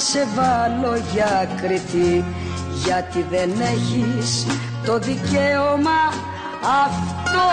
Θα 0.00 0.04
σε 0.04 0.26
βάλω 0.34 0.96
για 1.12 1.48
κριτή 1.60 2.24
γιατί 2.84 3.26
δεν 3.30 3.50
έχεις 3.60 4.46
το 4.86 4.98
δικαίωμα 4.98 6.00
αυτό. 6.84 7.48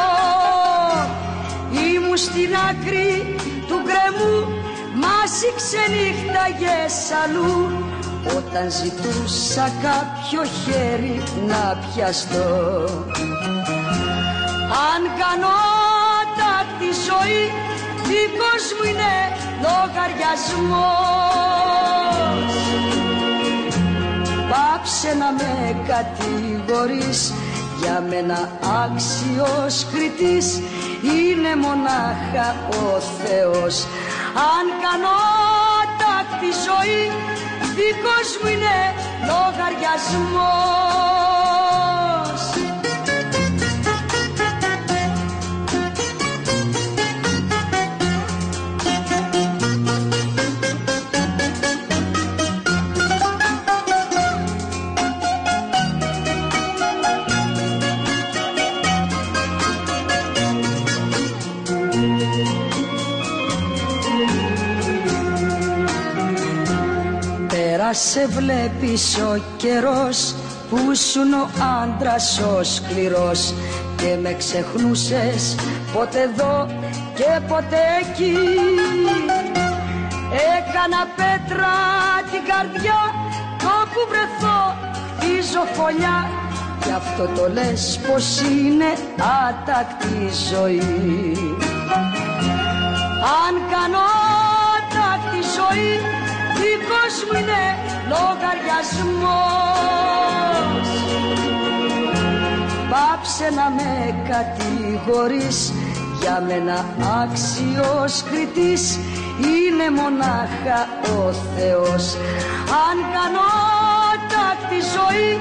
Ήμουν 1.94 2.18
στην 2.18 2.56
άκρη 2.70 3.36
του 3.68 3.78
γκρεμού 3.86 4.38
μαζί 5.04 5.50
ξενύχταγες 5.56 6.96
αλλού. 7.24 7.54
Όταν 8.38 8.72
ζητούσα 8.72 9.72
κάποιο 9.82 10.42
χέρι 10.44 11.24
να 11.48 11.78
πιαστώ. 11.86 12.54
Αν 14.92 15.02
κάνω 15.20 15.56
τάκτη 16.40 16.90
ζωή 17.08 17.44
δικός 18.08 18.66
μου 18.76 18.90
είναι 18.90 19.14
λογαριασμός 19.64 21.55
Πάψε 24.86 25.14
να 25.14 25.32
με 25.32 25.84
κατηγορείς. 25.88 27.34
Για 27.80 28.04
μένα 28.10 28.52
άξιος 28.84 29.86
κριτής 29.92 30.62
είναι 31.02 31.56
μονάχα 31.56 32.56
ο 32.70 33.00
Θεός. 33.00 33.88
Αν 34.54 34.66
κάνω 34.84 35.16
τάκτη 36.00 36.52
ζωή 36.66 37.12
δικός 37.76 38.30
μου 38.42 38.50
είναι 38.50 38.78
λογαριασμός 39.30 41.05
Πέρασε 67.96 68.28
βλέπεις 68.28 69.18
ο 69.18 69.42
καιρός 69.58 70.36
που 70.70 70.92
ήσουν 70.92 71.34
ο 71.34 71.50
άντρας 71.84 72.40
ο 72.40 72.64
σκληρός 72.64 73.54
και 73.96 74.18
με 74.22 74.34
ξεχνούσες 74.34 75.56
ποτέ 75.94 76.22
εδώ 76.22 76.68
και 77.16 77.40
ποτέ 77.48 77.84
εκεί. 78.02 78.38
Έκανα 80.56 81.02
πέτρα 81.16 81.74
την 82.32 82.44
καρδιά 82.52 83.02
το 83.60 83.74
που 83.94 84.02
βρεθώ 84.10 84.62
τη 85.20 85.42
ζωφωνιά 85.54 86.30
Κι 86.84 86.92
αυτό 86.92 87.42
το 87.42 87.50
λες 87.54 88.00
πως 88.08 88.42
είναι 88.42 88.92
άτακτη 89.48 90.30
ζωή. 90.52 91.38
Αν 93.46 93.54
κάνω 93.72 94.04
άτακτη 94.78 95.42
ζωή 95.56 96.15
δικός 96.86 97.16
μου 97.26 97.40
είναι 97.40 97.64
λογαριασμός 98.14 98.88
Πάψε 102.90 103.50
να 103.56 103.70
με 103.70 104.16
κατηγορείς 104.30 105.74
για 106.22 106.44
μένα 106.48 106.86
άξιος 107.22 108.24
κριτής 108.24 109.00
είναι 109.38 109.90
μονάχα 110.02 110.80
ο 111.18 111.32
Θεός 111.32 112.18
Αν 112.88 112.98
κάνω 113.14 113.48
τάκτη 114.32 114.80
ζωή 114.96 115.40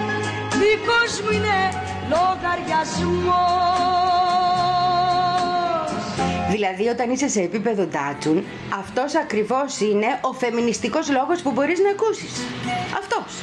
δικός 0.61 1.13
μου 1.23 1.31
είναι 1.37 1.59
λογαριασμός 2.09 4.04
Δηλαδή 6.55 6.89
όταν 6.89 7.11
είσαι 7.11 7.29
σε 7.29 7.41
επίπεδο 7.41 7.87
τάτσουν, 7.87 8.45
αυτός 8.79 9.15
ακριβώς 9.15 9.81
είναι 9.81 10.07
ο 10.21 10.33
φεμινιστικός 10.33 11.11
λόγος 11.11 11.43
που 11.43 11.51
μπορείς 11.51 11.79
να 11.81 11.91
ακούσεις. 11.91 12.33
Αυτός. 12.99 13.43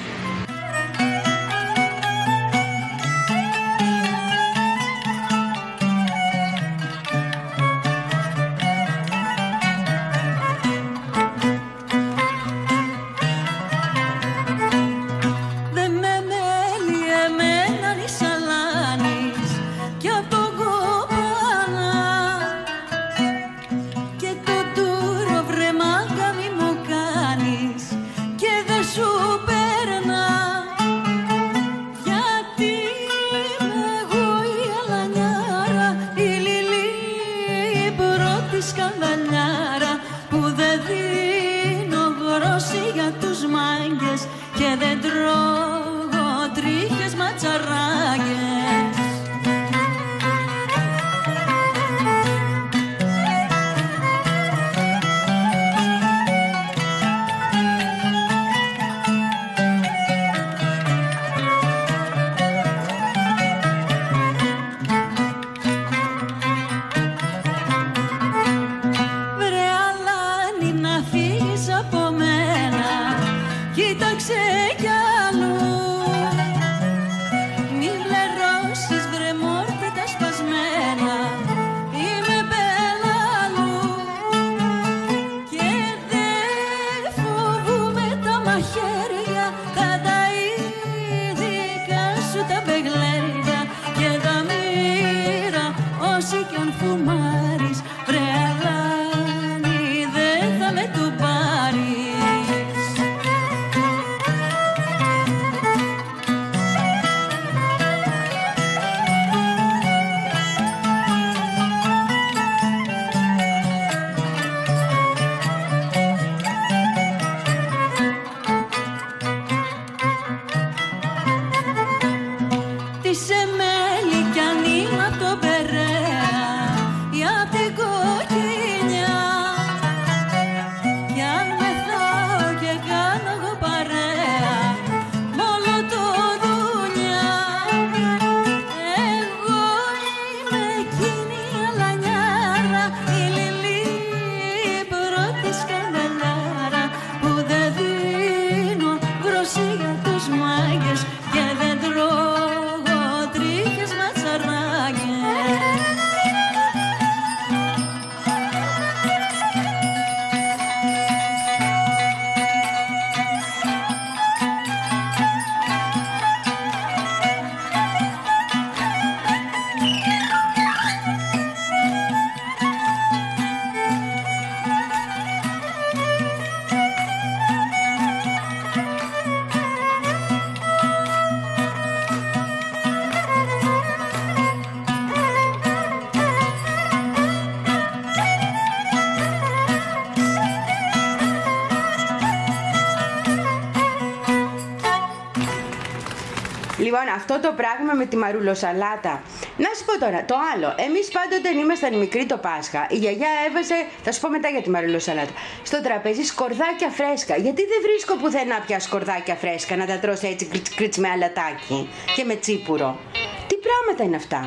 Αυτό 197.33 197.47
το 197.47 197.53
πράγμα 197.61 197.93
με 197.93 198.05
τη 198.05 198.17
μαρουλοσαλάτα. 198.17 199.13
Να 199.57 199.69
σου 199.77 199.83
πω 199.85 199.93
τώρα, 200.03 200.25
το 200.25 200.35
άλλο. 200.53 200.69
Εμείς 200.87 201.07
πάντοτε 201.15 201.49
ήμασταν 201.63 201.93
μικροί 202.03 202.25
το 202.25 202.37
Πάσχα. 202.37 202.87
Η 202.89 202.97
γιαγιά 202.97 203.31
έβαζε, 203.47 203.77
θα 204.03 204.11
σου 204.11 204.19
πω 204.21 204.29
μετά 204.29 204.47
για 204.49 204.61
τη 204.61 204.69
μαρουλοσαλάτα, 204.69 205.33
στο 205.63 205.81
τραπέζι 205.81 206.23
σκορδάκια 206.23 206.89
φρέσκα. 206.97 207.35
Γιατί 207.45 207.61
δεν 207.71 207.79
βρίσκω 207.87 208.13
πουθενά 208.21 208.57
πια 208.65 208.79
σκορδάκια 208.79 209.35
φρέσκα 209.35 209.75
να 209.75 209.85
τα 209.85 209.97
τρως 209.99 210.21
έτσι 210.21 210.45
κριτς 210.45 210.69
κριτς 210.75 210.97
με 210.97 211.09
αλατάκι 211.09 211.89
και 212.15 212.23
με 212.23 212.35
τσίπουρο; 212.35 212.99
Τι 213.47 213.55
πράγματα 213.65 214.03
είναι 214.03 214.15
αυτά; 214.15 214.41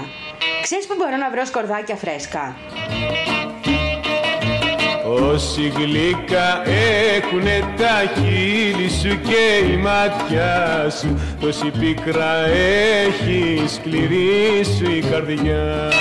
Ξέρεις 0.63 0.87
που 0.87 0.95
μπορώ 0.99 1.17
να 1.17 1.31
βρω 1.31 1.45
σκορδάκια 1.45 1.97
φρέσκα; 1.97 2.57
Όσοι 5.23 5.73
γλυκά 5.77 6.63
έχουνε 7.17 7.75
τα 7.77 8.13
χείλη 8.15 8.89
σου 8.89 9.21
και 9.21 9.73
η 9.73 9.77
ματιά 9.77 10.87
σου 11.01 11.21
Τόση 11.41 11.71
πίκρα 11.79 12.47
έχει 12.47 13.65
σκληρή 13.67 14.65
σου 14.79 14.91
η 14.91 15.01
καρδιά. 15.11 15.93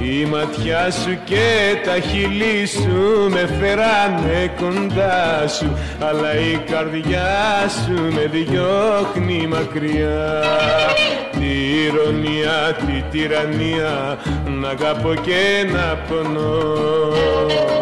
Η 0.00 0.24
ματιά 0.24 0.90
σου 0.90 1.18
και 1.24 1.76
τα 1.84 1.98
χείλη 2.00 2.66
σου 2.66 3.28
με 3.30 3.48
φέρανε 3.60 4.52
κοντά 4.60 5.48
σου 5.48 5.76
Αλλά 6.00 6.34
η 6.34 6.56
καρδιά 6.70 7.26
σου 7.68 8.14
με 8.14 8.30
διώχνει 8.32 9.46
μακριά. 9.46 10.42
Τη 11.32 11.46
ηρωνία, 11.86 12.76
τη 12.86 13.04
τυραννία 13.10 14.18
να 14.60 14.68
αγαπώ 14.68 15.14
και 15.14 15.66
να 15.72 15.98
πονώ 16.08 17.77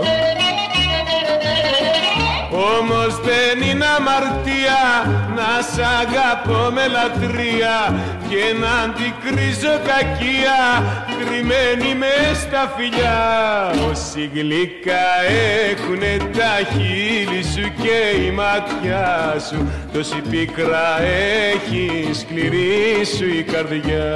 δεν 3.37 3.69
είναι 3.69 3.87
αμαρτία 3.99 4.83
να 5.37 5.51
σ' 5.71 5.87
αγαπώ 6.01 6.71
με 6.75 6.87
λατρεία 6.87 7.79
και 8.29 8.43
να 8.61 8.73
αντικρίζω 8.85 9.75
κακία 9.91 10.61
κρυμμένη 11.19 11.95
με 11.95 12.15
στα 12.43 12.73
φιλιά. 12.77 13.21
Όσοι 13.91 14.31
γλυκά 14.35 15.07
έχουνε 15.71 16.17
τα 16.37 16.55
χείλη 16.73 17.43
σου 17.43 17.73
και 17.83 18.23
η 18.27 18.31
ματιά 18.31 19.37
σου 19.49 19.71
τόση 19.93 20.21
πίκρα 20.31 21.03
έχει 21.53 22.11
σκληρή 22.13 23.05
σου 23.17 23.27
η 23.39 23.43
καρδιά 23.43 24.07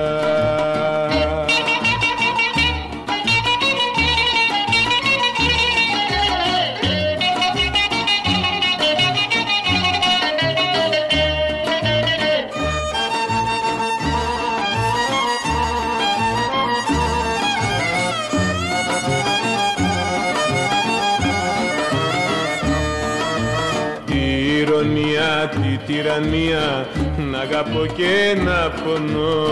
τη 26.21 26.29
τυραννία 26.29 26.87
να 27.31 27.39
αγαπώ 27.39 27.87
και 27.97 28.41
να 28.45 28.71
πονώ. 28.71 29.45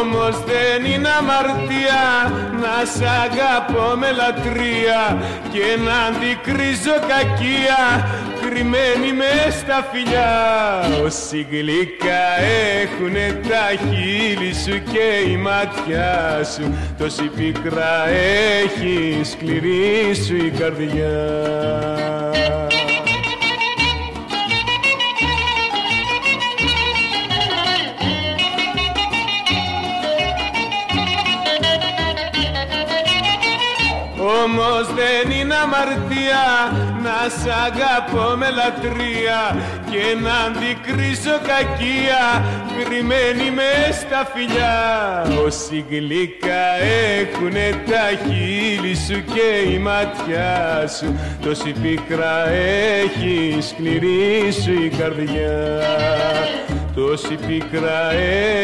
Όμως 0.00 0.44
δεν 0.44 0.92
είναι 0.92 1.08
αμαρτία 1.18 2.32
να 2.60 2.84
σ' 2.84 3.08
αγαπώ 3.24 3.96
με 3.96 4.10
λατρεία 4.12 5.22
και 5.52 5.78
να 5.84 5.96
αντικρίζω 6.06 6.96
κακία 7.08 8.08
κρυμμένη 8.40 9.12
με 9.12 9.50
στα 9.50 9.88
φιλιά. 9.92 10.32
Όσοι 11.04 11.46
γλυκά 11.50 12.24
έχουνε 12.80 13.40
τα 13.48 13.66
χείλη 13.78 14.54
σου 14.54 14.82
και 14.92 15.30
η 15.30 15.36
ματιά 15.36 16.40
σου 16.54 16.74
τόση 16.98 17.30
πίκρα 17.36 18.08
έχει 18.62 19.20
σκληρή 19.24 20.14
σου 20.26 20.36
η 20.36 20.50
καρδιά 20.58 21.14
Όμως 34.56 34.86
δεν 34.94 35.30
είναι 35.38 35.54
αμαρτία 35.54 36.46
να 37.02 37.28
σ' 37.38 37.54
αγαπώ 37.66 38.36
με 38.36 38.46
λατρεία 38.50 39.40
και 39.90 40.04
να 40.22 40.34
αντικρίσω 40.46 41.36
κακία 41.50 42.44
κρυμμένη 42.74 43.50
με 43.50 43.92
στα 43.92 44.30
φιλιά. 44.34 44.76
Όσοι 45.46 45.84
γλυκά 45.90 46.66
έχουνε 47.18 47.82
τα 47.90 48.06
χείλη 48.24 48.94
σου 48.94 49.24
και 49.34 49.70
η 49.70 49.78
ματιά 49.78 50.86
σου 50.98 51.18
τόση 51.42 51.72
πίκρα 51.82 52.48
έχει 52.48 53.58
σκληρή 53.60 54.52
σου 54.62 54.72
η 54.72 54.88
καρδιά. 54.98 55.80
Τόση 56.94 57.38
πίκρα 57.46 58.12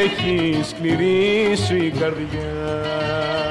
έχει 0.02 0.60
σκληρή 0.68 1.56
σου 1.66 1.76
η 1.76 1.92
καρδιά 2.00 3.49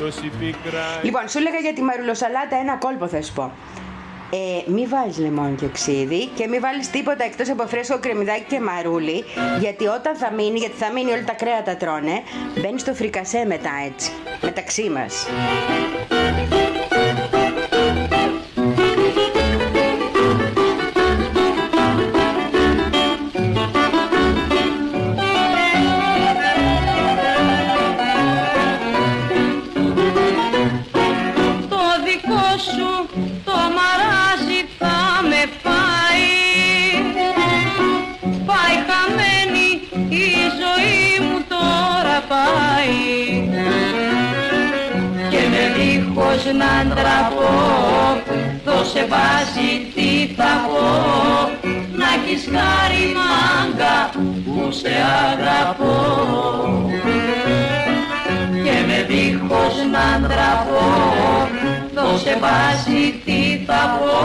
τόση 0.00 0.30
πίκρα 0.38 0.84
Λοιπόν, 1.02 1.28
σου 1.28 1.38
έλεγα 1.38 1.58
για 1.58 1.72
τη 1.72 1.82
μαρουλοσαλάτα 1.82 2.56
ένα 2.56 2.76
κόλπο 2.76 3.06
θα 3.08 3.22
σου 3.22 3.32
πω. 3.32 3.52
Ε, 4.32 4.70
μη 4.70 4.86
βάλεις 4.86 5.18
λεμόνι 5.18 5.54
και 5.54 5.64
οξύδι 5.64 6.26
και 6.26 6.46
μη 6.48 6.58
βάλεις 6.58 6.90
τίποτα 6.90 7.24
εκτός 7.24 7.50
από 7.50 7.66
φρέσκο 7.66 7.98
κρεμμυδάκι 7.98 8.44
και 8.48 8.60
μαρούλι 8.60 9.24
γιατί 9.60 9.86
όταν 9.86 10.16
θα 10.16 10.30
μείνει, 10.30 10.58
γιατί 10.58 10.76
θα 10.76 10.92
μείνει 10.92 11.10
όλα 11.10 11.24
τα 11.24 11.32
κρέατα 11.32 11.76
τρώνε 11.76 12.22
μπαίνει 12.60 12.78
στο 12.78 12.94
φρικασέ 12.94 13.44
μετά 13.46 13.70
έτσι, 13.86 14.10
μεταξύ 14.42 14.90
μας. 14.90 15.26
Να 46.52 46.94
ντραπώ 46.94 47.80
Δώσε 48.64 49.06
βάζει 49.10 49.70
τι 49.94 50.34
θα 50.36 50.52
πω. 50.66 50.86
Να 51.98 52.06
έχεις 52.16 52.42
χάρη 52.52 53.04
μάγκα 53.18 54.10
που 54.44 54.72
σε 54.72 54.92
αγαπώ. 55.30 55.98
Και 58.64 58.76
με 58.86 59.06
δίχως 59.08 59.74
να 59.92 60.26
ντραπώ 60.26 60.88
δώσε 61.94 62.38
βάση 62.40 63.20
τι 63.24 63.64
θα 63.66 63.98
πω. 63.98 64.18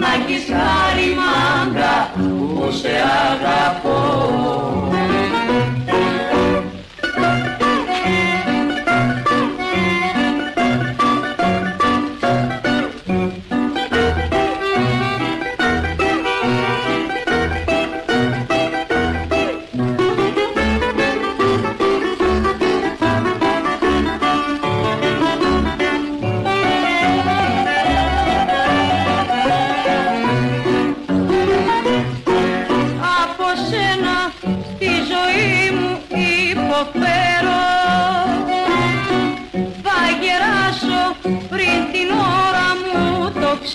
Να 0.00 0.08
έχεις 0.14 0.44
χάρη 0.50 1.08
μάγκα 1.20 2.10
που 2.14 2.70
σε 2.72 2.94
αγαπώ 3.32 3.98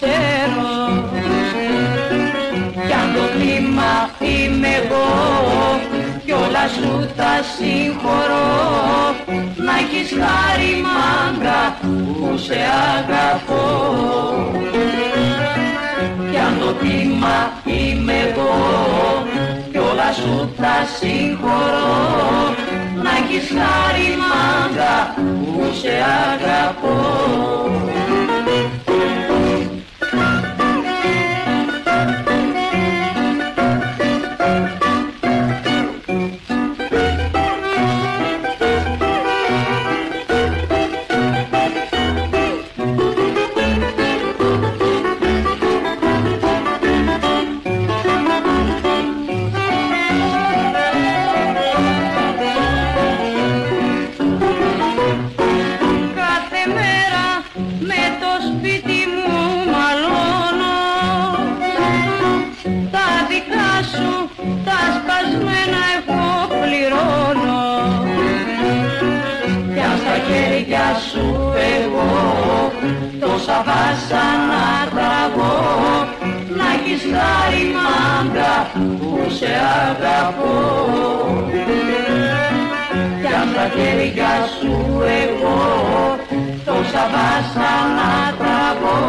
ξέρω. 0.03 0.71
Κι 2.87 2.93
αν 3.01 3.07
το 3.15 3.25
κλίμα 3.33 3.93
είμαι 4.19 4.67
εγώ 4.83 5.09
κι 6.25 6.31
όλα 6.31 6.65
σου 6.75 7.09
τα 7.17 7.33
συγχωρώ. 7.55 8.49
Να 9.65 9.73
έχεις 9.81 10.09
χάρη 10.19 10.73
μάγκα 10.95 11.61
που 11.81 12.37
σε 12.37 12.59
αγαπώ. 12.95 13.65
Κι 16.31 16.37
αν 16.37 16.53
το 16.59 16.73
κύμα 16.81 17.37
είμαι 17.65 18.13
εγώ 18.27 18.53
κι 19.71 19.77
όλα 19.77 20.11
σου 20.19 20.53
τα 20.57 20.75
συγχωρώ. 20.97 21.93
Να 23.03 23.09
έχεις 23.09 23.47
χάρη 23.57 24.09
μάγκα 24.29 24.95
που 25.17 25.63
σε 25.81 25.93
αγαπώ 26.31 27.43
βάσανα 73.65 74.65
τραβώ 74.93 75.55
να 76.57 76.65
έχεις 76.75 77.01
χάρη 77.13 77.65
μάγκα 77.83 78.55
που 78.99 79.09
σε 79.37 79.51
αγαπώ. 79.87 80.55
Κι 83.21 83.33
αν 83.39 83.47
στα 83.53 83.65
χέρια 83.75 84.33
σου 84.59 84.75
εγώ 85.23 85.59
τόσα 86.65 87.03
βάσανα 87.13 88.11
τραβώ 88.39 88.99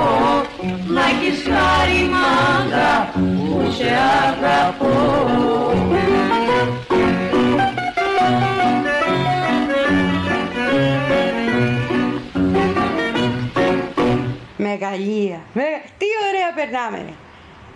να 0.95 1.01
έχεις 1.13 1.39
χάρη 1.49 2.03
μάγκα 2.15 2.93
που 3.15 3.73
σε 3.77 3.91
αγαπώ 4.29 5.84
περνάμε. 16.75 16.97
ρε. 16.97 17.15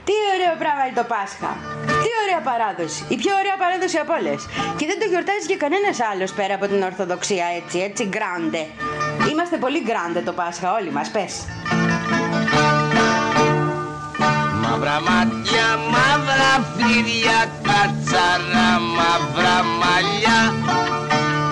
Τι 0.06 0.14
ωραίο 0.34 0.54
πράγμα 0.62 0.82
είναι 0.86 0.98
το 1.02 1.06
Πάσχα. 1.12 1.52
Τι 2.02 2.10
ωραία 2.22 2.40
παράδοση. 2.50 3.00
Η 3.14 3.16
πιο 3.22 3.32
ωραία 3.40 3.56
παράδοση 3.62 3.96
από 4.04 4.12
όλες. 4.18 4.40
Και 4.78 4.86
δεν 4.90 4.98
το 5.00 5.06
γιορτάζεις 5.12 5.46
και 5.50 5.56
κανένας 5.64 5.96
άλλος 6.10 6.30
πέρα 6.38 6.54
από 6.58 6.66
την 6.72 6.80
Ορθοδοξία 6.88 7.46
έτσι, 7.58 7.76
έτσι 7.88 8.02
γκράντε. 8.12 8.62
Είμαστε 9.30 9.56
πολύ 9.64 9.80
γκράντε 9.86 10.20
το 10.28 10.32
Πάσχα 10.40 10.68
όλοι 10.78 10.90
μας, 10.96 11.08
πες. 11.14 11.32
Μαύρα 14.62 14.98
μάτια, 15.08 15.66
μαύρα 15.92 16.52
φίδια, 16.74 17.38
κατσαρά, 17.68 18.70
μαύρα 18.96 19.56
μαλλιά 19.80 20.40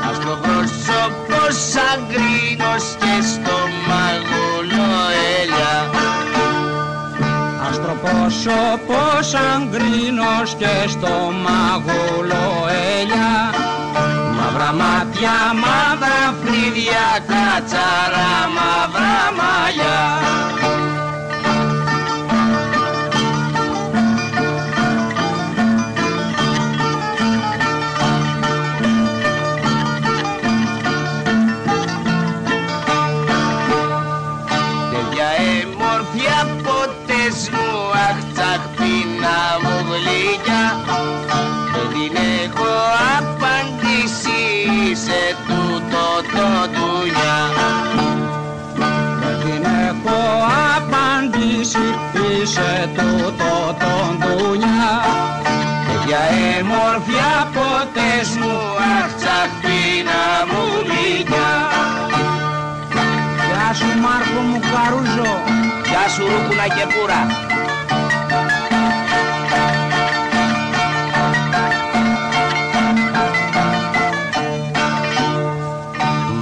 Άστρο 0.08 0.34
πρόσωπο 0.44 1.40
σαν 1.70 1.98
γκρίνος 2.08 2.84
και 3.02 3.14
στο 3.30 3.56
μαγουλό 3.88 4.88
ελιά 5.40 5.74
Άστρο 5.92 6.05
πρόσωπο 8.02 8.98
σαν 9.20 9.68
γκρίνος 9.70 10.54
και 10.58 10.88
στο 10.88 11.32
μαγούλο 11.44 12.66
ελιά 12.98 13.54
Μαύρα 14.36 14.72
μάτια, 14.72 15.36
μαύρα 15.62 16.34
φίδια, 16.42 17.06
κατσαρά, 17.26 18.32
μαύρα 18.56 19.18
μαλλιά 19.38 20.00
Τέτοια 56.56 56.74
εμόρφια 56.74 57.50
ποτές 57.54 58.36
μου 58.36 58.56
αχ 58.98 59.10
τσαχπίνα 59.18 60.22
μου 60.48 60.62
γλυκιά. 60.86 61.52
Γεια 63.46 63.74
σου 63.74 64.00
Μάρκο 64.00 64.40
μου 64.48 64.60
Καρούζο 64.60 65.32
Γεια 65.88 66.08
σου 66.14 66.22
Ρούκουνα 66.22 66.66
και 66.68 66.86
Πούρα 66.92 67.20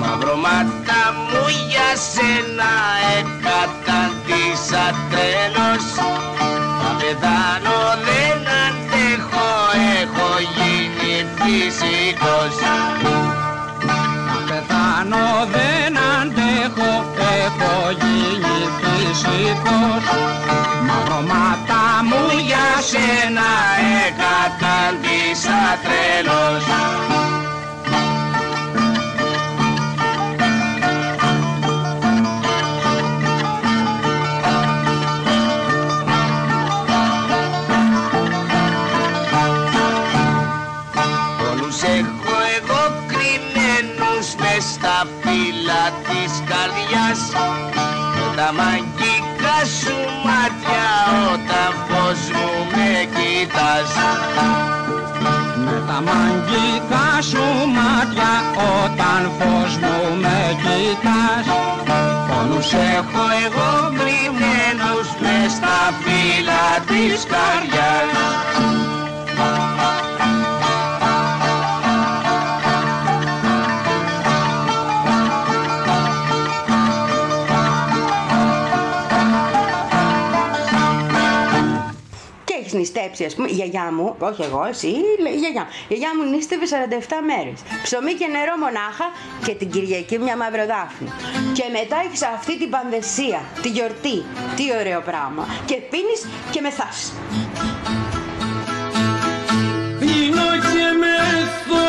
Μαυρομάτα 0.01 1.03
μου 1.16 1.43
για 1.69 1.91
σένα 2.12 2.73
εκαταντήσα 3.19 4.85
τρέλος 5.11 5.86
Θα 6.81 6.91
πεθάνω 6.99 7.74
φυσικός. 11.75 12.55
Να 14.27 14.37
πεθάνω 14.49 15.27
δεν 15.55 15.93
αντέχω 16.19 16.93
έχω 17.45 17.73
γίνει 18.01 18.59
φυσικός. 18.79 20.05
Μαυρομάτα 20.87 21.85
μου 22.09 22.23
για 22.49 22.69
σένα 22.91 23.51
εκαταντήσα 24.07 25.61
τρέλος 25.85 26.65
κοιτάς 53.75 53.95
Με 55.65 55.83
τα 55.87 56.01
μαγικά 56.09 57.23
σου 57.23 57.45
μάτια 57.77 58.33
όταν 58.85 59.23
φως 59.39 59.77
μου 59.77 60.21
με 60.21 60.57
κοιτάς 60.63 61.47
Όλους 62.39 62.73
έχω 62.73 63.25
εγώ 63.45 63.71
κρυμμένους 63.99 65.09
μες 65.21 65.53
στα 65.53 65.79
φύλλα 66.03 66.65
της 66.87 67.27
καρδιάς 67.33 68.55
έχει 83.15 83.23
νηστέψει, 83.23 83.24
ας 83.24 83.35
πούμε, 83.35 83.49
η 83.51 83.55
γιαγιά 83.55 83.93
μου, 83.93 84.15
όχι 84.19 84.43
εγώ, 84.43 84.65
εσύ, 84.65 84.89
η 85.36 85.39
γιαγιά 85.43 85.62
μου. 85.62 85.70
Η 85.89 85.95
γιαγιά 85.95 86.11
μου 86.16 86.23
νήστευε 86.31 86.66
47 86.66 87.20
μέρες. 87.31 87.59
Ψωμί 87.82 88.12
και 88.20 88.27
νερό 88.27 88.55
μονάχα 88.65 89.07
και 89.45 89.55
την 89.55 89.70
Κυριακή 89.70 90.19
μια 90.19 90.36
μαυροδάφνη. 90.36 91.09
Και 91.53 91.66
μετά 91.77 91.97
έχεις 92.07 92.23
αυτή 92.23 92.59
την 92.59 92.70
πανδεσία, 92.70 93.41
τη 93.62 93.69
γιορτή. 93.69 94.16
Τι 94.57 94.65
ωραίο 94.81 95.01
πράγμα. 95.01 95.45
Και 95.65 95.77
πίνεις 95.91 96.20
και 96.53 96.61
μεθάς. 96.61 97.12
Πίνω 100.01 100.49
και 100.70 100.86
μεθώ 101.03 101.89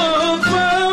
Όπα 0.00 0.85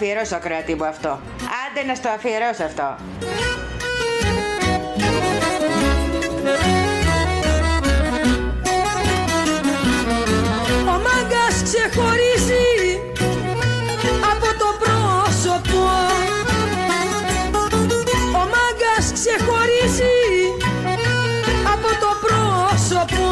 αφιερώσω 0.00 0.36
ακροατή 0.36 0.74
μου 0.74 0.84
αυτό. 0.84 1.20
Άντε 1.64 1.86
να 1.86 1.94
στο 1.94 2.08
αφιερώσω 2.08 2.64
αυτό. 2.64 2.96
Ο 10.92 10.96
μάγκας 11.06 11.54
ξεχωρίζει 11.62 12.66
από 14.32 14.48
το 14.58 14.68
πρόσωπο 14.82 15.82
Ο 18.32 18.42
μάγκας 18.54 19.12
ξεχωρίζει 19.12 20.16
από 21.72 21.88
το 22.02 22.10
πρόσωπο 22.24 23.26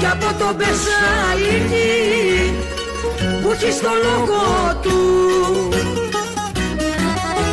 και 0.00 0.06
από 0.06 0.38
το 0.38 0.54
μπεσαλίκι 0.54 1.92
που 2.68 2.71
έχει 3.52 3.72
στο 3.72 3.90
λόγο 4.02 4.80
του. 4.82 5.68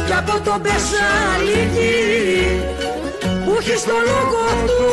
Και 0.08 0.14
από 0.14 0.40
το 0.44 0.60
μπεσαλίκι 0.62 1.96
που 3.46 3.58
έχει 3.60 3.78
στο 3.78 3.94
λόγο 4.06 4.44
του. 4.66 4.92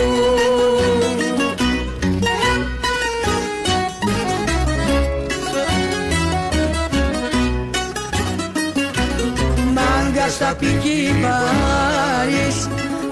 Μάγκας 9.75 10.37
θα 10.37 10.55
πει 10.59 10.67
Πάρης, 11.23 12.69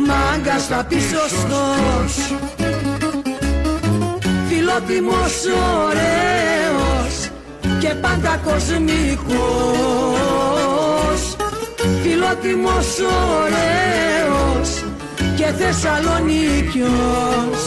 μάγκας 0.07 0.67
θα 0.67 0.85
πει 0.89 0.97
σωστός 1.01 2.35
Φιλότιμος 4.49 5.35
ωραίος 5.85 6.84
και 7.85 7.95
πάντα 7.95 8.41
κοσμικός. 8.45 9.37
Φιλότιμος 12.03 12.99
ωραίος 13.41 14.85
και 15.37 15.47
Θεσσαλονίκιος 15.59 17.63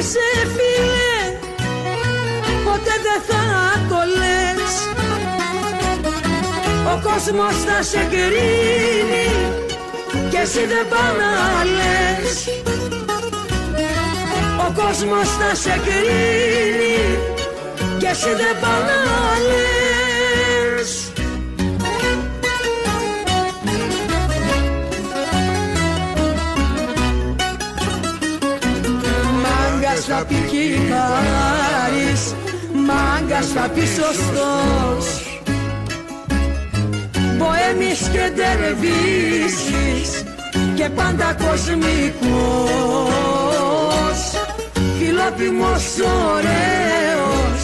είσαι 0.00 0.28
φίλε 0.54 1.38
Ποτέ 2.64 2.94
δεν 3.06 3.20
θα 3.28 3.42
το 3.88 4.00
λες. 4.18 4.72
Ο 6.92 7.00
κόσμος 7.02 7.54
θα 7.66 7.82
σε 7.82 8.06
κρίνει 8.10 9.28
Και 10.30 10.38
εσύ 10.42 10.66
δεν 10.66 10.88
πά 10.88 11.04
να 11.20 11.64
λες. 11.76 12.48
Ο 14.66 14.72
κόσμος 14.74 15.28
θα 15.38 15.54
σε 15.54 15.80
κρίνει 15.84 17.18
Και 17.98 18.06
εσύ 18.06 18.28
δεν 18.28 18.60
πά 18.60 18.74
θα 30.12 30.24
πει 30.24 30.34
κυτάρης 30.34 32.22
Μάγκας 32.86 33.46
θα 33.46 33.68
πεις 33.74 33.88
σωστός. 33.88 35.04
Μποέμις 37.36 38.00
και 38.12 38.32
ντερβίσεις 38.34 40.08
Και 40.74 40.88
πάντα 40.88 41.34
κοσμικός. 41.34 41.80
Φιλότιμος 44.98 45.84
ωραίος 46.32 47.62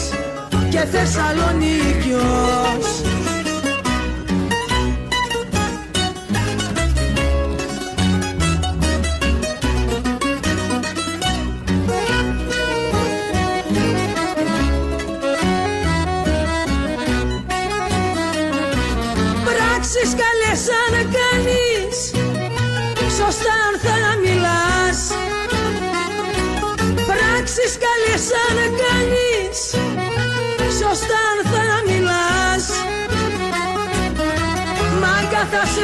Και 0.69 0.79
Θεσσαλονίκιος 0.91 2.96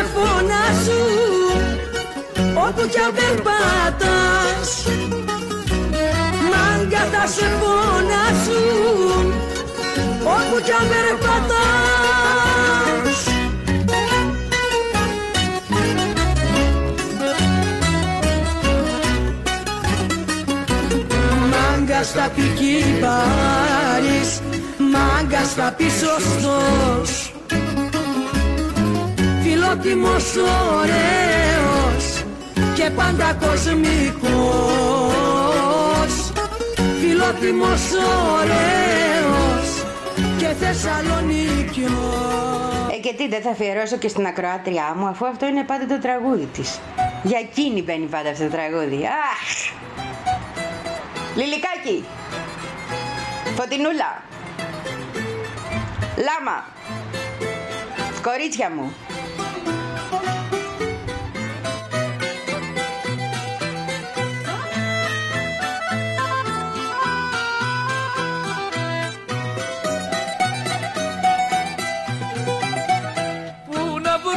Μάγκα 0.04 0.20
θα 0.20 0.78
σε 0.88 1.08
φωνάζουν 1.16 1.62
Όπου 2.56 2.88
κι 2.90 3.00
αν 3.00 3.14
περπατάς. 3.14 4.70
Μάγκα 6.52 7.04
θα 7.12 7.28
σε 7.28 7.48
φωνάζουν 7.60 9.26
Όπου 10.24 10.62
κι 10.64 10.72
αν 10.72 10.88
περπατάς. 10.88 11.34
Μάγκας 21.52 22.12
θα 22.12 22.32
πει 22.36 22.44
Πάρης 23.02 24.42
Μάγκας 24.78 25.54
θα 25.54 25.74
πει 25.78 25.84
σωστός 25.84 27.23
Φιλότιμος 29.84 30.36
ωραίος 30.76 32.24
Και 32.76 32.90
πάντα 32.90 33.34
κοσμικός 33.34 34.22
Φιλότιμος 37.02 37.92
ωραίος 38.32 39.86
Και 40.38 40.46
Θεσσαλονίκιος 40.46 41.92
Ε, 42.92 42.98
και 43.02 43.14
τι, 43.18 43.28
δεν 43.28 43.42
θα 43.42 43.50
αφιερώσω 43.50 43.98
και 43.98 44.08
στην 44.08 44.26
ακροάτριά 44.26 44.94
μου, 44.98 45.06
αφού 45.08 45.26
αυτό 45.26 45.46
είναι 45.46 45.64
πάντα 45.64 45.86
το 45.86 46.00
τραγούδι 46.00 46.46
της. 46.46 46.80
Για 47.24 47.40
εκείνη 47.40 47.82
μπαίνει 47.82 48.06
πάντα 48.06 48.30
αυτό 48.30 48.44
το 48.44 48.50
τραγούδι. 48.50 49.06
Αχ! 49.06 49.72
Λιλικάκι! 51.36 52.06
Φωτεινούλα! 53.56 54.24
Λάμα! 56.18 56.66
Κορίτσια 58.22 58.72
μου! 58.76 58.94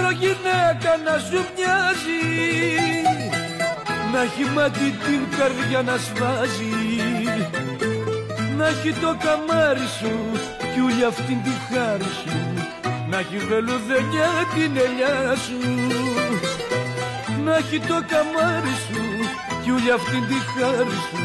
Πού 0.07 0.12
να 0.12 0.19
βρω 0.19 0.27
γυναίκα 0.27 0.93
να 1.05 1.19
σου 1.19 1.47
μοιάζει 1.55 2.23
Να 4.12 4.23
έχει 4.23 4.45
μάτι 4.55 4.91
την 5.05 5.39
καρδιά 5.39 5.83
να 5.83 5.97
σβάζει 5.97 6.74
Να 8.57 8.66
έχει 8.66 8.93
το 8.93 9.16
καμάρι 9.24 9.89
σου 9.99 10.12
κι 10.73 10.81
ούλη 10.81 11.05
αυτήν 11.05 11.43
τη 11.43 11.51
χάρη 11.69 12.11
σου 12.20 12.37
Να 13.11 13.19
έχει 13.19 13.39
βελουδενιά 13.39 14.31
την 14.55 14.77
ελιά 14.77 15.37
σου. 15.45 15.59
Να 17.45 17.57
έχει 17.57 17.78
το 17.78 17.99
καμάρι 18.11 18.77
σου 18.87 19.03
κι 19.62 19.70
ούλη 19.70 19.91
αυτήν 19.91 20.27
τη 20.27 20.39
χάρη 20.53 20.99
σου 21.09 21.24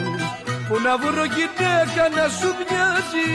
Πού 0.67 0.79
να 0.85 0.97
βρω 0.97 1.25
γυναίκα 1.35 2.03
να 2.15 2.25
σου 2.37 2.49
μοιάζει 2.59 3.29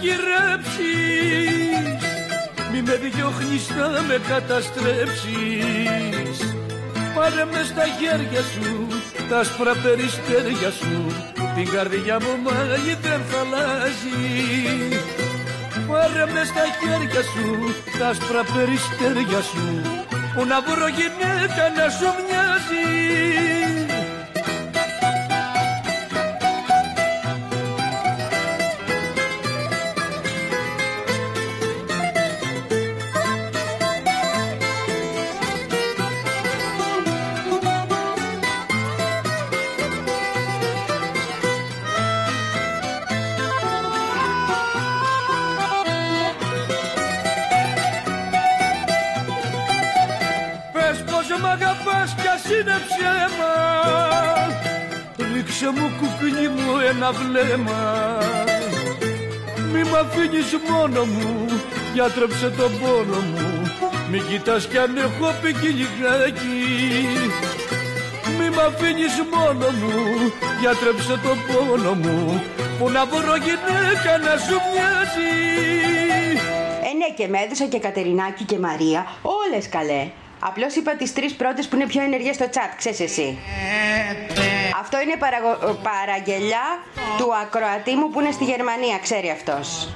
γυρέψεις 0.00 1.54
Μη 2.76 2.82
με 2.82 2.96
διώχνεις 2.96 3.68
να 3.68 4.02
με 4.08 4.20
καταστρέψεις. 4.28 6.38
Πάρε 7.14 7.44
μες 7.52 7.66
στα 7.66 7.84
χέρια 7.98 8.42
σου 8.52 8.86
τα 9.28 9.38
άσπρα 9.38 9.74
περιστέρια 9.82 10.70
σου. 10.80 10.96
Την 11.54 11.66
καρδιά 11.74 12.16
μου 12.20 12.34
μάλλη 12.44 12.94
δεν 13.02 13.20
θα 13.28 13.40
αλλάζει. 13.40 14.22
Πάρε 15.88 16.26
μες 16.32 16.46
στα 16.46 16.64
χέρια 16.78 17.22
σου 17.32 17.46
τα 17.98 18.08
άσπρα 18.08 18.42
περιστέρια 18.54 19.40
σου. 19.50 19.66
Που 20.34 20.44
να 20.44 20.60
βρω 20.60 20.88
γυναίκα 20.98 21.64
να 21.78 21.86
σου 21.96 22.08
μοιάζει 22.24 22.84
ένα 57.04 57.12
βλέμμα 57.12 58.18
Μη 59.72 59.82
μ' 59.90 59.94
αφήνεις 59.94 60.56
μόνο 60.70 61.04
μου 61.04 61.46
Γιατρέψε 61.94 62.50
τον 62.50 62.70
πόνο 62.80 63.20
μου 63.20 63.70
Μη 64.10 64.18
κοιτάς 64.18 64.66
κι 64.66 64.78
αν 64.78 64.96
έχω 64.96 65.28
λιγάκι 65.62 66.62
Μη 68.38 68.48
μ' 68.50 68.60
αφήνεις 68.68 69.14
μόνο 69.34 69.66
μου 69.80 69.94
Γιατρέψε 70.60 71.18
τον 71.22 71.38
πόνο 71.48 71.94
μου 71.94 72.42
Που 72.78 72.90
να 72.90 73.04
βρω 73.04 73.36
γυναίκα 73.36 74.12
να 74.26 74.36
σου 74.44 74.56
μοιάζει 74.70 75.32
Ε, 76.88 76.92
ναι, 76.98 77.14
και 77.16 77.28
με 77.28 77.38
έδωσα 77.38 77.64
και 77.64 77.78
Κατερινάκη 77.78 78.44
και 78.44 78.58
Μαρία. 78.58 79.06
Όλες 79.22 79.68
καλέ. 79.68 80.10
Απλώς 80.38 80.74
είπα 80.74 80.96
τις 80.96 81.12
τρεις 81.12 81.34
πρώτες 81.34 81.68
που 81.68 81.76
είναι 81.76 81.86
πιο 81.86 82.02
ενεργές 82.02 82.34
στο 82.34 82.44
chat, 82.44 82.72
ξέρεις 82.76 83.00
εσύ. 83.00 83.38
Αυτό 84.80 85.00
είναι 85.00 85.16
παραγω- 85.16 85.78
παραγγελιά 85.82 86.64
του 87.18 87.34
ακροατή 87.34 87.94
μου 87.96 88.10
που 88.10 88.20
είναι 88.20 88.30
στη 88.30 88.44
Γερμανία, 88.44 88.98
ξέρει 88.98 89.30
αυτός. 89.30 89.88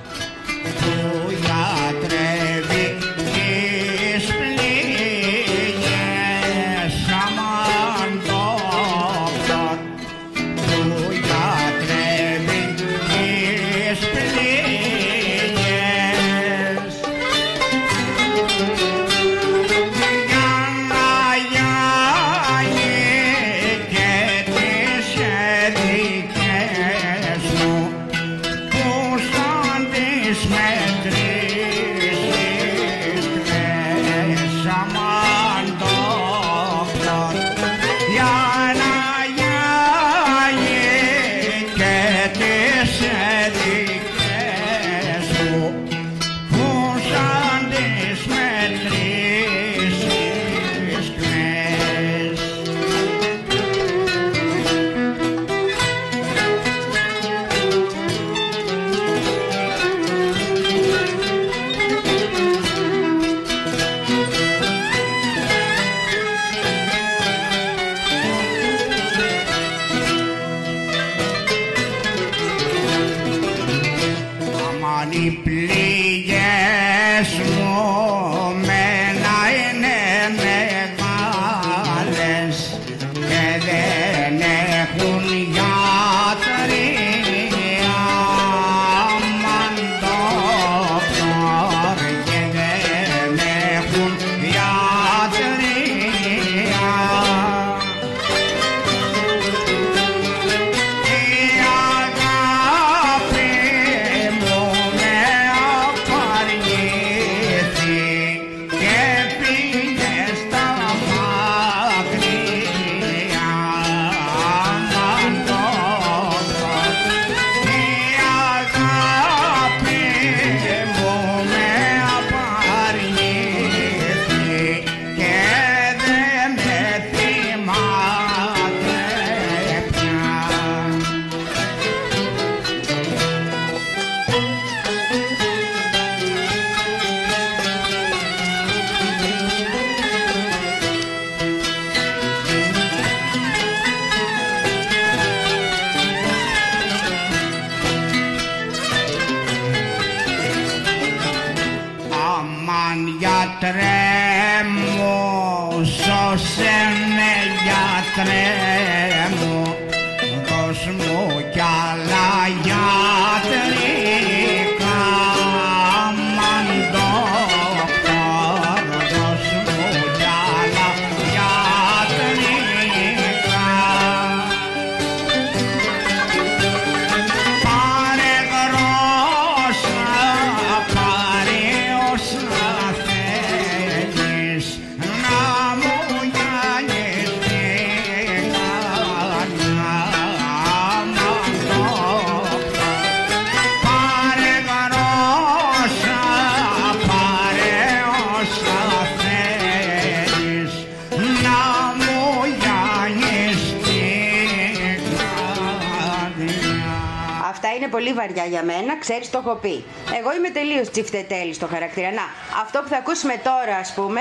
ξέρει, 209.09 209.27
το 209.29 209.43
έχω 209.45 209.55
πει. 209.55 209.85
Εγώ 210.19 210.31
είμαι 210.37 210.51
τελείως 210.51 210.91
τσιφτετέλης 210.91 211.57
στο 211.57 211.67
χαρακτήρα. 211.67 212.11
Να, 212.11 212.25
αυτό 212.63 212.79
που 212.83 212.89
θα 212.89 212.97
ακούσουμε 212.97 213.35
τώρα, 213.49 213.77
ας 213.77 213.93
πούμε, 213.95 214.21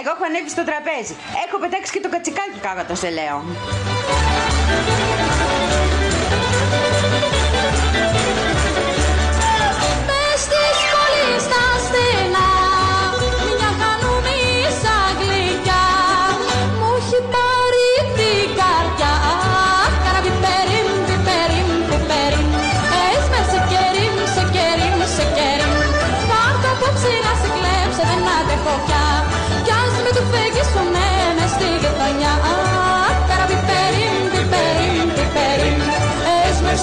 εγώ 0.00 0.10
έχω 0.14 0.24
ανέβει 0.24 0.50
στο 0.50 0.64
τραπέζι. 0.64 1.14
Έχω 1.46 1.56
πετάξει 1.58 1.92
και 1.92 2.00
το 2.00 2.08
κατσικάκι 2.08 2.58
κάτω, 2.66 2.94
σε 2.94 3.10
λέω. 3.10 3.36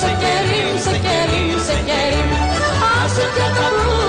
σε 0.01 0.11
κερί, 0.21 0.63
σε 0.85 0.95
κερί, 1.05 1.43
σε 1.65 1.77
κερί. 1.87 2.23
Άσε 3.03 3.25
και. 3.35 4.00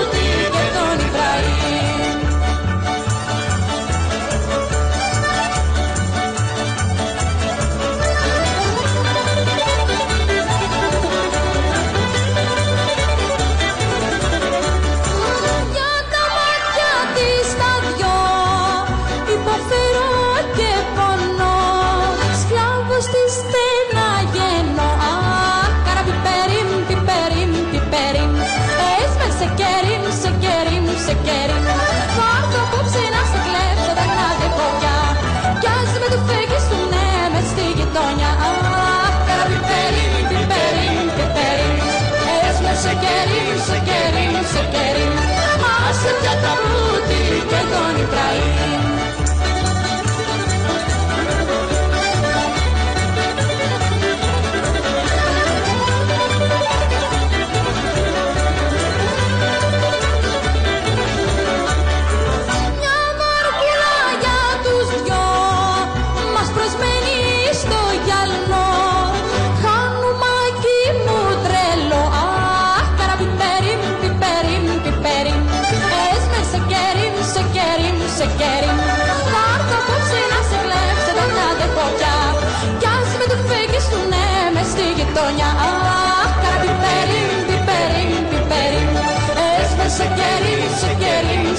I. 48.15 48.72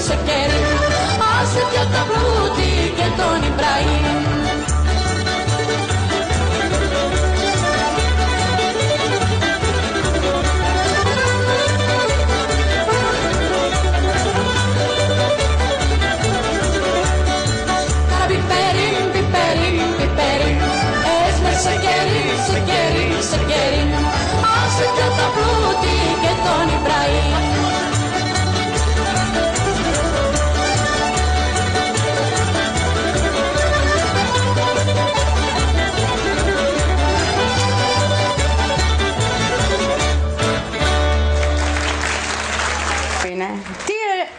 se 0.05 0.15
quieren, 0.17 0.63
así 1.19 1.59
que 1.71 2.04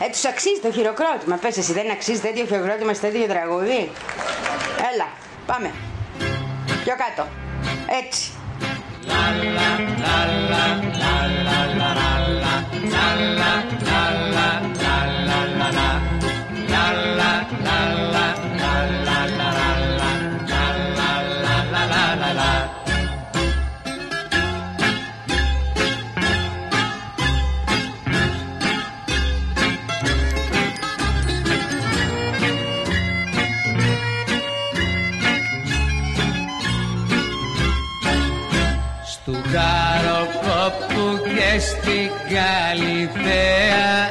Ε, 0.07 0.11
του 0.11 0.29
αξίζει 0.29 0.61
το 0.61 0.73
χειροκρότημα. 0.73 1.37
Πε 1.37 1.47
εσύ, 1.47 1.73
δεν 1.73 1.91
αξίζει 1.91 2.21
τέτοιο 2.21 2.45
χειροκρότημα 2.47 2.95
σε 2.95 3.01
τέτοιο 3.01 3.27
τραγούδι. 3.27 3.91
Έλα, 4.93 5.09
πάμε. 5.47 5.71
Πιο 6.85 6.95
κάτω. 6.97 7.29
Έτσι. 8.01 8.31
λα 9.07 9.15
λα 9.55 9.71
λα 10.03 10.25
λα 10.51 10.67
λα 11.45 11.65
λα 11.75 11.75
λα. 13.39 14.26
στην 41.61 42.11
Καλυθέα. 42.35 44.09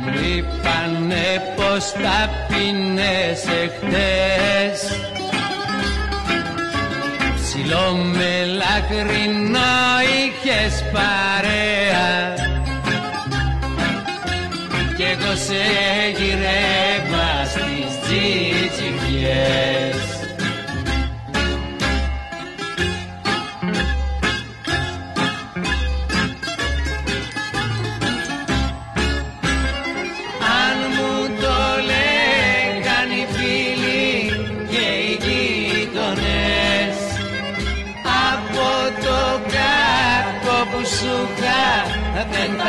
Μου 0.00 0.12
είπανε 0.36 1.54
πως 1.56 1.92
τα 1.92 2.30
πίνες 2.48 3.44
εχθές. 3.62 4.98
Ψηλό 7.34 7.92
με 7.92 8.44
λαχρινό 8.44 9.74
είχες 10.14 10.84
παρέα. 10.92 12.34
Κι 14.96 15.02
εγώ 15.02 15.36
σε 15.36 15.62
γυρεύα 16.16 17.44
στις 17.44 17.94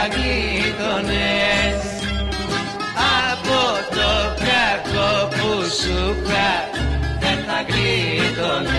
γείτονες 0.07 1.82
Από 3.23 3.61
το 3.95 4.11
κακό 4.45 5.27
που 5.27 5.64
σου 5.80 6.15
πια 6.23 6.69
δεν 7.19 7.38
θα 7.48 7.60
γλίτωνες 7.68 8.74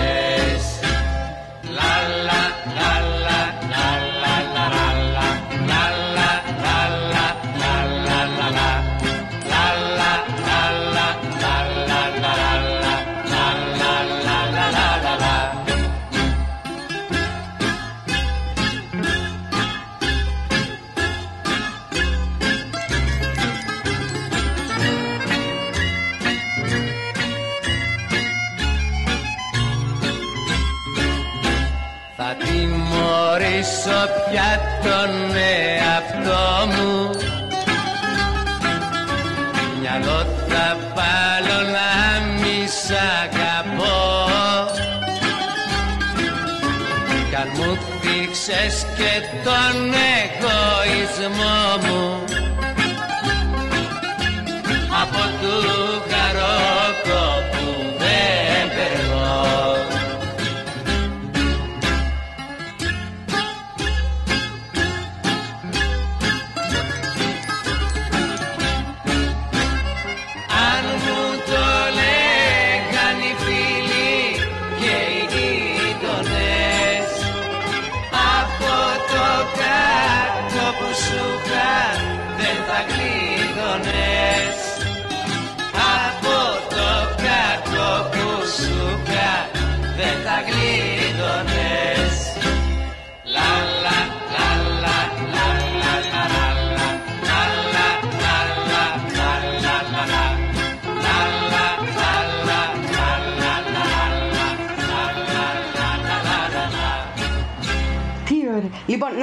και 48.97 49.13
τον 49.43 49.93
εγωισμό 50.21 51.59
μου 51.83 52.06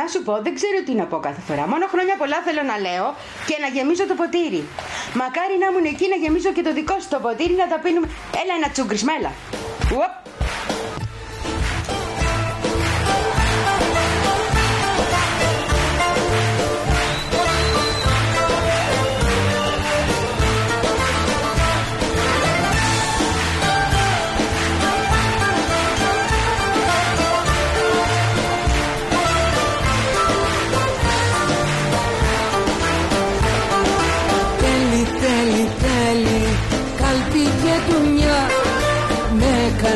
να 0.00 0.04
σου 0.12 0.20
πω, 0.26 0.32
δεν 0.46 0.54
ξέρω 0.58 0.78
τι 0.86 0.92
να 1.00 1.04
πω 1.10 1.16
κάθε 1.26 1.40
φορά. 1.48 1.64
Μόνο 1.72 1.86
χρόνια 1.92 2.14
πολλά 2.22 2.38
θέλω 2.46 2.62
να 2.62 2.76
λέω 2.86 3.06
και 3.48 3.56
να 3.62 3.68
γεμίζω 3.74 4.04
το 4.10 4.14
ποτήρι. 4.20 4.62
Μακάρι 5.20 5.54
να 5.62 5.66
ήμουν 5.70 5.86
εκεί 5.92 6.06
να 6.12 6.16
γεμίζω 6.22 6.50
και 6.56 6.62
το 6.62 6.72
δικό 6.78 6.94
σου 7.02 7.08
το 7.14 7.18
ποτήρι 7.24 7.54
να 7.62 7.66
τα 7.72 7.78
πίνουμε. 7.84 8.06
Έλα 8.40 8.52
ένα 8.58 8.68
τσούγκρισμέλα. 8.72 9.30
Ουοπ. 9.94 10.33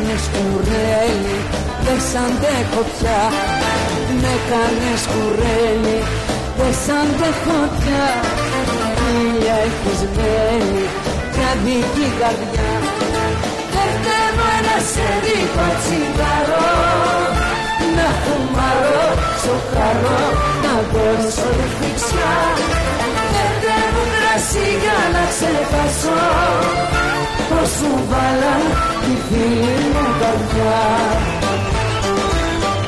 Έκανες 0.09 0.29
κουρέλι 0.35 1.39
Δεν 1.85 1.99
σ' 2.09 2.17
αντέχω 2.25 2.83
πια. 2.93 3.21
Με 4.21 4.31
έκανες 4.39 5.03
κουρέλι 5.13 5.99
Δεν 6.59 6.73
σ' 6.83 6.91
αντέχω 7.01 7.61
πια. 7.79 8.07
Ήλια 9.21 9.57
έχεις 9.67 10.01
μέλη 10.17 10.85
Για 11.35 11.51
δική 11.65 12.07
καρδιά. 12.21 12.71
Πέφτευω 13.73 14.47
ένα 14.59 14.77
σερίκο 14.93 15.67
τσιγαρό 15.81 16.71
Να 17.97 18.09
φουμαρώ, 18.23 19.07
σοκαρώ 19.43 20.23
Να 20.65 20.75
δώσω 20.93 21.49
ρουφιξιά 21.59 22.35
Πέφτευω 22.99 23.18
κρασί 24.39 24.69
για 24.83 24.99
να 25.15 25.23
ξεχάσω 25.33 26.19
Πως 27.49 27.69
σου 27.77 27.91
βάλα 28.11 28.55
τη 29.05 29.15
φίλη 29.27 29.77
μου 29.93 30.07
καρδιά. 30.21 30.81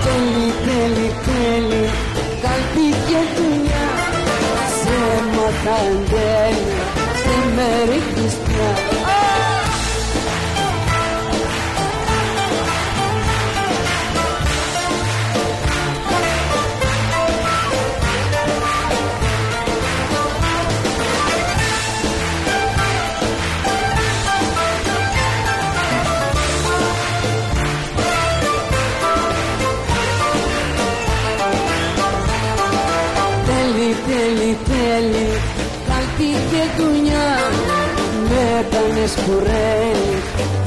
Τέλει, 0.05 0.49
τέλει, 0.67 1.09
τέλει 1.27 1.85
Καλπί 2.45 2.89
και 3.07 3.21
δουλειά 3.35 3.89
Σε 4.79 4.97
μάθα 5.35 5.77
εν 5.89 5.99
τέλει 6.11 6.77
Δεν 7.27 7.45
με 7.57 7.69
ρίχνεις 7.91 8.35
ό,τι 34.51 34.73
θέλει 34.73 35.29
Κάλπη 35.89 36.31
και 36.51 36.63
δουλειά 36.77 37.31
Με 38.29 38.41
έκανες 38.61 39.11
σκουρέλι 39.11 40.17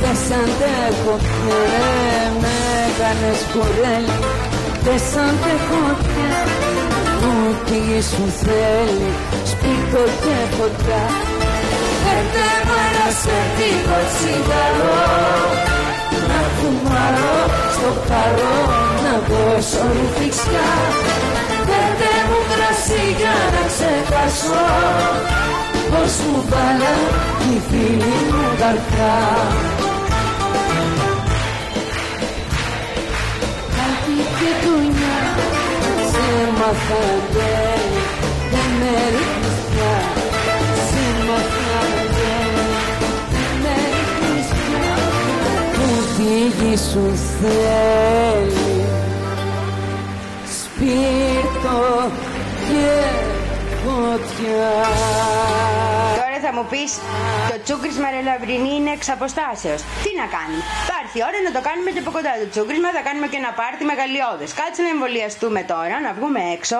Δεν 0.01 0.15
σ' 0.23 0.33
αντέχω 0.41 1.15
ρε 1.47 1.91
Με 2.41 2.55
έκανες 2.85 3.37
σκουρέλι 3.43 4.17
Δεν 4.85 4.99
σ' 5.09 5.17
αντέχω 5.27 5.83
Ό,τι 7.29 7.79
σου 8.09 8.25
θέλει 8.43 9.11
Σπίτι 9.51 10.03
και 10.23 10.37
φωτιά. 10.55 11.03
Έρτε 12.15 12.47
μάνα 12.67 13.07
σε 13.21 13.37
δίκο 13.55 13.99
τσιγαρό 14.11 15.03
Να 16.29 16.39
φουμάρω 16.55 17.35
στο 17.75 17.89
παρό 18.07 18.55
Να 19.03 19.13
δώσω 19.29 19.83
ρουφιξιά. 19.95 20.69
Πέντε 22.87 22.95
μου 22.95 23.07
κρασί 23.07 23.15
για 23.17 23.35
να 23.53 23.67
ξεχάσω 23.67 24.63
Πως 25.89 26.25
μου 26.25 26.43
βάλα 26.49 26.93
η 27.53 27.61
φίλη 27.69 28.15
μου 28.31 28.47
καρδιά 28.59 29.15
Κάτι 33.77 34.17
και 34.37 34.49
δουλειά 34.63 35.21
Σε 36.11 36.25
μάθα 36.57 37.03
γέλη 37.33 38.03
Δεν 38.51 38.69
με 38.79 38.93
ρίχνεις 39.13 39.59
πια 39.69 39.95
Σε 40.89 41.03
μάθα 41.27 41.81
γέλη 42.15 42.67
Δεν 43.33 43.51
με 43.63 43.75
ρίχνεις 43.93 44.47
πια 44.59 44.95
Που 45.73 45.87
φύγει 46.15 46.77
σου 46.77 47.17
θέλει 47.39 48.85
σπίρτο 50.45 52.11
και 52.73 52.89
φωτιά. 53.83 54.71
Τώρα 56.19 56.37
θα 56.45 56.51
μου 56.55 56.65
πεις, 56.71 56.91
το 57.49 57.55
τσούκρισμα 57.63 58.07
ρε 58.13 58.21
λαμπρινή 58.29 58.73
είναι 58.77 58.91
εξ 58.97 59.03
αποστάσεως. 59.17 59.81
Τι 60.03 60.11
να 60.21 60.25
κάνουμε. 60.35 60.63
Θα 60.89 60.95
έρθει 61.01 61.17
η 61.21 61.23
ώρα 61.29 61.39
να 61.47 61.51
το 61.55 61.61
κάνουμε 61.67 61.89
και 61.93 62.01
από 62.03 62.11
κοντά 62.15 62.31
το 62.41 62.47
τσούκρισμα, 62.53 62.89
θα 62.97 63.01
κάνουμε 63.07 63.27
και 63.31 63.39
ένα 63.43 63.51
πάρτι 63.59 63.83
μεγαλειώδες. 63.91 64.49
Κάτσε 64.59 64.81
να 64.85 64.89
εμβολιαστούμε 64.95 65.61
τώρα, 65.73 65.95
να 66.05 66.11
βγούμε 66.17 66.41
έξω 66.57 66.79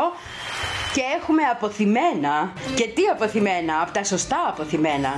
και 0.95 1.03
έχουμε 1.17 1.43
αποθυμένα. 1.55 2.33
Και 2.77 2.85
τι 2.95 3.03
αποθυμένα, 3.15 3.73
από 3.83 3.91
τα 3.97 4.03
σωστά 4.11 4.39
αποθυμένα. 4.51 5.11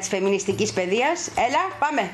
Της 0.00 0.08
φεμινιστικής 0.08 0.72
παιδείας. 0.72 1.28
Έλα, 1.36 1.62
πάμε. 1.78 2.10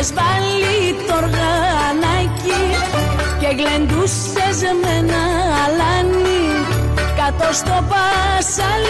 Είχες 0.00 0.14
βάλει 0.14 0.94
το 1.06 1.14
οργανάκι 1.14 2.62
Και 3.40 3.50
γλεντούσες 3.58 4.58
με 4.82 4.92
ένα 4.98 5.22
αλάνι 5.64 6.44
Κάτω 7.16 7.48
στο 7.52 7.76
πασαλιμάνι. 7.90 8.82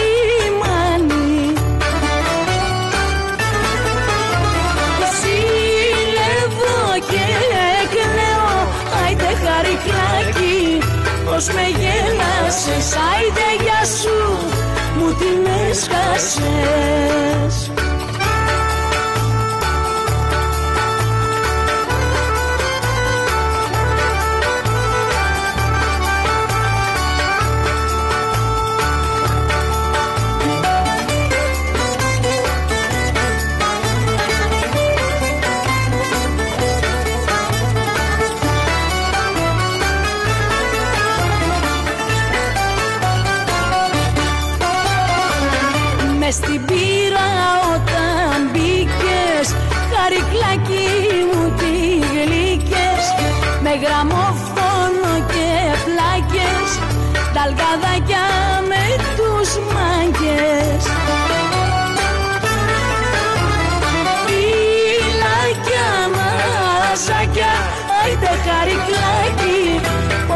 Ζήλευω 5.19 6.79
και 7.09 7.25
κλαίω 7.93 8.51
Άιντε 9.05 9.31
χαρικλάκι 9.43 10.59
Πως 11.25 11.45
με 11.55 11.65
γέλασες 11.79 12.87
Άιντε 13.11 13.49
γεια 13.63 13.81
σου 13.99 14.17
Μου 14.97 15.07
την 15.19 15.41
έσκασες 15.69 17.55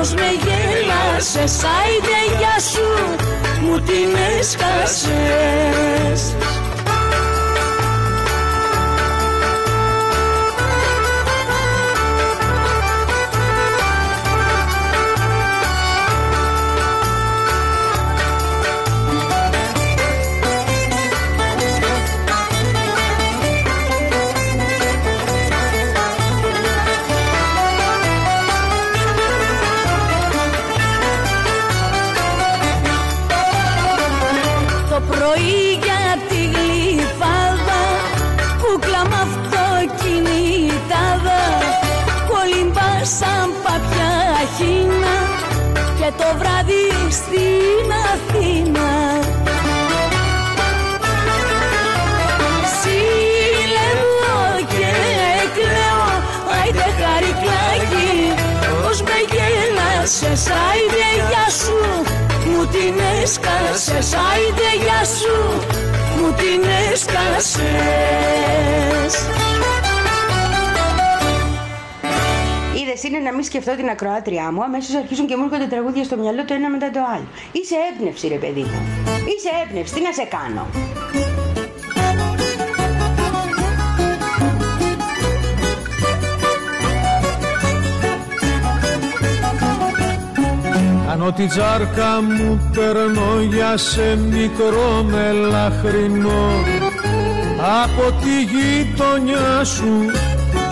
Πως 0.05 0.13
με 0.13 0.29
γέλασες 0.45 1.63
Άιντε 1.63 2.19
γεια 2.37 2.59
σου 2.59 2.87
Μου 3.61 3.79
την 3.79 4.15
έσκασες 4.39 6.21
έσκασες 63.25 64.13
Άιντε 64.13 64.83
γεια 64.83 65.03
σου 65.05 65.35
Μου 66.17 66.33
την 66.33 66.69
έσκασες 66.91 67.55
Είδες 72.75 73.03
είναι 73.03 73.19
να 73.19 73.33
μην 73.33 73.43
σκεφτώ 73.43 73.75
την 73.75 73.89
ακροάτριά 73.89 74.51
μου, 74.51 74.63
αμέσως 74.63 74.95
αρχίζουν 74.95 75.27
και 75.27 75.35
μου 75.35 75.43
έρχονται 75.43 75.65
τραγούδια 75.65 76.03
στο 76.03 76.17
μυαλό 76.17 76.45
το 76.45 76.53
ένα 76.53 76.69
μετά 76.69 76.91
το 76.91 76.99
άλλο. 77.13 77.27
Είσαι 77.51 77.75
έμπνευση, 77.91 78.27
ρε 78.27 78.37
παιδί 78.37 78.61
μου. 78.61 78.79
Είσαι 79.37 79.49
έμπνευση, 79.65 79.93
τι 79.93 80.01
να 80.01 80.11
σε 80.11 80.23
κάνω. 80.23 80.67
Πάνω 91.17 91.31
τη 91.31 91.45
τσάρκα 91.45 92.21
μου 92.21 92.71
περνώ 92.73 93.41
για 93.49 93.77
σε 93.77 94.17
μικρό 94.17 95.03
μελαχρινό. 95.03 96.49
Από 97.83 98.11
τη 98.21 98.35
γειτονιά 98.51 99.63
σου 99.63 99.93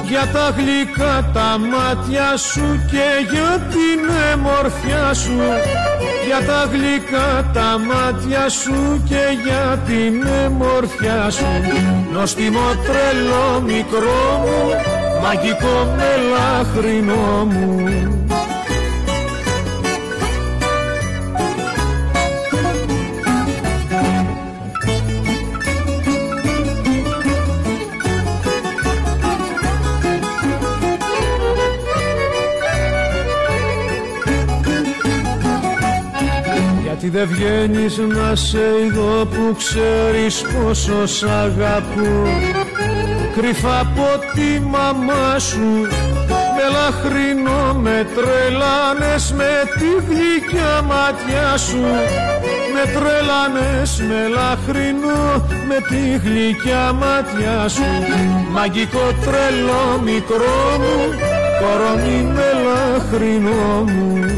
για 0.07 0.30
τα 0.34 0.56
γλυκά 0.57 1.32
τα 1.34 1.57
μάτια 1.72 2.38
σου 2.38 2.80
και 2.91 3.07
για 3.32 3.68
την 3.70 3.99
εμορφιά 4.32 5.14
σου. 5.14 5.38
Για 6.26 6.45
τα 6.48 6.70
γλυκά 6.72 7.52
τα 7.53 7.80
μάτια 7.90 8.49
σου 8.49 9.03
και 9.10 9.24
για 9.44 9.84
την 9.88 10.28
εμορφιά 10.45 11.30
σου. 11.30 11.45
Νόστιμο 12.14 12.68
τρελό 12.86 13.61
μικρό 13.65 14.44
μου 14.44 14.60
μαγικό 15.22 15.95
μελαχρινό 15.98 17.45
μου 17.45 18.23
δεν 37.14 37.27
βγαίνεις 37.27 37.98
να 37.98 38.35
σε 38.35 38.60
ειδώ 38.85 39.26
που 39.26 39.56
ξέρεις 39.57 40.41
πόσο 40.41 41.06
σ' 41.06 41.23
αγαπώ. 41.23 42.11
Κρυφά 43.35 43.80
από 43.80 44.07
τη 44.34 44.60
μαμά 44.60 45.40
σου 45.40 45.88
Μελαχρινό 46.56 47.73
με 47.73 48.07
τρελάνες 48.15 49.31
με 49.31 49.53
τη 49.80 49.90
γλυκιά 50.07 50.81
μάτια 50.81 51.57
σου. 51.57 51.81
Με 52.73 52.84
τρελάνες 52.94 54.03
μελαχρινό 54.10 55.45
με 55.68 55.77
τη 55.90 56.27
γλυκιά 56.27 56.94
μάτια 56.94 57.68
σου. 57.68 57.90
Μαγικό 58.52 59.07
τρελό 59.26 60.02
μικρό 60.03 60.77
μου 60.80 60.98
κορώνει 61.60 62.34
μελαχρινό 62.34 63.84
μου 63.84 64.33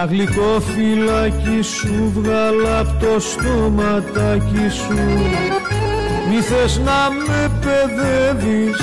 Ένα 0.00 0.06
γλυκό 0.06 0.60
φυλάκι 0.60 1.62
σου 1.62 2.12
βγάλα 2.14 2.78
απ' 2.78 3.00
το 3.00 3.20
στόματάκι 3.20 4.68
σου. 4.68 4.94
Μη 6.28 6.40
θες 6.40 6.78
να 6.78 7.00
με 7.26 7.50
παιδεύεις 7.60 8.80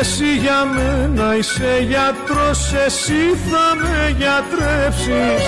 Εσύ 0.00 0.36
για 0.42 0.64
μένα 0.74 1.36
είσαι 1.36 1.86
γιατρός 1.88 2.72
Εσύ 2.86 3.22
θα 3.50 3.66
με 3.82 4.16
γιατρέψεις. 4.18 5.42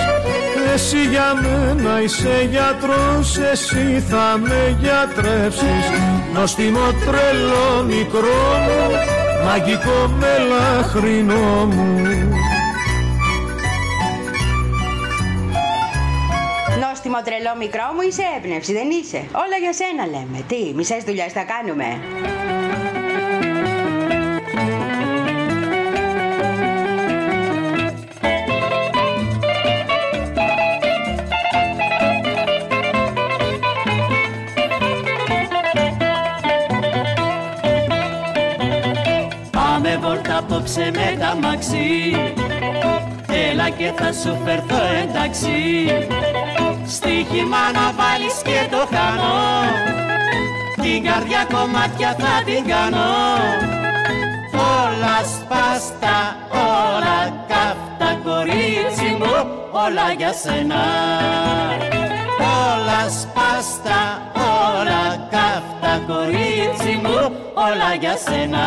Εσύ 0.73 1.01
για 1.11 1.29
μένα 1.41 2.01
είσαι 2.01 2.49
γιατρός 2.51 3.37
Εσύ 3.51 4.03
θα 4.09 4.37
με 4.37 4.77
γιατρέψεις. 4.79 5.85
Νόστιμο 6.33 6.87
τρελό 7.05 7.83
μικρό 7.87 8.43
μου 8.65 8.81
Μαγικό 9.45 10.13
μελαχρινό 10.19 11.65
μου 11.65 12.32
τρελό 17.23 17.55
μικρό 17.57 17.83
μου 17.95 18.01
είσαι 18.01 18.23
έμπνευση, 18.37 18.73
δεν 18.73 18.89
είσαι. 18.89 19.17
Όλα 19.17 19.57
για 19.61 19.73
σένα 19.73 20.05
λέμε. 20.05 20.43
Τι, 20.47 20.73
μισές 20.75 21.03
δουλειές 21.03 21.31
θα 21.31 21.43
κάνουμε; 21.43 21.99
Πάμε 39.51 39.97
βόλτα 39.97 40.37
απόψε 40.37 40.91
με 40.93 41.17
τα 41.19 41.35
μαξί 41.35 42.13
Έλα 43.53 43.69
και 43.69 43.91
θα 43.97 44.11
σου 44.13 44.37
φερθώ 44.45 44.81
εντάξει. 45.03 45.51
Στοίχημα 46.85 47.63
να 47.73 47.85
βάλεις 47.99 48.37
και 48.43 48.59
το 48.71 48.77
χάνω. 48.93 49.35
Την 50.81 51.03
καρδιά 51.03 51.45
κομμάτια 51.53 52.15
θα 52.19 52.43
την 52.45 52.67
κάνω. 52.67 53.11
Όλα 54.81 55.17
σπάστα, 55.35 56.17
όλα 56.51 57.45
καυτά 57.47 58.19
κορίτσι 58.23 59.09
μου 59.19 59.35
Όλα 59.71 60.11
για 60.17 60.33
σένα. 60.33 60.83
Όλα 62.39 63.01
σπάστα, 63.19 63.99
όλα 64.33 65.27
καυτά 65.31 66.01
κορίτσι 66.07 66.99
μου 67.03 67.35
Όλα 67.53 67.93
για 67.99 68.17
σένα 68.25 68.63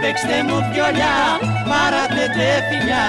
Παίξτε 0.00 0.42
μου 0.46 0.58
πιολιά, 0.72 1.16
μάρατε 1.70 2.24
φιλιά. 2.68 3.04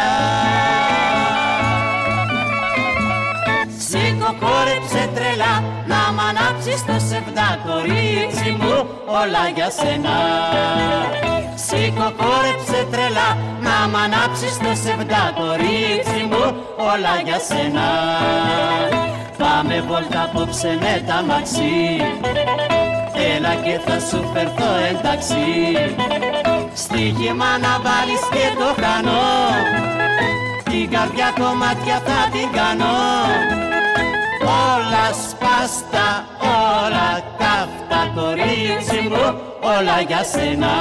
Σήκω 3.88 4.30
χόρεψε 4.42 5.10
τρελά 5.16 5.54
να 5.92 6.02
μ' 6.14 6.20
ανάψεις 6.30 6.86
το 6.86 6.96
σεβδά 7.10 7.50
κορίτσι 7.66 8.50
μου 8.60 8.76
όλα 9.06 9.44
για 9.56 9.70
σένα. 9.80 10.16
Σήκω 11.66 12.08
χόρεψε 12.20 12.80
τρελά 12.92 13.30
να 13.66 13.88
μ' 13.92 13.96
ανάψεις 14.04 14.58
το 14.58 14.72
σεβδά 14.84 15.24
κορίτσι 15.40 16.22
μου 16.30 16.44
όλα 16.92 17.16
για 17.26 17.40
σένα. 17.50 17.88
Πάμε 19.38 19.84
βόλτα 19.88 20.24
απόψε 20.24 20.78
με 20.82 21.04
τα 21.08 21.24
μαξί 21.28 21.74
Έλα 23.36 23.54
και 23.56 23.80
θα 23.86 24.00
σου 24.00 24.30
φερθώ 24.34 24.72
εντάξει. 24.92 25.44
Στοίχημα 26.74 27.58
να 27.58 27.74
βάλεις 27.86 28.24
και 28.32 28.46
το 28.60 28.82
χάνω. 28.82 29.22
Την 30.64 30.90
καρδιά 30.90 31.34
κομμάτια 31.40 32.02
θα 32.06 32.30
την 32.32 32.52
κάνω. 32.52 32.96
Όλα 34.42 35.08
σπάστα, 35.28 36.26
όλα 36.40 37.24
καυτά 37.38 38.12
κορίτσι 38.16 39.08
μου 39.10 39.52
Όλα 39.64 40.02
για 40.08 40.24
σένα 40.24 40.72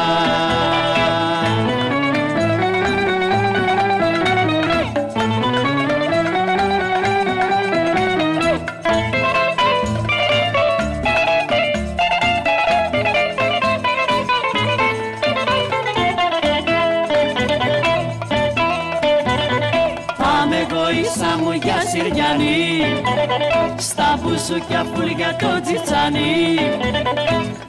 Στα 24.52 24.60
μπουζούκια 24.60 24.84
φουλιά 24.94 25.36
το 25.36 25.60
τζιτσάνι. 25.64 26.34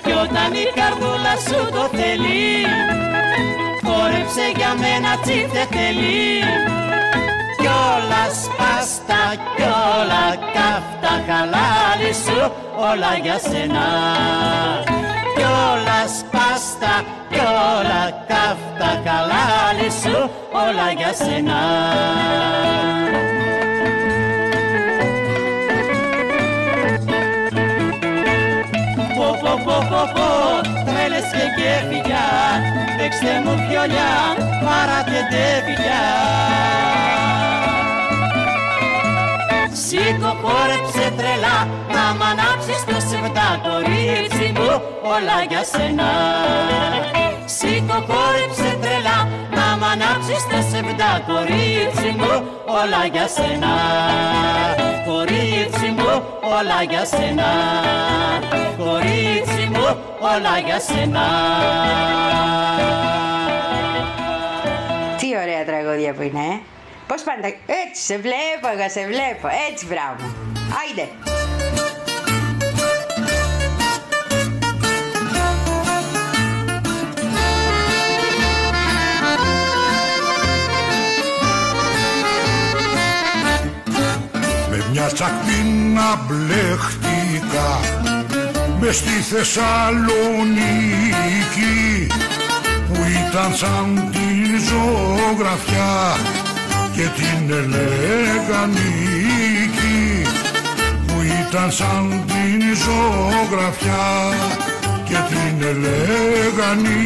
Κι 0.03 0.11
όταν 0.23 0.51
η 0.63 0.65
καρδούλα 0.77 1.35
σου 1.47 1.59
το 1.75 1.97
θέλει 1.97 2.47
Χόρεψε 3.85 4.45
για 4.55 4.71
μένα 4.81 5.11
τσίφτε 5.21 5.63
θέλει. 5.73 6.43
Κι 7.59 7.69
όλα 7.93 8.23
σπάστα 8.41 9.21
κι 9.55 9.67
όλα 9.97 10.25
καυτά 10.55 11.13
χαλάλη 11.27 12.13
σου 12.23 12.39
Όλα 12.89 13.11
για 13.23 13.37
σένα. 13.47 13.87
Κι 15.35 15.45
όλα 15.71 15.99
σπάστα 16.17 16.93
κι 17.29 17.39
όλα 17.75 18.01
καυτά 18.29 18.91
χαλάλη 19.05 19.89
σου 20.01 20.17
Όλα 20.51 20.87
για 20.97 21.13
σένα 21.13 21.59
πω 30.03 30.11
πω 30.15 30.21
πω 30.21 30.61
πω 30.63 30.83
τρέλες 30.85 31.27
και 31.35 31.45
κέφια 31.57 32.25
Παίξτε 32.97 33.41
μου 33.43 33.53
πιολιά, 33.67 34.13
πάρατε 34.63 35.19
φιλιά 35.65 36.03
Σήκω 39.83 40.31
χόρεψε 40.41 41.13
τρελά 41.17 41.67
να 41.93 42.05
μ' 42.17 42.23
ανάψεις 42.31 42.83
το 42.85 42.97
σεβδά 43.09 43.49
κορίτσι 43.63 44.51
μου 44.55 44.81
όλα 45.03 45.37
για 45.49 45.63
σένα 45.63 46.09
Σήκω 47.65 47.93
χόρεψε 47.93 48.77
τρελά 48.81 49.27
να 49.55 49.77
μ' 49.77 49.83
ανάψεις 49.83 50.43
το 50.51 50.59
σεβδά 50.71 51.11
κορίτσι 51.27 52.09
μου 52.17 52.33
όλα 52.65 53.05
για 53.11 53.27
σένα 53.27 53.73
Κορίτσι 55.07 55.87
μου 55.97 56.11
όλα 56.41 56.83
για 56.89 57.05
σένα 57.05 57.49
Κορίτσι 58.77 59.69
μου 59.73 59.85
όλα 60.19 60.57
για 60.65 60.79
σένα 60.79 61.25
Τι 65.17 65.27
ωραία 65.41 65.65
τραγούδια 65.65 66.13
που 66.13 66.21
είναι, 66.21 66.39
ε. 66.39 66.59
Πώς 67.07 67.21
πάνε 67.23 67.41
τα... 67.41 67.47
Έτσι, 67.87 68.01
σε 68.01 68.17
βλέπω 68.17 68.67
εγώ, 68.73 68.89
σε 68.89 69.05
βλέπω. 69.05 69.47
Έτσι, 69.69 69.85
μπράβο. 69.85 70.23
Άιντε. 70.79 71.05
Μια 84.93 85.09
τσακπίνα 85.13 86.25
μπλεχτικά 86.25 87.71
μες 88.79 88.95
στη 88.95 89.09
Θεσσαλονίκη 89.09 92.07
που 92.87 92.95
ήταν 93.21 93.55
σαν 93.55 94.09
την 94.11 94.59
ζωγραφιά 94.67 96.17
και 96.95 97.01
την 97.01 97.51
Ελεγανίκη 97.51 98.81
που 101.07 101.15
ήταν 101.41 101.71
σαν 101.71 102.23
την 102.27 102.61
ζωγραφιά 102.83 104.07
και 105.05 105.17
την 105.29 105.55
Ελεγανίκη 105.67 107.03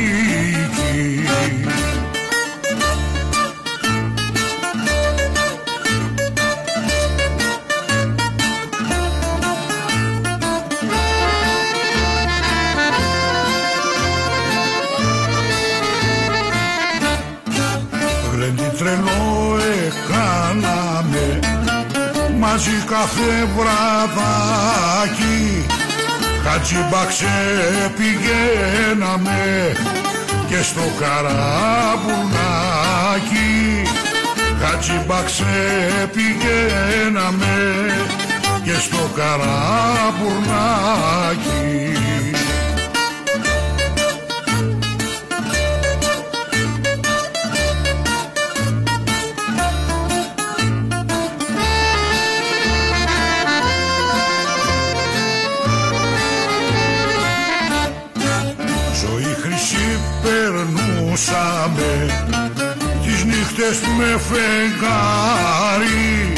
μαζί 22.57 22.77
κάθε 22.85 23.47
βραδάκι. 23.55 25.41
Χατζιμπαξέ 26.43 27.37
πηγαίναμε 27.97 29.41
και 30.47 30.61
στο 30.61 30.81
καραβουνάκι 30.99 31.43
Χατζιμπαξέ 34.61 36.09
πηγαίναμε 36.13 37.55
και 38.63 38.73
στο 38.73 39.09
καραβουνάκι 39.15 39.67
περνούσαμε 61.17 61.91
τις 63.03 63.23
νύχτες 63.23 63.79
με 63.97 64.19
φεγγάρι 64.29 66.33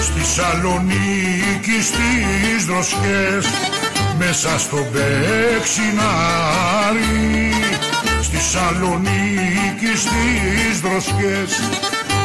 στη 0.00 0.24
Σαλονίκη 0.34 1.78
στις 1.82 2.64
δροσιές 2.66 3.46
μέσα 4.18 4.58
στο 4.58 4.86
Μπεξινάρι 4.92 6.02
στη 8.22 8.40
Σαλονίκη 8.40 9.96
στις 9.96 10.80
δροσιές 10.80 11.60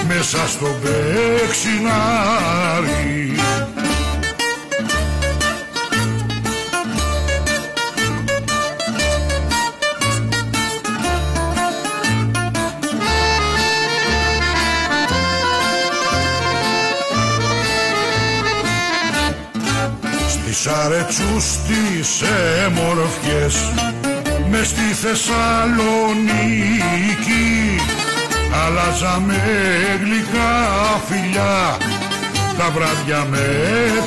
μέσα 0.08 0.48
στο 0.48 0.68
Μπεξινάρι 0.82 3.36
Στις 20.54 20.68
αρετσούς 20.74 21.46
τις 21.68 22.22
έμορφιες. 22.66 23.56
Μες 24.50 24.68
στη 24.68 24.94
Θεσσαλονίκη 25.02 25.52
αλλάζαμε 28.66 29.42
γλυκά 30.04 30.54
φιλιά. 31.08 31.78
Τα 32.58 32.70
βράδια 32.70 33.28
με 33.30 33.48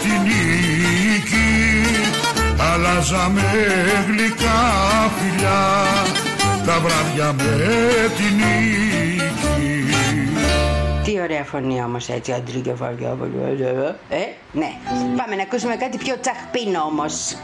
την 0.02 0.20
νίκη 0.22 1.52
αλλάζαμε 2.72 3.48
γλυκά 4.06 4.62
φιλιά. 5.18 5.64
Τα 6.66 6.80
βράδια 6.80 7.32
με 7.32 7.56
την 8.16 8.34
νίκη 8.36 9.15
Τι 11.16 11.22
ωραία 11.22 11.44
φωνή 11.44 11.82
όμως 11.82 12.08
έτσι, 12.08 12.32
αντρική 12.32 12.74
Φαβιόπουλου. 12.74 13.42
Ε, 14.08 14.16
ναι. 14.52 14.70
Πάμε 15.16 15.36
να 15.36 15.42
ακούσουμε 15.42 15.76
κάτι 15.76 15.96
πιο 15.96 16.16
τσαχπίνο 16.20 16.80
όμως. 16.80 17.36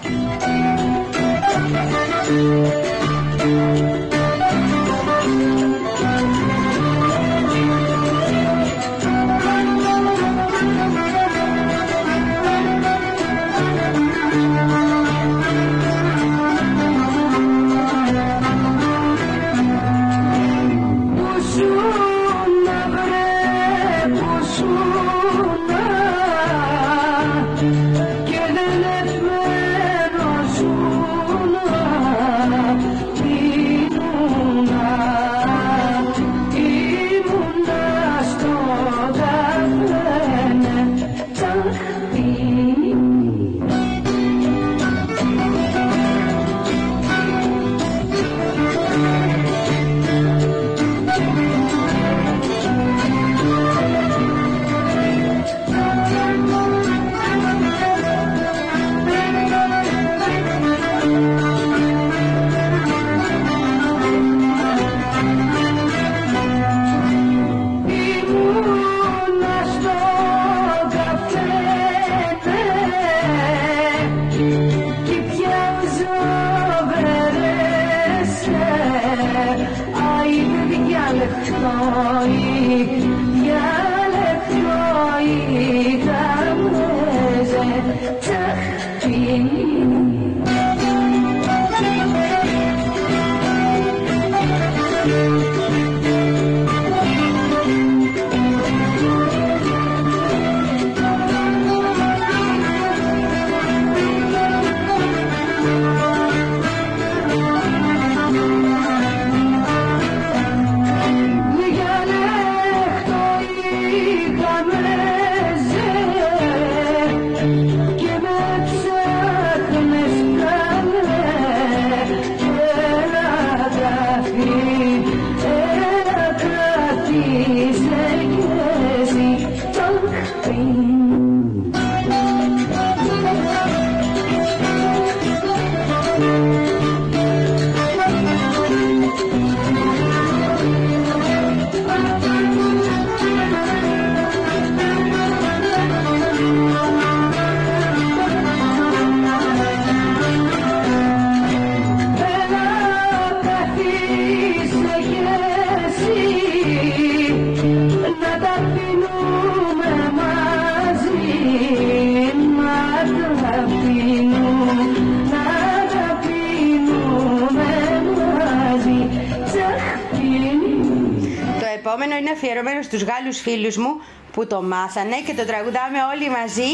Αφιερωμένο 173.33 173.39
στους 173.39 173.41
Γάλλους 173.41 173.41
φίλους 173.41 173.77
μου 173.77 174.01
που 174.33 174.47
το 174.47 174.63
μάθανε 174.63 175.17
και 175.27 175.35
το 175.35 175.45
τραγουδάμε 175.45 175.99
όλοι 176.15 176.31
μαζί, 176.31 176.71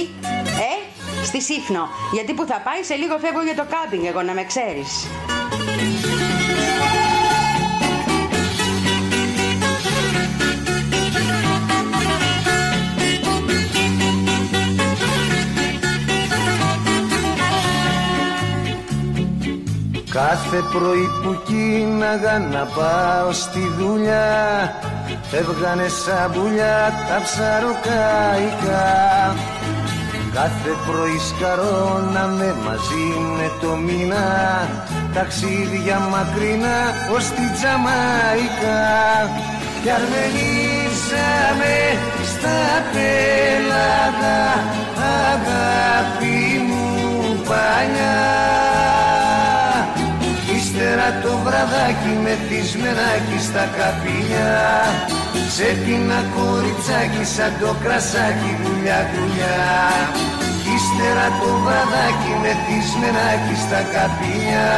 ε, 0.66 1.24
στη 1.24 1.42
Σύφνο. 1.42 1.88
Γιατί 2.12 2.32
που 2.34 2.44
θα 2.44 2.60
πάει 2.64 2.82
σε 2.82 2.94
λίγο 2.94 3.18
φεύγω 3.18 3.42
για 3.42 3.54
το 3.54 3.64
κάμπινγκ 3.72 4.04
εγώ 4.04 4.22
να 4.22 4.32
με 4.32 4.44
ξέρεις. 4.44 5.06
Κάθε 20.12 20.62
πρωί 20.72 21.08
που 21.22 21.42
κίναγα 21.46 22.38
να 22.38 22.64
πάω 22.64 23.32
στη 23.32 23.60
δουλειά 23.78 24.87
Φεύγανε 25.40 25.88
σαν 25.88 26.32
πουλιά 26.32 26.92
τα 27.08 27.20
ψαροκαϊκά. 27.24 28.86
Κάθε 30.34 30.72
πρωί 30.86 31.18
σκαρώναμε 31.28 32.54
μαζί 32.64 33.06
με 33.36 33.50
το 33.60 33.76
μήνα. 33.76 34.26
Ταξίδια 35.14 35.98
μακρινά 35.98 36.78
ως 37.14 37.24
τη 37.24 37.46
Τζαμαϊκά. 37.56 38.86
Κι 39.82 39.90
αρμενίζαμε 39.98 41.76
στα 42.32 42.58
πέλαγα 42.92 44.42
Αγάπη 45.30 46.40
μου 46.68 46.86
παλιά 47.48 48.18
Ύστερα 50.56 51.08
το 51.22 51.38
βραδάκι 51.44 52.12
με 52.22 52.36
θυσμενάκι 52.48 53.38
στα 53.48 53.64
καπηλιά 53.76 55.17
Σε 55.56 55.68
πίνα 55.84 56.20
κοριτσάκι 56.34 57.24
σαν 57.34 57.52
το 57.60 57.70
κρασάκι 57.82 58.50
γουλιά 58.60 59.00
γουλιά 59.10 59.58
Ύστερα 60.74 61.26
το 61.40 61.50
βραδάκι 61.64 62.32
με 62.42 62.52
θυσμενάκι 62.64 63.54
στα 63.64 63.80
καπηλιά 63.92 64.70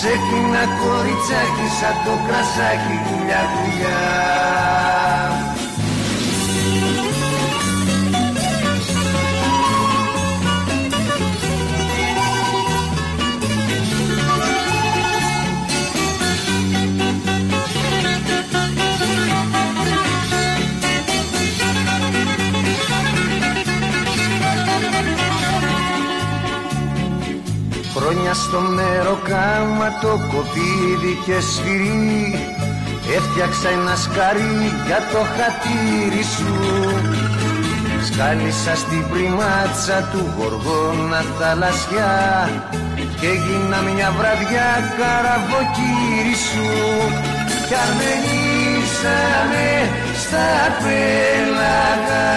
Σε 0.00 0.12
πίνα 0.26 0.64
κοριτσάκι 0.80 1.66
σαν 1.78 1.96
το 2.04 2.14
κρασάκι 2.26 2.96
γουλιά 3.04 3.42
γουλιά 3.52 3.98
Χρόνια 28.28 28.46
στο 28.46 28.60
μέρο 28.60 29.18
κάμα 29.28 29.88
το 30.00 30.12
κοπίδι 30.32 31.14
και 31.24 31.40
σφυρί. 31.40 32.34
Έφτιαξα 33.16 33.68
ένα 33.68 33.96
σκαρί 33.96 34.56
για 34.86 35.00
το 35.12 35.20
χατήρι 35.34 36.24
σου. 36.34 36.54
Σκάλισα 38.06 38.74
στην 38.76 39.08
πριμάτσα 39.10 40.08
του 40.12 40.32
γοργόνα 40.36 41.24
θαλασσιά. 41.38 42.16
Και 43.20 43.26
έγινα 43.26 43.78
μια 43.94 44.10
βραδιά 44.18 44.70
καραβοκύρι 44.98 46.36
σου. 46.48 46.68
Κι 47.66 47.74
αρμενήσαμε 47.84 49.68
στα 50.22 50.48
πέλαγα 50.82 52.28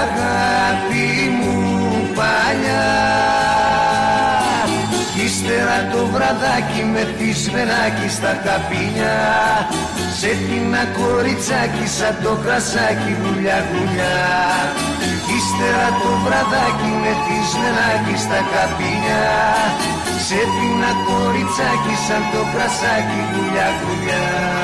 Αγάπη 0.00 1.08
μου 1.38 1.56
παλιά 2.14 3.41
Ύστερα 5.44 5.78
το 5.92 6.06
βραδάκι 6.12 6.82
με 6.92 7.02
θυσμενάκι 7.16 8.08
στα 8.16 8.32
καπίνια 8.44 9.16
Σε 10.18 10.30
τίνα 10.46 10.84
κοριτσάκι 10.96 11.86
σαν 11.96 12.14
το 12.22 12.32
κρασάκι 12.42 13.12
γουλιά 13.20 13.58
γουλιά. 13.68 14.16
Ύστερα 15.36 15.88
το 16.02 16.10
βραδάκι 16.24 16.90
με 17.02 17.12
θυσμενάκι 17.24 18.16
στα 18.24 18.40
καπίνια 18.52 19.24
Σε 20.26 20.40
τίνα 20.54 20.90
κοριτσάκι 21.06 21.94
σαν 22.06 22.22
το 22.32 22.40
κρασάκι 22.52 23.20
γουλιά 23.30 23.68
γουλιά 23.80 24.61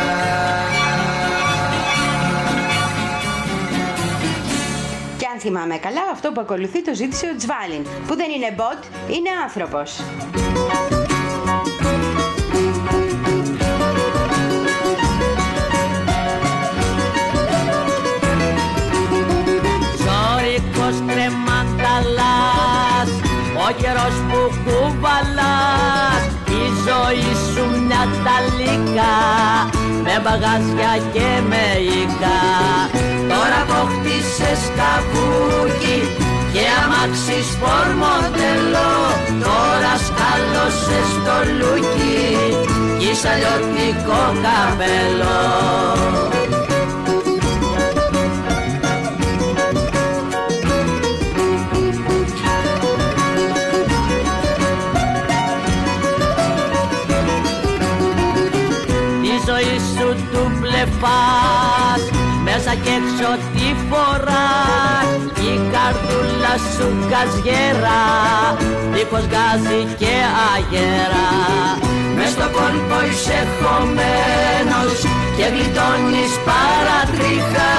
αν 5.39 5.44
θυμάμαι 5.44 5.76
καλά, 5.76 6.00
αυτό 6.12 6.33
που 6.33 6.41
ακολουθεί 6.41 6.84
το 6.84 6.94
ζήτησε 6.94 7.26
ο 7.26 7.36
Τσβάλιν, 7.36 7.83
που 8.07 8.17
δεν 8.17 8.31
είναι 8.31 8.55
bot, 8.57 8.83
είναι 9.10 9.31
άνθρωπος. 9.42 10.00
Ζώρικος 20.02 20.97
κρεμανταλάς 21.07 21.50
Ο 23.67 23.73
καιρός 23.81 24.17
που 24.28 24.41
κουβαλάς 24.65 26.23
Η 26.49 26.62
ζωή 26.86 27.31
σου 27.52 27.65
μια 27.86 28.02
ταλίκα 28.25 29.15
Με 30.02 30.20
μπαγάζια 30.23 30.92
και 31.12 31.28
με 31.49 31.65
οικά 31.89 33.17
Τώρα 33.49 33.62
αποκτήσες 33.62 34.62
καβούκι 34.78 35.99
Και 36.52 36.65
αμάξι 36.83 37.39
σπορ 37.51 37.89
μοντέλο 38.01 38.91
Τώρα 39.44 39.94
σκάλωσες 40.07 41.10
το 41.25 41.36
λούκι 41.59 42.27
Κι 42.99 43.09
είσαι 43.10 43.28
αλλιώτικο 43.28 44.20
καπέλο. 44.44 45.39
Τη 59.23 59.51
ζωή 59.51 59.78
σου 59.94 60.15
του 60.33 60.52
μπλεφάς 60.60 62.17
Μέσα 62.60 62.74
και 62.74 62.94
έξω 63.00 63.30
τη 63.54 63.68
φοράς. 63.88 65.10
Η 65.48 65.52
καρδούλα 65.72 66.54
σου 66.74 66.88
καζιέρα 67.10 68.02
Δίχως 68.92 69.26
γκάζι 69.30 69.80
και 70.00 70.14
αγέρα. 70.52 71.28
Μες 72.16 72.30
στο 72.34 72.46
κόλπο 72.56 72.96
είσαι 73.08 73.38
χωμένος 73.58 74.98
Και 75.36 75.46
γλιτώνεις 75.52 76.32
παρατρίχα 76.48 77.74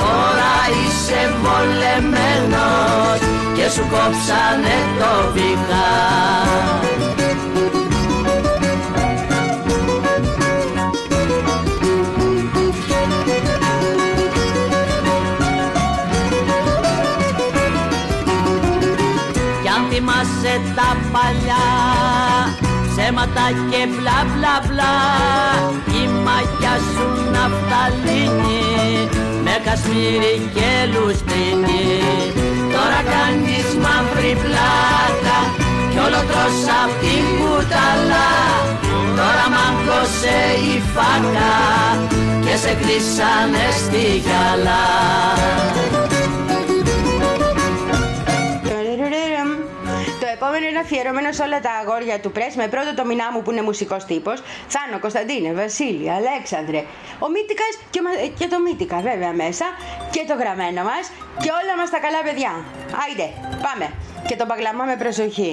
Τώρα 0.00 0.54
είσαι 0.80 1.20
βολεμένος 1.42 3.18
Και 3.56 3.66
σου 3.74 3.84
κόψανε 3.92 4.76
το 4.98 5.12
βήχα 5.34 5.88
τα 20.76 20.90
παλιά. 21.12 21.66
Ψέματα 22.88 23.46
και 23.70 23.80
μπλα 23.92 24.18
μπλα 24.28 24.54
μπλα. 24.64 24.94
Η 26.00 26.02
μαγιά 26.24 26.74
σου 26.90 27.06
ναυταλίνη 27.34 28.64
με 29.44 29.54
κασμίρι 29.64 30.34
και 30.54 30.70
λουστρίνη 30.92 31.88
τώρα 32.72 33.00
κάνεις 33.14 33.68
μαύρη 33.84 34.32
πλάτα 34.42 35.38
κι 35.90 35.98
όλο 36.06 36.20
τρως 36.28 36.60
απ' 36.82 36.94
την 37.02 37.24
κουταλά. 37.38 38.30
Τώρα 39.18 39.46
μάγκωσε 39.54 40.38
η 40.70 40.74
φάκα. 40.94 41.54
Και 42.44 42.56
σε 42.56 42.72
κλείσανε 42.80 43.66
στη 43.82 44.04
γυαλά 44.24 44.84
επόμενο 50.40 50.58
Λοιπόν, 50.58 50.70
είναι 50.70 50.78
αφιερωμένος 50.86 51.36
σε 51.36 51.42
όλα 51.42 51.60
τα 51.60 51.72
αγόρια 51.82 52.20
του 52.20 52.30
πρέσ 52.32 52.54
με 52.54 52.66
πρώτο 52.68 52.94
το 52.94 53.04
μηνά 53.04 53.26
μου 53.32 53.42
που 53.42 53.50
είναι 53.50 53.62
μουσικός 53.62 54.04
τύπος. 54.04 54.42
Θάνο, 54.72 54.98
Κωνσταντίνε, 55.00 55.52
Βασίλη, 55.52 56.10
Αλέξανδρε. 56.10 56.80
Ο 57.24 57.26
Μίτικα 57.34 57.66
και, 57.90 57.98
ο 58.00 58.02
Μα- 58.02 58.28
και 58.38 58.46
το 58.52 58.58
Μίτικα 58.60 58.96
βέβαια 59.08 59.32
μέσα. 59.32 59.66
Και 60.10 60.24
το 60.28 60.34
γραμμένο 60.40 60.82
μας. 60.90 61.04
Και 61.42 61.50
όλα 61.60 61.74
μας 61.80 61.90
τα 61.90 61.98
καλά 61.98 62.20
παιδιά. 62.26 62.52
Άιντε, 63.02 63.26
πάμε. 63.66 63.86
Και 64.28 64.36
τον 64.36 64.46
παγλαμά 64.50 64.84
με 64.84 64.96
προσοχή. 64.96 65.52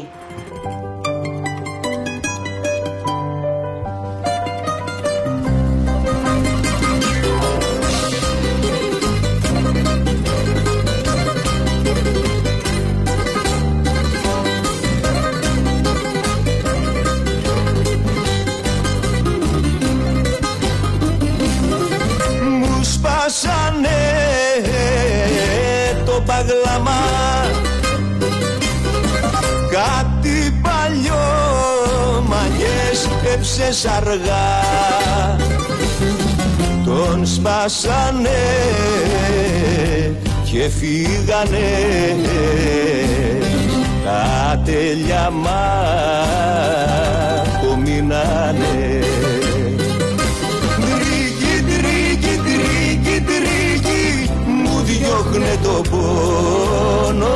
Σπάσανε 23.30 23.90
το 26.06 26.24
παγλαμά 26.26 27.06
Κάτι 29.72 30.60
παλιό 30.62 31.26
μαγιές 32.28 33.10
έψες 33.34 33.86
αργά. 33.86 34.48
Τον 36.86 37.26
σπάσανε 37.26 38.30
και 40.44 40.70
φύγανε 40.70 42.16
Τα 44.04 44.62
τέλεια 44.66 45.32
μείνανε 47.84 49.00
διώχνε 55.38 55.58
το 55.64 55.82
πόνο. 55.90 57.36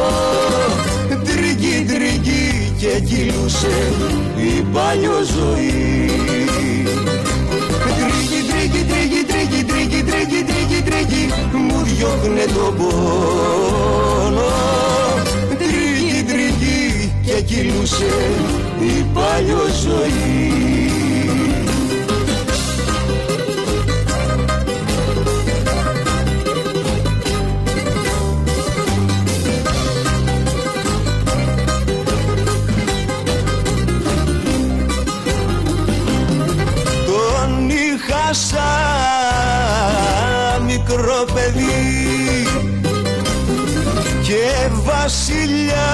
Τρίκι, 1.23 1.85
τρίκι 1.87 2.73
και 2.77 2.99
κυλούσε 3.05 3.93
η 4.37 4.61
παλιό 4.73 5.19
ζωή. 5.37 6.09
Τρίκι, 7.97 8.39
τρίκι, 8.49 8.85
τρίκι, 8.89 9.23
τρίκι, 9.25 9.63
τρίκι, 9.63 10.03
τρίκι, 10.03 10.43
τρίκι, 10.43 10.81
τρίκι 10.83 11.33
Μου 11.51 11.81
διώχνε 11.83 12.45
το 12.45 12.73
πόνο. 12.77 14.51
Τρίκι, 15.57 16.23
τρίκι 16.23 17.11
και 17.25 17.41
κυλούσε 17.41 18.13
η 18.79 19.05
παλιό 19.13 19.65
ζωή 19.83 21.10
σαν 38.33 38.61
μικρό 40.65 41.25
παιδί 41.33 42.47
και 44.21 44.69
βασιλιά 44.83 45.91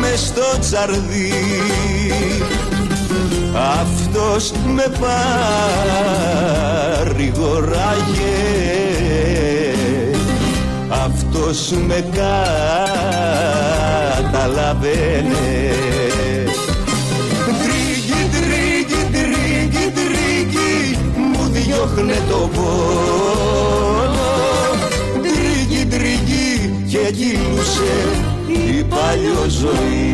με 0.00 0.16
στο 0.16 0.58
τσαρδί 0.60 1.32
αυτός 3.56 4.52
με 4.74 4.92
παρηγοράγε. 7.00 7.34
Αυτός 10.88 11.70
με 11.86 12.04
καταλαβαίνε 14.30 16.15
Μου 21.96 22.02
διώχνε 22.02 22.22
το 22.28 22.50
πόνο 22.54 24.28
Τρίγι, 25.22 25.86
τρίγι 25.86 26.74
και 26.88 27.12
κυλούσε 27.12 27.94
η 28.48 28.82
παλιό 28.84 29.44
ζωή. 29.48 30.12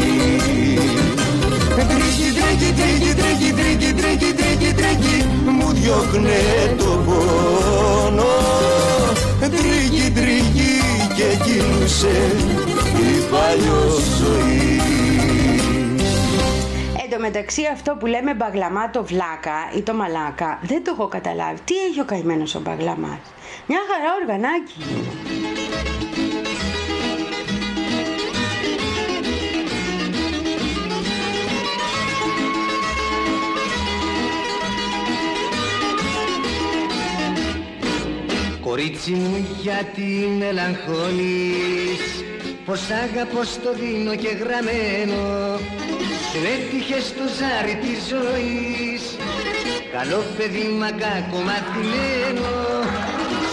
Τρίγι, 1.89 2.29
τρίγι, 2.39 2.73
τρίγι, 2.73 3.15
τρίγι, 3.15 3.53
τρίγι, 3.53 3.93
τρίγι, 3.93 4.33
τρίγι, 4.33 4.73
τρίγι 4.75 5.25
Μου 5.45 5.73
διώχνε 5.73 6.41
το 6.79 7.03
πόνο. 7.07 8.33
Τρίγι, 9.41 10.11
τρίγι 10.11 10.81
και 11.17 11.37
κυλούσε 11.45 12.33
η 12.97 13.23
παλιό 13.31 14.01
ζωή 14.19 14.72
Εν 17.13 17.19
τω 17.19 17.25
μεταξύ 17.25 17.63
αυτό 17.73 17.97
που 17.97 18.07
λέμε 18.07 18.35
μπαγλαμά 18.35 18.91
το 18.91 19.05
βλάκα 19.05 19.71
ή 19.77 19.83
το 19.83 19.95
μαλάκα 19.95 20.59
δεν 20.63 20.85
το 20.85 20.91
έχω 20.95 21.09
καταλάβει. 21.09 21.61
Τι 21.65 21.75
έχει 21.79 22.01
ο 22.01 22.05
καημένος 22.05 22.55
ο 22.55 22.61
μπαγλαμάς. 22.61 23.19
Μια 23.67 23.79
χαρά 23.89 24.15
οργανάκι 24.21 24.75
είναι. 24.81 25.01
Κορίτσι 38.61 39.11
μου 39.11 39.47
γιατί 39.61 40.29
μελαγχολείς; 40.39 42.25
Πως 42.65 42.91
αγαπώ 42.91 43.45
στο 43.45 43.73
δίνω 43.75 44.15
και 44.15 44.29
γραμμένο 44.29 45.59
Σου 46.33 46.39
έτυχες 46.39 47.05
στο 47.05 47.25
ζάρι 47.39 47.75
της 47.85 47.99
ζωής. 48.13 49.03
Καλό 49.93 50.23
παιδί 50.37 50.69
μα 50.79 50.91
κακό 50.91 51.41
μαθημένο 51.49 52.51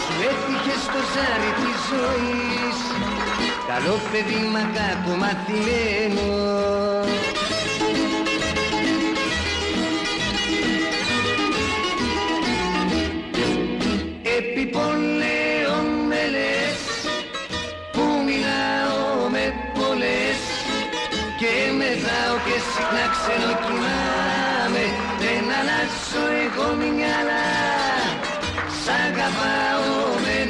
Σου 0.02 0.16
έτυχες 0.32 0.82
στο 0.88 1.02
ζάρι 1.14 1.52
της 1.62 1.78
ζωής. 1.90 2.78
Καλό 3.68 3.96
παιδί 4.12 4.42
μα 4.54 4.64
κακό 4.78 5.14
μαθημένο 5.22 6.28
συχνά 23.30 23.54
ξενοκοιμάμαι 23.60 24.86
δεν 25.20 25.44
αλλάζω 25.58 26.26
εγώ 26.46 26.68
μυαλά 26.76 27.48
σ' 28.82 28.90
αγαπάω 29.06 30.20
μεν 30.24 30.50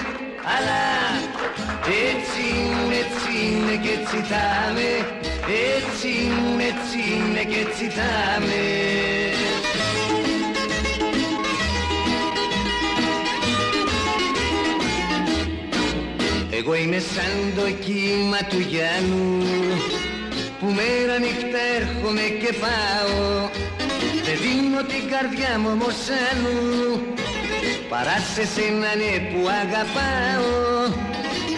αλλά 0.55 0.83
έτσι 2.09 2.41
είναι, 2.55 2.95
έτσι 3.03 3.31
είναι 3.45 3.75
και 3.83 3.89
έτσι 3.99 4.17
θα 4.31 4.71
με 4.73 4.91
έτσι 5.75 6.07
είναι, 6.07 6.63
έτσι 6.63 6.97
είναι 7.13 7.43
και 7.43 7.59
έτσι 7.69 7.85
θα 7.97 8.39
με 8.39 8.63
Εγώ 16.51 16.75
είμαι 16.75 16.99
σαν 16.99 17.53
το 17.55 17.71
κύμα 17.85 18.37
του 18.49 18.59
Γιάννου 18.59 19.43
που 20.59 20.65
μέρα 20.65 21.17
νύχτα 21.19 21.59
έρχομαι 21.77 22.25
και 22.41 22.53
πάω. 22.63 23.49
Δεν 24.25 24.37
δίνω 24.43 24.81
την 24.91 25.03
καρδιά 25.11 25.59
μου 25.59 25.69
όμως 25.75 25.99
άλλου 26.27 26.57
παρά 27.89 28.17
σε 28.33 28.43
σένα 28.53 28.91
ναι 28.99 29.13
που 29.29 29.39
αγαπάω. 29.61 30.51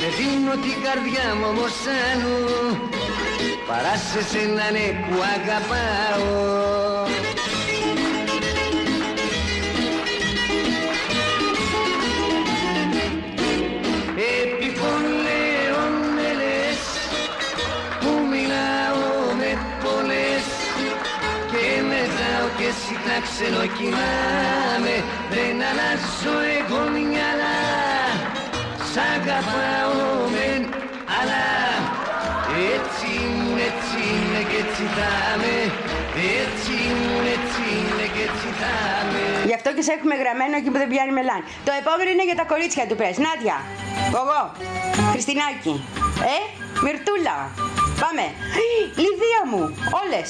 Δεν 0.02 0.12
δίνω 0.18 0.54
την 0.66 0.78
καρδιά 0.86 1.28
μου 1.38 1.46
όμως 1.54 1.76
άλλου 2.10 2.38
παρά 3.68 3.96
σε 4.10 4.22
σένα 4.32 4.66
ναι 4.76 4.86
που 5.04 5.16
αγαπάω 5.36 7.21
συχνά 23.42 23.66
ξενοκοιμάμαι 23.66 24.96
δεν 25.34 25.56
αλλάζω 25.70 26.38
εγώ 26.60 26.82
μυαλά 26.96 27.60
σ' 28.92 29.00
αγαπάω 29.16 30.30
μεν 30.34 30.62
αλλά 31.20 31.44
έτσι 32.76 33.06
είναι, 33.16 33.32
ήμουν, 33.34 33.58
έτσι 33.70 33.98
είναι 34.14 34.42
και 34.50 34.58
έτσι 34.66 34.84
θα 34.96 35.12
είμαι. 35.34 35.56
Έτσι 36.42 36.72
ήμουν, 36.90 37.26
έτσι 37.36 37.62
είναι 37.78 38.06
και 38.16 38.24
έτσι 38.30 38.48
θα 38.60 38.74
είμαι. 39.02 39.24
Γι' 39.50 39.58
αυτό 39.60 39.70
και 39.76 39.84
σε 39.88 39.92
έχουμε 39.98 40.16
γραμμένο 40.22 40.54
εκεί 40.60 40.70
που 40.74 40.80
δεν 40.84 40.90
πιάνει 40.94 41.14
μελάνι. 41.20 41.44
Το 41.68 41.72
επόμενο 41.82 42.10
είναι 42.14 42.26
για 42.30 42.38
τα 42.42 42.46
κορίτσια 42.52 42.84
του 42.90 42.96
πες. 43.00 43.16
Νάντια, 43.26 43.58
εγώ, 44.22 44.42
Χριστινάκη, 45.14 45.76
ε, 46.36 46.38
Μυρτούλα. 46.84 47.38
Πάμε. 48.04 48.26
Λιδία 49.04 49.42
μου, 49.52 49.62
όλες. 50.02 50.30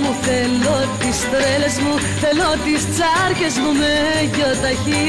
Μου, 0.00 0.10
θέλω 0.26 0.76
τις 1.00 1.18
τρέλες 1.30 1.76
μου 1.84 1.94
Θέλω 2.22 2.50
τις 2.64 2.82
τσάρκες 2.92 3.54
μου 3.62 3.70
με 3.80 3.94
γιοταχή. 4.34 5.08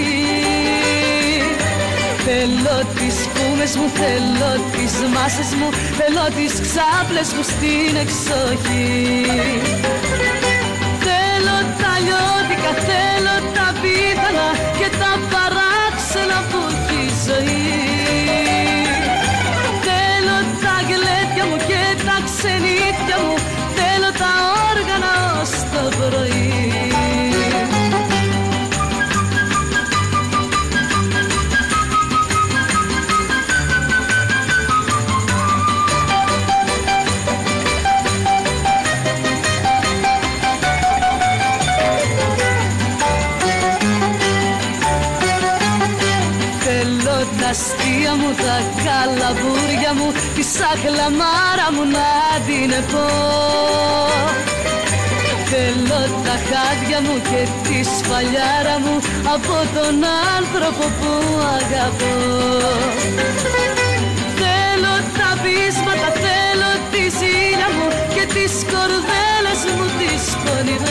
Θέλω 2.27 2.77
τις 2.97 3.17
κούμες 3.35 3.73
μου, 3.77 3.87
θέλω 3.99 4.51
τις 4.73 4.93
μάσες 5.13 5.51
μου 5.59 5.69
Θέλω 5.99 6.25
τις 6.37 6.53
ξάπλες 6.65 7.29
μου 7.35 7.43
στην 7.51 7.93
εξοχή. 8.03 8.87
Θέλω 11.05 11.57
τα 11.81 11.93
λιώτικα, 12.05 12.71
θέλω 12.87 13.35
τα 13.55 13.67
πίθανα 13.81 14.47
Και 14.79 14.89
τα 15.01 15.11
παράξενα 15.31 16.37
που 16.49 16.59
έχει 16.71 16.99
η 17.07 17.11
ζωή. 17.25 17.63
Θέλω 19.85 20.37
τα 20.63 20.75
γλέτια 20.89 21.45
μου 21.49 21.57
και 21.69 21.81
τα 22.07 22.17
ξενύχια 22.27 23.17
μου 23.25 23.35
πρωί 25.89 26.69
Θέλω 46.59 47.27
τα 47.39 47.47
αστεία 47.47 48.15
μου, 48.15 48.33
τα 48.35 48.57
καλαμπούρια 48.83 49.93
μου 49.93 50.11
Τη 50.35 50.43
σαχλαμάρα 50.43 51.67
μου 51.73 51.83
να 51.91 52.45
την 52.45 52.85
πω 52.91 54.54
Θέλω 55.57 56.01
τα 56.25 56.35
χάδια 56.47 56.99
μου 57.05 57.15
και 57.29 57.41
τη 57.65 57.77
σφαλιάρα 57.95 58.75
μου 58.83 58.95
Από 59.35 59.55
τον 59.75 59.95
άνθρωπο 60.37 60.85
που 60.99 61.11
αγαπώ. 61.57 62.15
Θέλω 64.39 64.95
τα 65.17 65.29
πείσματα, 65.43 66.09
θέλω 66.23 66.71
τη 66.91 67.03
ζήλια 67.17 67.69
μου 67.75 67.87
Και 68.13 68.23
τις 68.35 68.53
κορδέλες 68.71 69.61
μου 69.75 69.85
τις 69.99 70.23
πονηρές 70.43 70.83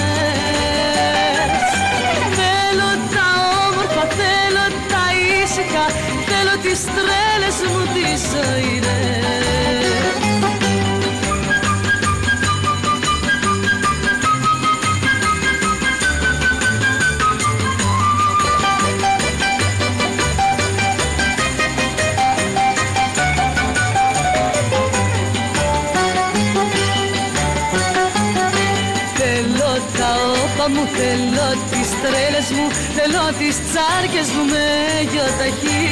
Θέλω 2.38 2.90
τα 3.14 3.28
όμορφα, 3.66 4.04
θέλω 4.18 4.66
τα 4.92 5.04
ήσυχα 5.40 5.86
Θέλω 6.28 6.54
τις 6.64 6.80
τρέλες 6.94 7.58
μου 7.68 7.80
τις 7.94 8.20
ζωηρές 8.32 9.83
θέλω 31.04 31.48
τις 31.70 31.88
τρέλες 32.02 32.48
μου 32.56 32.66
Θέλω 32.96 33.24
τις 33.40 33.56
τσάρκες 33.66 34.28
μου 34.34 34.44
με 34.52 34.66
γιοταχή 35.12 35.84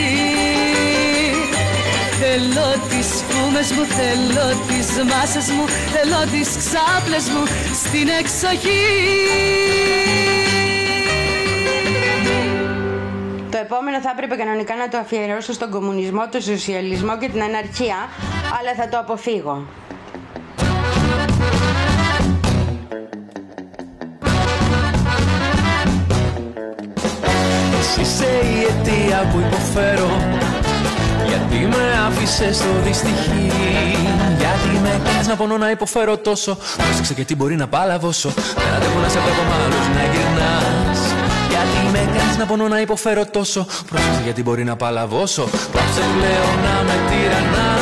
Θέλω 2.21 2.69
τις 2.91 3.09
φούμες 3.29 3.69
μου, 3.75 3.85
θέλω 3.99 4.47
τις 4.69 4.89
μάσες 5.11 5.49
μου 5.55 5.65
Θέλω 5.95 6.21
τις 6.35 6.49
ξάπλες 6.63 7.25
μου 7.33 7.43
στην 7.83 8.09
εξοχή 8.21 8.85
Το 13.51 13.59
επόμενο 13.59 14.01
θα 14.01 14.11
έπρεπε 14.15 14.35
κανονικά 14.37 14.75
να 14.77 14.89
το 14.89 14.99
αφιερώσω 14.99 15.53
στον 15.53 15.71
κομμουνισμό, 15.71 16.29
τον 16.29 16.41
σοσιαλισμό 16.41 17.19
και 17.19 17.29
την 17.29 17.43
αναρχία, 17.43 17.99
αλλά 18.59 18.73
θα 18.77 18.89
το 18.89 18.99
αποφύγω. 18.99 19.67
Είσαι 28.03 28.31
η 28.55 28.59
αιτία 28.69 29.29
που 29.31 29.39
υποφέρω. 29.47 30.11
Γιατί 31.29 31.59
με 31.75 31.85
άφησες 32.07 32.57
στο 32.57 32.73
δυστυχή. 32.85 33.53
Γιατί 34.39 34.71
με 34.83 35.01
κάνεις 35.05 35.27
να 35.27 35.37
πονώ 35.37 35.57
να 35.57 35.71
υποφέρω 35.71 36.17
τόσο. 36.17 36.59
Πρόσεξε 36.77 37.13
γιατί 37.13 37.35
μπορεί 37.37 37.57
να 37.57 37.67
παλαβώσω. 37.67 38.29
Δεν 38.29 38.75
αντέχω 38.77 38.99
να 39.01 39.09
σε 39.09 39.19
βλέπω 39.25 39.43
μ' 39.51 39.55
άλλους 39.63 39.87
να 39.97 40.03
γυρνάς. 40.13 41.01
Γιατί 41.53 41.79
με 41.93 42.19
κάνεις 42.19 42.37
να 42.37 42.47
πονώ 42.47 42.69
να 42.69 42.81
υποφέρω 42.81 43.25
τόσο. 43.27 43.67
Πρόσεξε 43.91 44.21
γιατί 44.25 44.43
μπορεί 44.43 44.65
να 44.65 44.77
παλαβώσω. 44.77 45.43
Πάψε 45.73 46.03
πλέον 46.17 46.57
να 46.65 46.75
με 46.87 46.97
τυραννάς 47.09 47.82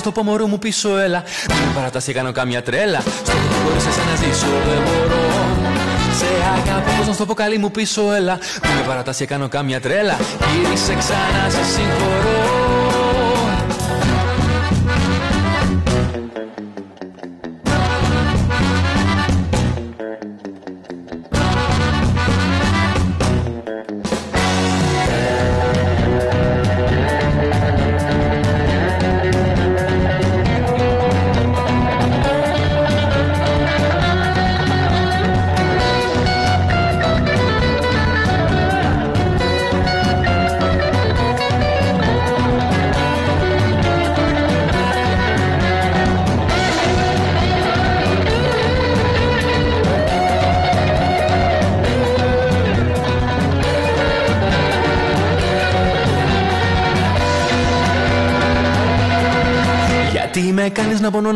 στο 0.00 0.12
πω 0.12 0.22
μωρό 0.22 0.46
μου 0.46 0.58
πίσω 0.58 0.98
έλα. 0.98 1.22
Μην 1.48 1.66
με 1.66 1.72
παρατάς 1.74 2.04
και 2.04 2.12
κάνω 2.12 2.32
κάμια 2.32 2.62
τρέλα. 2.62 3.00
Στο 3.00 3.32
που 3.32 3.54
χωρίς 3.64 3.86
εσένα 3.86 4.14
ζήσω 4.14 4.46
δεν 4.46 4.82
μπορώ. 4.82 5.24
Σε 6.18 6.26
αγαπώ 6.56 6.90
πώς 6.96 7.06
να 7.06 7.12
στο 7.12 7.26
πω 7.26 7.34
καλή 7.34 7.58
μου 7.58 7.70
πίσω 7.70 8.12
έλα. 8.12 8.38
Μην 8.64 8.72
με 8.76 8.82
παρατάς 8.86 9.16
και 9.16 9.26
κάνω 9.26 9.48
κάμια 9.48 9.80
τρέλα. 9.80 10.16
Γύρισε 10.52 10.94
ξανά 10.94 11.50
σε 11.50 11.64
συγχωρώ 11.72 12.59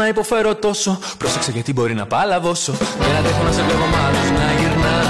να 0.04 0.12
πονώ 0.12 0.30
να 0.30 0.48
υποφέρω 0.48 0.54
τόσο. 0.54 0.98
Πρόσεξε 1.18 1.50
γιατί 1.50 1.72
μπορεί 1.72 1.94
να 1.94 2.06
παλαβώσω. 2.06 2.72
Δεν 2.72 3.16
αντέχω 3.16 3.42
να 3.42 3.52
σε 3.52 3.62
βλέπω 3.62 3.84
μ' 3.84 4.06
άλλους 4.06 4.30
να 4.30 4.52
γυρνάς 4.60 5.06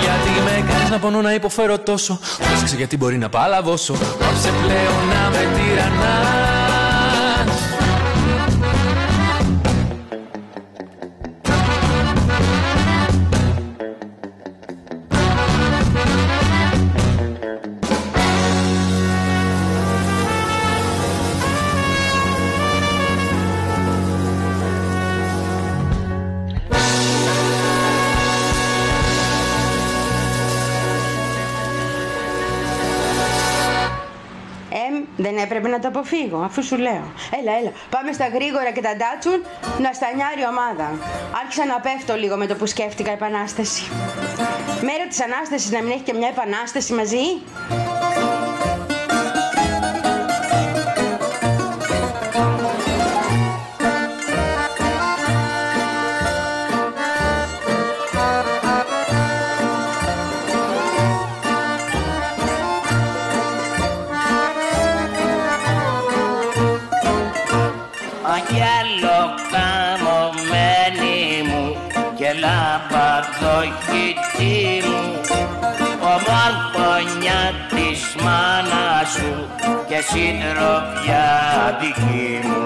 Γιατί 0.00 0.30
με 0.44 0.72
κάνεις 0.72 0.90
να 0.90 0.98
πονώ 0.98 1.20
να 1.22 1.34
υποφέρω 1.34 1.78
τόσο. 1.78 2.18
Πρόσεξε 2.38 2.76
γιατί 2.76 2.96
μπορεί 2.96 3.18
να 3.18 3.28
παλαβώσω. 3.28 3.92
Πάψε 3.92 4.50
πλέον 4.62 5.06
να 5.08 5.30
με 5.30 5.42
τυραννάς 5.54 6.53
Δεν 35.84 35.92
έπρεπε 35.92 36.02
να 36.02 36.10
το 36.10 36.18
αποφύγω, 36.18 36.44
αφού 36.44 36.62
σου 36.64 36.76
λέω. 36.76 37.06
Έλα, 37.38 37.52
έλα. 37.60 37.72
Πάμε 37.90 38.12
στα 38.12 38.26
γρήγορα 38.28 38.70
και 38.70 38.80
τα 38.80 38.92
ντάτσουν 38.96 39.38
να 39.84 39.92
στανιάρει 39.92 40.40
η 40.40 40.48
ομάδα. 40.54 40.86
Άρχισα 41.40 41.64
να 41.72 41.80
πέφτω 41.80 42.14
λίγο 42.22 42.36
με 42.36 42.46
το 42.46 42.54
που 42.54 42.66
σκέφτηκα 42.66 43.12
επανάσταση. 43.12 43.82
Μέρα 44.88 45.04
τη 45.10 45.16
ανάστασης 45.26 45.70
να 45.70 45.80
μην 45.82 45.90
έχει 45.90 46.04
και 46.08 46.14
μια 46.20 46.28
επανάσταση 46.28 46.92
μαζί; 46.92 47.26
Σου 79.14 79.30
και 79.88 79.98
συντροφιά 80.10 81.28
δική 81.80 82.30
μου. 82.46 82.64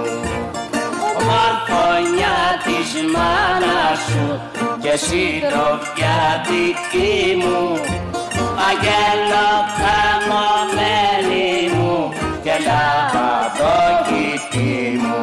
Ομορφωνιά 1.19 2.39
της 2.65 2.89
μάνας 3.15 3.99
σου 4.09 4.27
και 4.83 4.95
συντροφιά 4.97 6.19
δική 6.49 7.19
μου. 7.43 7.61
Αγγέλο 8.69 9.49
καμωμένη 9.81 11.51
μου 11.75 11.95
και 12.43 12.55
λαμπαδοχητή 12.67 14.75
μου 15.03 15.23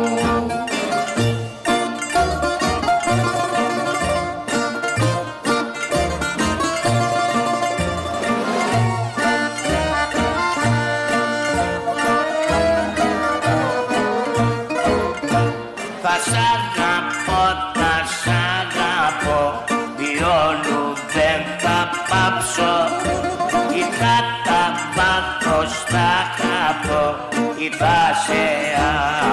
θα 27.80 28.00
σε 28.26 28.44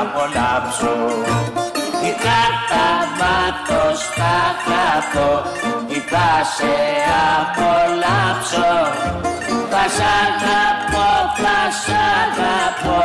απολαύσω. 0.01 0.97
Ή 2.09 2.11
θα 2.25 2.43
τα 2.71 2.89
βάθω 3.19 3.85
στα 4.05 4.35
χαπώ 4.65 5.31
Ή 5.97 5.99
θα 6.11 6.31
σε 6.57 6.75
απολαύσω. 7.39 8.73
Θα 9.71 9.85
σ' 9.97 10.05
αγαπώ, 10.25 11.11
θα 11.43 11.59
σ' 11.83 11.93
αγαπώ 12.21 13.03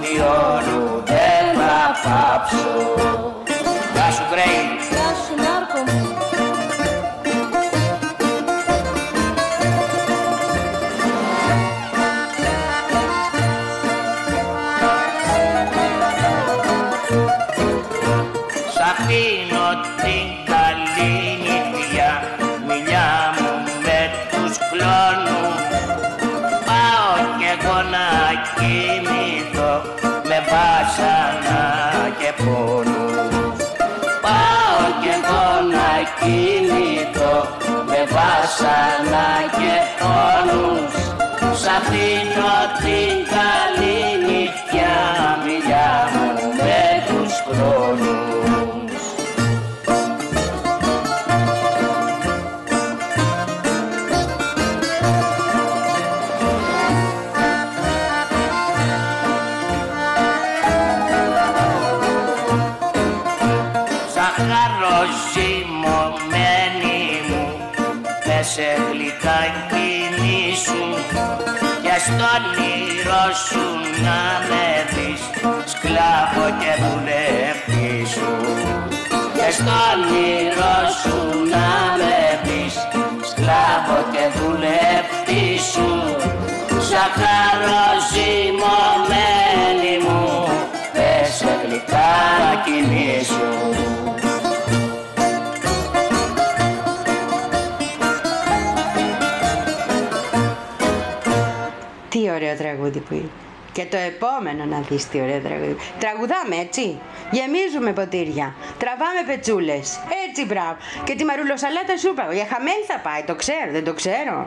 Διόλου 0.00 1.02
δεν 1.04 1.44
θα 1.58 1.80
πάψω. 2.04 2.68
Γεια 3.94 4.10
σου 4.10 4.24
Γκρέι 4.30 4.93
βάσανα 38.58 39.28
και 39.58 39.74
πόνους 40.00 40.94
Σ' 41.60 41.66
αφήνω 41.66 42.54
την 42.82 43.16
καλή 43.34 44.13
και 72.14 72.20
στον 72.20 72.44
ήρω 72.64 73.24
σου 73.46 73.64
να 74.04 74.20
με 74.48 74.66
δεις 74.94 75.22
σκλάβο 75.72 76.44
και 76.60 76.72
δουλεύτη 76.82 78.06
σου. 78.12 78.32
Και 79.34 79.50
στον 79.52 80.00
ήρω 80.30 80.76
σου 81.00 81.16
να 81.54 81.70
με 81.98 82.40
δεις 82.44 82.74
σκλάβο 83.30 83.96
και 84.12 84.24
δουλεύτη 84.38 85.58
σου. 85.72 85.88
Σαχαρό 86.88 87.86
ζυμωμένη 88.10 89.94
μου 90.04 90.48
με 90.94 91.28
σε 91.38 91.58
γλυκά 91.62 92.12
κινήσου 92.64 93.52
Τι 94.20 94.23
ωραίο 102.54 102.74
τραγούδι 102.74 102.98
που 102.98 103.14
είναι. 103.14 103.30
Και 103.72 103.84
το 103.84 103.96
επόμενο 103.96 104.64
να 104.64 104.80
δεις 104.80 105.08
τι 105.08 105.20
ωραίο 105.20 105.40
τραγούδι. 105.40 105.76
Τραγουδάμε 105.98 106.56
έτσι. 106.56 106.98
Γεμίζουμε 107.30 107.92
ποτήρια. 107.92 108.54
Τραβάμε 108.78 109.22
πετσούλες. 109.26 110.00
Έτσι 110.28 110.46
μπράβο. 110.46 110.76
Και 111.04 111.14
τη 111.14 111.24
μαρουλοσαλάτα 111.24 111.96
σου 111.96 112.08
είπα. 112.08 112.32
Για 112.32 112.46
χαμένη 112.52 112.84
θα 112.86 112.98
πάει. 112.98 113.22
Το 113.22 113.34
ξέρω. 113.34 113.70
Δεν 113.72 113.84
το 113.84 113.94
ξέρω. 113.94 114.46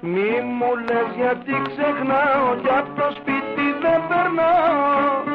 Μη 0.00 0.30
μου 0.58 0.70
λες 0.86 1.08
γιατί 1.16 1.54
ξεχνάω 1.70 2.48
κι 2.62 2.70
απ' 2.78 2.98
το 2.98 3.06
σπίτι 3.16 3.66
δεν 3.82 4.00
περνάω 4.08 5.27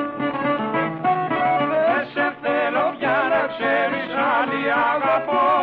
αγαπώ 5.14 5.63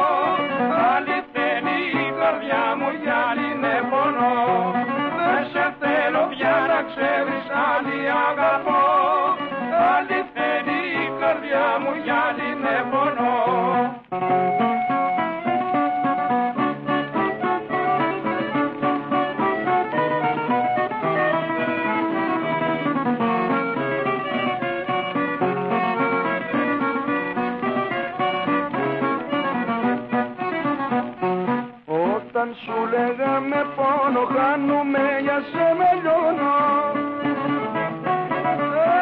με 34.11 34.17
πόνο 34.17 34.27
χάνουμε 34.35 35.07
για 35.23 35.39
σε 35.51 35.67
με 35.79 35.91
λιώνω 36.03 36.57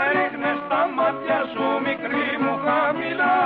Έριχνες 0.04 0.58
τα 0.68 0.82
μάτια 0.96 1.40
σου 1.52 1.66
μικρή 1.86 2.28
μου 2.42 2.54
χαμηλά. 2.64 3.36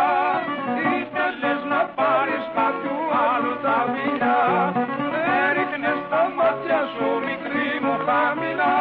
Ήθελες 0.99 1.61
να 1.73 1.81
πάρεις 1.99 2.45
κάποιου 2.57 2.99
άλλου 3.31 3.55
τα 3.65 3.79
φιλιά 3.93 4.41
Έριχνες 5.47 6.01
τα 6.11 6.23
μάτια 6.37 6.81
σου 6.93 7.07
μικρή 7.27 7.71
μου 7.83 7.95
χαμηλά. 8.07 8.77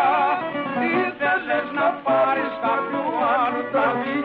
Ήθελες 1.02 1.68
να 1.78 1.88
πάρεις 2.06 2.54
κάποιου 2.66 3.06
άλλου 3.40 3.64
τα 3.74 3.86
φιλιά 4.00 4.21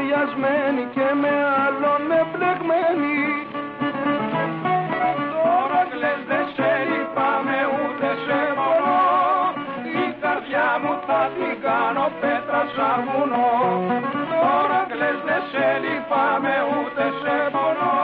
ξελογιασμένη 0.00 0.84
και 0.94 1.08
με 1.22 1.34
άλλον 1.64 2.02
εμπλεγμένη 2.20 3.18
Τώρα 5.34 5.82
κλαις 5.92 6.20
δεν 6.30 6.46
σε 6.54 6.70
λυπάμαι 6.90 7.58
ούτε 7.76 8.08
σε 8.24 8.40
μπορώ. 8.56 9.04
Η 10.04 10.06
καρδιά 10.22 10.68
μου 10.82 10.92
θα 11.06 11.20
την 11.36 11.54
κάνω 11.66 12.06
πέτρα 12.20 12.62
σαν 12.74 12.98
βουνό 13.06 13.52
Τώρα 14.42 14.80
κλαις 14.90 15.18
δεν 15.26 15.42
σε 15.50 15.66
λυπάμαι 15.82 16.54
ούτε 16.74 17.04
σε 17.20 17.36
μπορώ. 17.52 17.98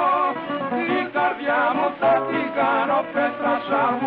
Η 0.98 1.00
καρδιά 1.16 1.62
μου 1.76 1.86
θα 2.00 2.12
την 2.28 2.46
κάνω 2.58 2.98
πέτρα 3.12 3.54
σαν 3.68 3.90
βουνό 4.00 4.05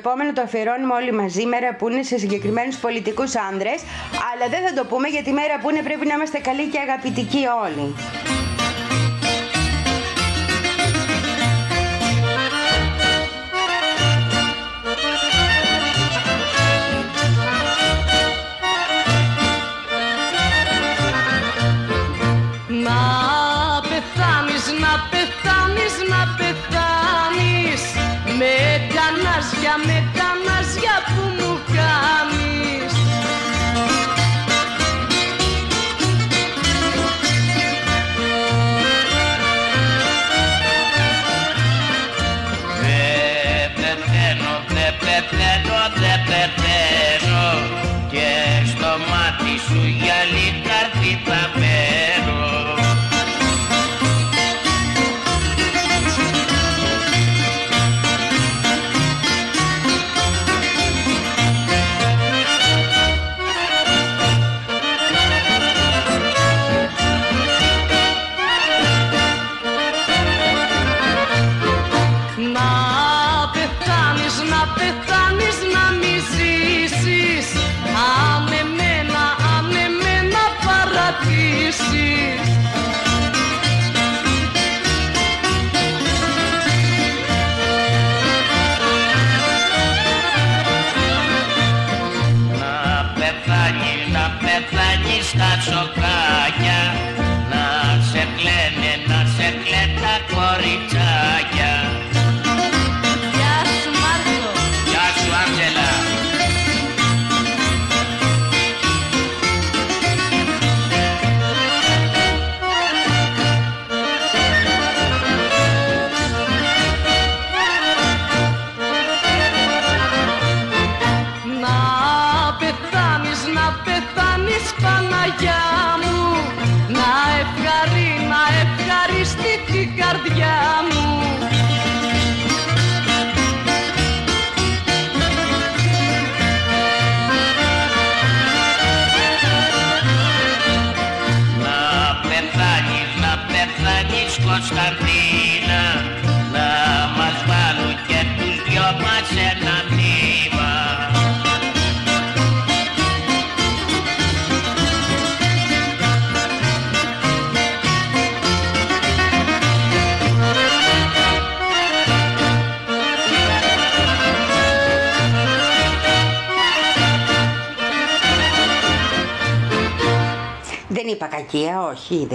επόμενο 0.00 0.32
το 0.32 0.42
αφιερώνουμε 0.42 0.94
όλοι 0.94 1.12
μαζί 1.12 1.44
μέρα 1.46 1.74
που 1.78 1.88
είναι 1.88 2.02
σε 2.02 2.18
συγκεκριμένους 2.18 2.76
πολιτικούς 2.76 3.32
άνδρες 3.50 3.80
αλλά 4.30 4.46
δεν 4.54 4.60
θα 4.66 4.72
το 4.78 4.84
πούμε 4.90 5.08
γιατί 5.08 5.30
μέρα 5.32 5.54
που 5.60 5.70
είναι 5.70 5.82
πρέπει 5.82 6.06
να 6.06 6.14
είμαστε 6.14 6.38
καλοί 6.38 6.66
και 6.72 6.78
αγαπητικοί 6.78 7.42
όλοι. 7.64 7.84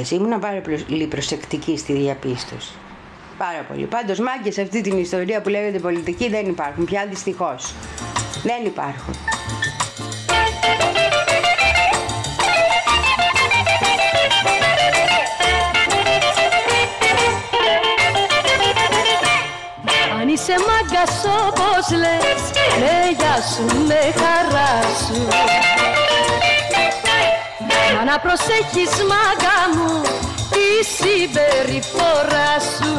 Όχι, 0.01 0.15
είδες. 0.15 0.27
Ήμουν 0.27 0.39
πάρα 0.39 0.61
πολύ 0.87 1.07
προσεκτική 1.07 1.77
στη 1.77 1.93
διαπίστωση. 1.93 2.71
Πάρα 3.37 3.65
πολύ. 3.67 3.85
Πάντως 3.85 4.19
μάγκες 4.19 4.53
σε 4.53 4.61
αυτή 4.61 4.81
την 4.81 4.97
ιστορία 4.97 5.41
που 5.41 5.49
λέγεται 5.49 5.79
πολιτική 5.79 6.29
δεν 6.29 6.47
υπάρχουν 6.47 6.85
πια 6.85 7.05
δυστυχώς. 7.09 7.73
Δεν 8.43 8.65
υπάρχουν. 8.65 9.15
Αν 20.21 20.27
είσαι 20.27 20.53
μάγκας 20.67 21.23
όπως 21.25 21.97
λες 21.97 22.51
Με 22.79 23.15
γεια 23.17 23.35
σου, 23.41 23.85
με 23.87 24.13
χαρά 24.19 24.81
σου 24.81 25.80
Μα 28.03 28.07
να 28.07 28.19
προσέχεις 28.19 28.93
μάγκα 29.11 29.59
μου 29.75 30.01
Τη 30.53 30.67
συμπεριφορά 30.97 32.53
σου. 32.73 32.93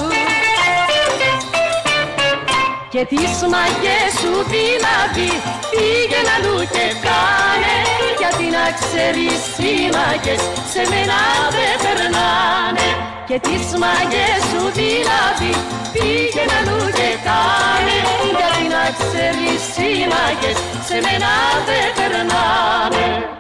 Και 2.93 3.03
τις 3.11 3.35
μαγιές 3.53 4.11
σου 4.21 4.33
δηλαδή 4.55 5.31
πήγαινε 5.71 6.33
αλλού 6.37 6.59
και 6.75 6.87
κάνε. 7.05 7.77
Γιατί 8.21 8.47
να 8.57 8.65
ξέρεις 8.81 9.43
οι 9.65 9.75
μαγιές 9.97 10.43
σε 10.73 10.83
μένα 10.91 11.21
δεν 11.55 11.75
περνάνε. 11.83 12.89
Και 13.29 13.39
τις 13.47 13.67
μαγιές 13.83 14.41
σου 14.51 14.63
δηλαδή 14.81 15.53
πήγαινε 15.93 16.55
αλλού 16.61 16.81
και 16.99 17.11
κάνε. 17.27 17.99
Γιατί 18.39 18.65
να 18.75 18.85
ξέρεις 19.01 19.65
οι 19.85 19.93
μαγιές 20.13 20.59
σε 20.89 20.97
μένα 21.05 21.33
δεν 21.69 21.87
περνάνε 21.97 23.32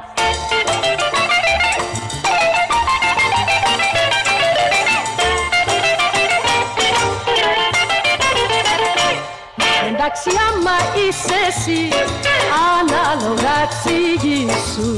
Εντάξει 10.24 10.40
άμα 10.48 10.76
είσαι 10.96 11.34
εσύ 11.48 11.88
ανάλογα 12.78 13.68
σου. 14.72 14.94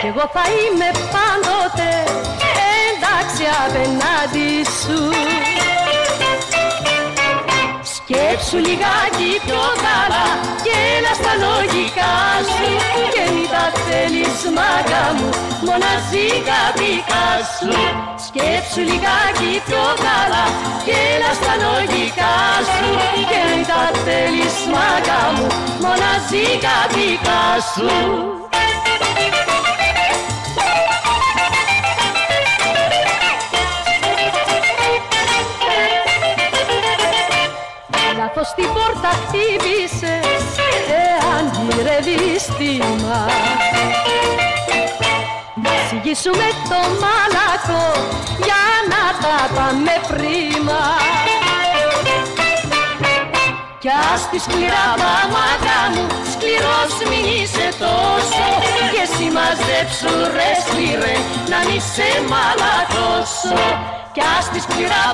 Κι 0.00 0.06
εγώ 0.06 0.30
θα 0.32 0.42
είμαι 0.58 0.90
πάντοτε 1.12 1.90
εντάξει 2.90 3.44
απέναντι 3.64 4.64
σου 4.80 5.10
Σκέψου 8.26 8.56
λιγάκι 8.56 9.30
πιο 9.44 9.62
καλά 9.86 10.26
και 10.64 10.74
έλα 10.96 11.12
στα 11.20 11.32
λογικά 11.44 12.14
σου 12.54 12.68
και 13.14 13.24
μην 13.34 13.48
τα 13.54 13.64
θέλεις 13.86 14.40
μάγκα 14.56 15.04
μου 15.16 15.28
μοναζίκα 15.66 16.60
δικά 16.78 17.26
σου. 17.54 17.70
Σκέψου 18.26 18.82
λιγάκι 18.90 19.52
πιο 19.66 19.84
καλά 20.06 20.44
και 20.86 20.96
έλα 21.12 21.32
στα 21.40 21.52
λογικά 21.64 22.34
σου 22.72 22.88
και 23.30 23.38
μην 23.48 23.64
τα 23.70 23.82
θέλεις 24.04 24.56
μάγκα 24.72 25.22
μου 25.34 25.46
μοναζίκα 25.84 26.76
δικά 26.94 27.44
σου 27.70 28.45
γυρεύεις 42.58 42.76
θύμα 42.78 43.26
Συγγίσουμε 45.88 46.48
το 46.68 46.80
μάλακο 47.02 47.84
για 48.44 48.64
να 48.90 49.04
τα 49.22 49.54
πάμε 49.54 49.90
πρίμα 50.08 50.80
κι 53.86 53.98
ας 54.14 54.22
τη 54.30 54.38
σκληρά 54.46 54.86
μάτια 55.34 55.80
μου 55.92 56.04
σκληρός 56.32 56.94
μην 57.10 57.24
είσαι 57.36 57.66
τόσο. 57.84 58.46
Και 58.92 59.02
εσύ 59.06 59.26
μαζέψου 59.36 60.14
ρε 60.36 60.50
σκληρέ 60.64 61.16
να 61.50 61.58
μη 61.66 61.78
σε 61.92 62.08
μαλακώσω 62.30 63.62
κι 64.14 64.22
ας 64.36 64.44
τη 64.52 64.58
σκληρά 64.66 65.04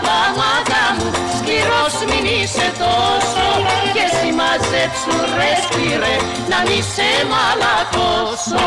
μάτια 0.41 0.85
μου 0.97 1.09
σκληρός 1.39 1.95
μην 2.09 2.25
είσαι 2.37 2.69
τόσο. 2.83 3.47
Και 3.95 4.03
εσύ 4.09 4.29
μαζέψου 4.39 5.17
ρε 5.39 5.53
σκληρέ 5.65 6.17
να 6.51 6.59
μη 6.67 6.79
σε 6.95 7.11
μαλακώσω 7.31 8.67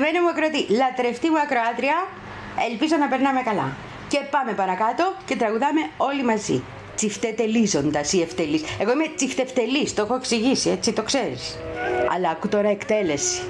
Πολύ 0.00 0.12
αγαπημένη 0.12 0.34
μου 0.34 0.42
ακροατή, 0.44 0.72
λατρευτή 0.72 1.30
μου 1.30 1.38
ακροάτρια, 1.38 2.06
ελπίζω 2.70 2.96
να 2.96 3.08
περνάμε 3.08 3.42
καλά. 3.42 3.76
Και 4.08 4.18
πάμε 4.30 4.52
παρακάτω 4.52 5.14
και 5.26 5.36
τραγουδάμε 5.36 5.80
όλοι 5.96 6.24
μαζί. 6.24 6.62
Τσιφτετελίζοντας 6.96 8.12
ή 8.12 8.20
ευτελή. 8.20 8.60
Εγώ 8.80 8.92
είμαι 8.92 9.06
τσιφτευτελής, 9.16 9.94
το 9.94 10.02
έχω 10.02 10.14
εξηγήσει, 10.14 10.70
έτσι 10.70 10.92
το 10.92 11.02
ξέρεις. 11.02 11.58
Αλλά 12.14 12.30
ακού 12.30 12.48
τώρα 12.48 12.68
εκτέλεση. 12.68 13.40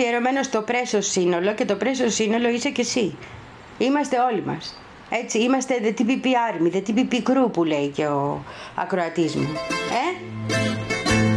Αφιερωμένο 0.00 0.42
στο 0.42 0.62
πρέσο 0.62 1.00
σύνολο 1.00 1.54
και 1.54 1.64
το 1.64 1.76
πρέσο 1.76 2.08
σύνολο 2.08 2.48
είσαι 2.48 2.70
και 2.70 2.80
εσύ. 2.80 3.16
Είμαστε 3.78 4.16
όλοι 4.32 4.42
μας. 4.46 4.78
Έτσι, 5.10 5.38
είμαστε 5.38 5.74
the 5.82 6.00
TPP 6.00 6.24
Army, 6.24 6.74
the 6.74 6.82
TPP 6.88 7.14
Crew 7.14 7.52
που 7.52 7.64
λέει 7.64 7.88
και 7.88 8.06
ο 8.06 8.44
ακροατής 8.74 9.34
μου. 9.36 9.48
Ε; 9.90 10.24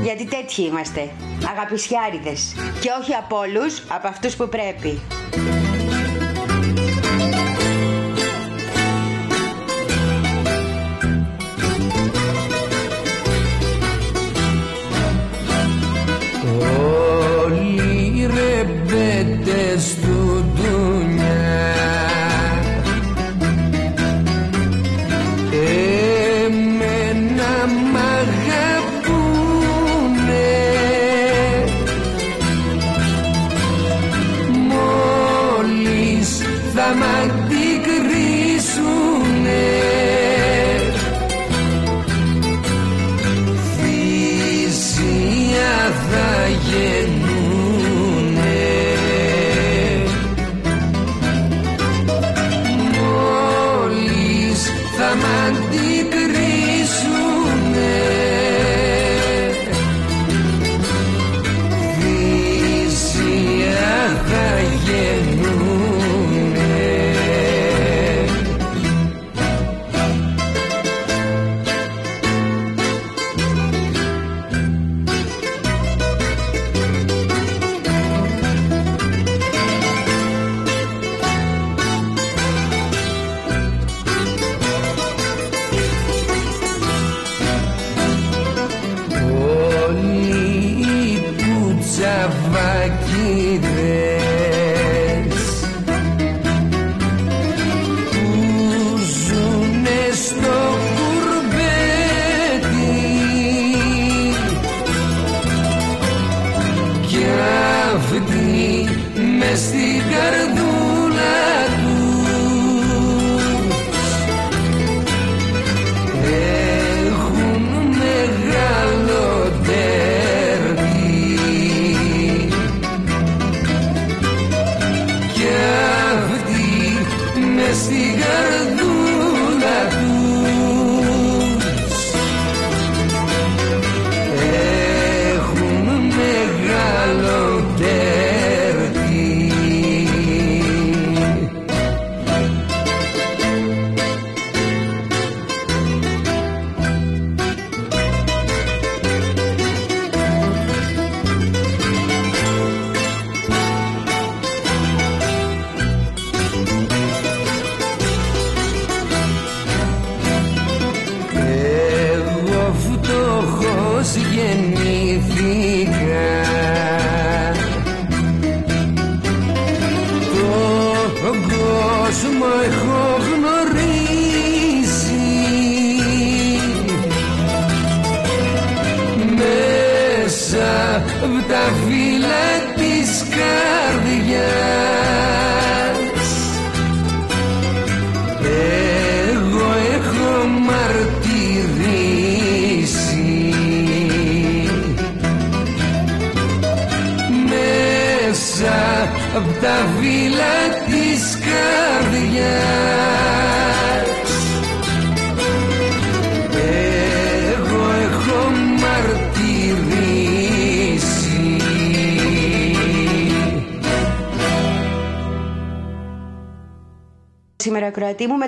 Γιατί 0.04 0.26
τέτοιοι 0.26 0.64
είμαστε, 0.64 1.10
αγαπησιάριδες. 1.50 2.56
Και 2.82 2.90
όχι 3.02 3.14
από 3.14 3.38
όλους, 3.38 3.84
από 3.90 4.08
αυτούς 4.08 4.36
που 4.36 4.50
πρέπει. 4.50 5.02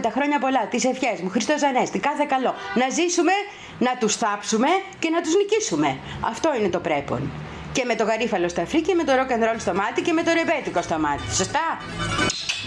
Τα 0.05 0.09
χρόνια 0.15 0.39
πολλά, 0.39 0.67
τις 0.71 0.83
ευχές 0.85 1.17
μου, 1.21 1.29
Χριστός 1.29 1.63
Ανέστη, 1.63 1.99
κάθε 1.99 2.25
καλό. 2.33 2.53
Να 2.81 2.89
ζήσουμε, 2.89 3.31
να 3.79 3.91
τους 3.99 4.15
θάψουμε 4.15 4.67
και 4.99 5.09
να 5.09 5.21
τους 5.21 5.33
νικήσουμε. 5.35 5.97
Αυτό 6.31 6.47
είναι 6.57 6.69
το 6.69 6.79
πρέπον. 6.79 7.31
Και 7.71 7.83
με 7.85 7.95
το 7.95 8.03
γαρίφαλο 8.03 8.47
στα 8.49 8.65
φρύ 8.65 8.81
και 8.81 8.93
με 8.93 9.03
το 9.03 9.11
rock 9.19 9.31
and 9.35 9.43
roll 9.47 9.59
στο 9.65 9.73
μάτι 9.73 10.01
και 10.01 10.13
με 10.13 10.23
το 10.23 10.31
ρεμπέτικο 10.33 10.81
στο 10.81 10.97
μάτι. 10.99 11.23
Σωστά; 11.39 11.67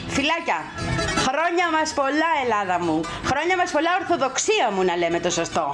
Φιλάκια! 0.08 0.58
Χρόνια 1.26 1.66
μας 1.76 1.92
πολλά 1.94 2.30
Ελλάδα 2.44 2.84
μου. 2.84 3.00
Χρόνια 3.24 3.56
μας 3.56 3.70
πολλά 3.70 3.90
ορθοδοξία 4.00 4.70
μου 4.74 4.82
να 4.84 4.96
λέμε 4.96 5.20
το 5.20 5.30
σωστό. 5.30 5.64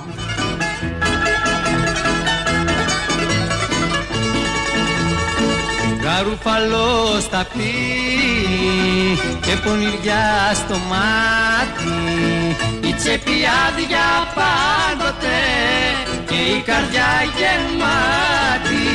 Γαρουφαλό 6.15 7.21
στα 7.21 7.47
πει 7.53 7.73
και 9.41 9.57
πονηριά 9.65 10.53
στο 10.55 10.77
μάτι. 10.91 11.93
Η 12.89 12.93
τσέπη 12.93 13.31
άδεια 13.67 14.09
πάντοτε 14.35 15.39
και 16.27 16.35
η 16.35 16.61
καρδιά 16.61 17.11
γεμάτη. 17.37 18.87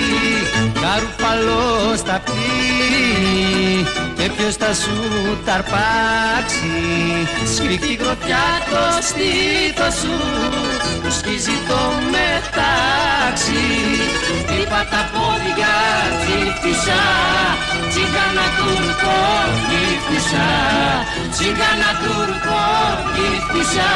Γαρουφαλό 0.81 1.95
στα 1.97 2.21
πει 2.25 4.06
και 4.27 4.33
ποιος 4.33 4.56
θα 4.56 4.73
σου 4.73 4.95
ταρπάξει 5.45 6.77
σφιχτή 7.53 7.93
γροθιά 8.01 8.45
το 8.72 8.83
στήθος 9.07 9.93
σου 10.01 10.15
που 11.01 11.09
σκίζει 11.17 11.57
το 11.69 11.80
μετάξι. 12.14 13.65
Είπα 14.57 14.81
τα 14.91 15.01
πόδια 15.14 15.73
τσίφτησα 16.19 17.03
Τσίγκανα 17.89 18.47
τουρκό 18.57 19.22
γύφτησα 19.69 20.47
Τσίγκανα 21.33 21.91
τουρκό 22.01 22.65
γύφτησα 23.15 23.91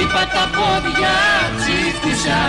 Είπα 0.00 0.22
τα 0.34 0.44
πόδια 0.56 1.16
τσίφτησα 1.58 2.40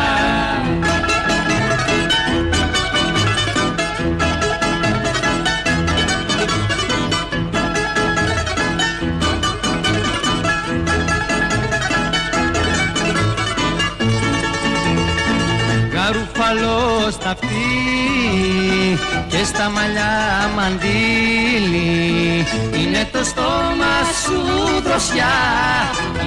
αυτή 17.32 18.98
και 19.28 19.44
στα 19.44 19.70
μαλλιά 19.70 20.52
μαντήλι 20.56 22.46
είναι 22.80 23.10
το 23.12 23.24
στόμα 23.24 23.94
σου 24.24 24.40
δροσιά 24.84 25.38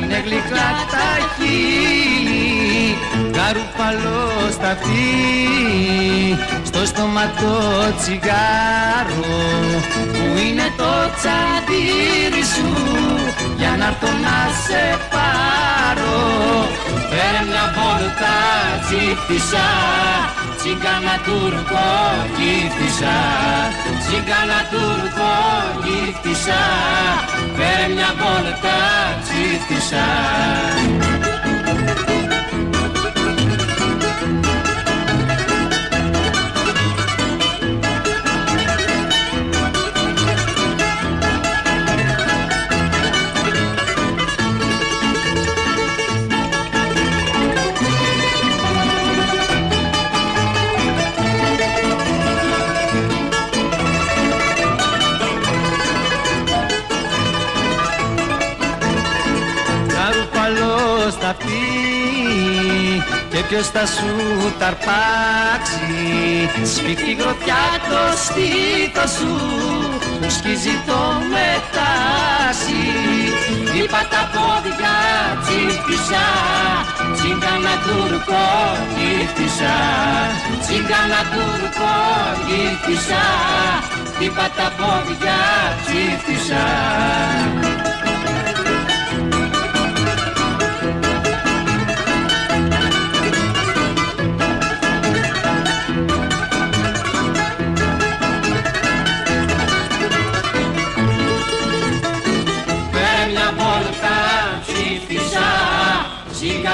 είναι 0.03 0.23
γλυκά 0.25 0.69
τα 0.93 1.09
χείλη. 1.35 2.97
Καρουπαλό 3.37 4.51
στα 4.53 4.71
αυτή 4.71 6.39
στο 6.65 6.87
στόμα 6.87 7.33
το 7.41 7.55
τσιγάρο 7.99 9.35
που 10.13 10.39
είναι 10.47 10.73
το 10.77 10.93
τσαντήρι 11.17 12.45
σου 12.55 12.69
για 13.65 13.77
να 13.77 13.87
έρθω 13.87 14.11
να 14.25 14.39
σε 14.65 14.83
πάρω. 15.13 16.19
Φέρε 17.11 17.43
μια 17.51 17.67
βόλτα 17.77 18.37
τσίφτησα 18.85 19.67
Τσίγκανα 20.57 21.17
τουρκο 21.27 21.89
γύφτησα 22.37 23.17
Τσίγκανα 24.03 24.61
τουρκο 24.71 25.33
γύφτησα 25.85 26.63
Φέρε 27.57 27.87
μια 27.95 28.11
βόλτα 28.21 28.77
τσίφτησα 29.25 30.05
ποιος 63.49 63.69
θα 63.69 63.87
σου 63.87 64.13
ταρπάξει 64.59 66.03
Σφίχτη 66.73 67.13
γροθιά 67.21 67.65
το 67.91 68.03
στήθος 68.25 69.11
σου 69.11 69.35
που 70.21 70.31
σκίζει 70.31 70.77
το 70.87 71.01
μετάσι. 71.33 72.85
Είπα 73.79 74.03
τα 74.13 74.23
πόδια 74.35 74.95
τσίφτησα 75.43 76.27
τσίγκανα 77.15 77.75
τουρκό 77.85 78.47
γύφτησα 78.97 79.77
τσίγκανα 80.63 81.21
τουρκό 81.33 81.95
γύφτησα 82.47 83.25
Είπα 84.19 84.47
τα 84.57 84.73
πόδια 84.79 85.39
τσίφτησα 85.85 86.65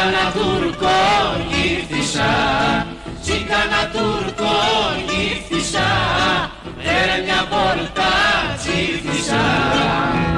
Τσίκανα 0.01 0.33
Τούρκο 0.33 0.89
γύφτησα, 1.51 2.31
τσίκανα 3.23 3.91
Τούρκο 3.93 4.53
γύφτησα, 5.09 5.89
πέρα 6.77 7.17
μια 7.25 7.47
βόλτα 7.51 8.11
τσίφτησα. 8.57 10.30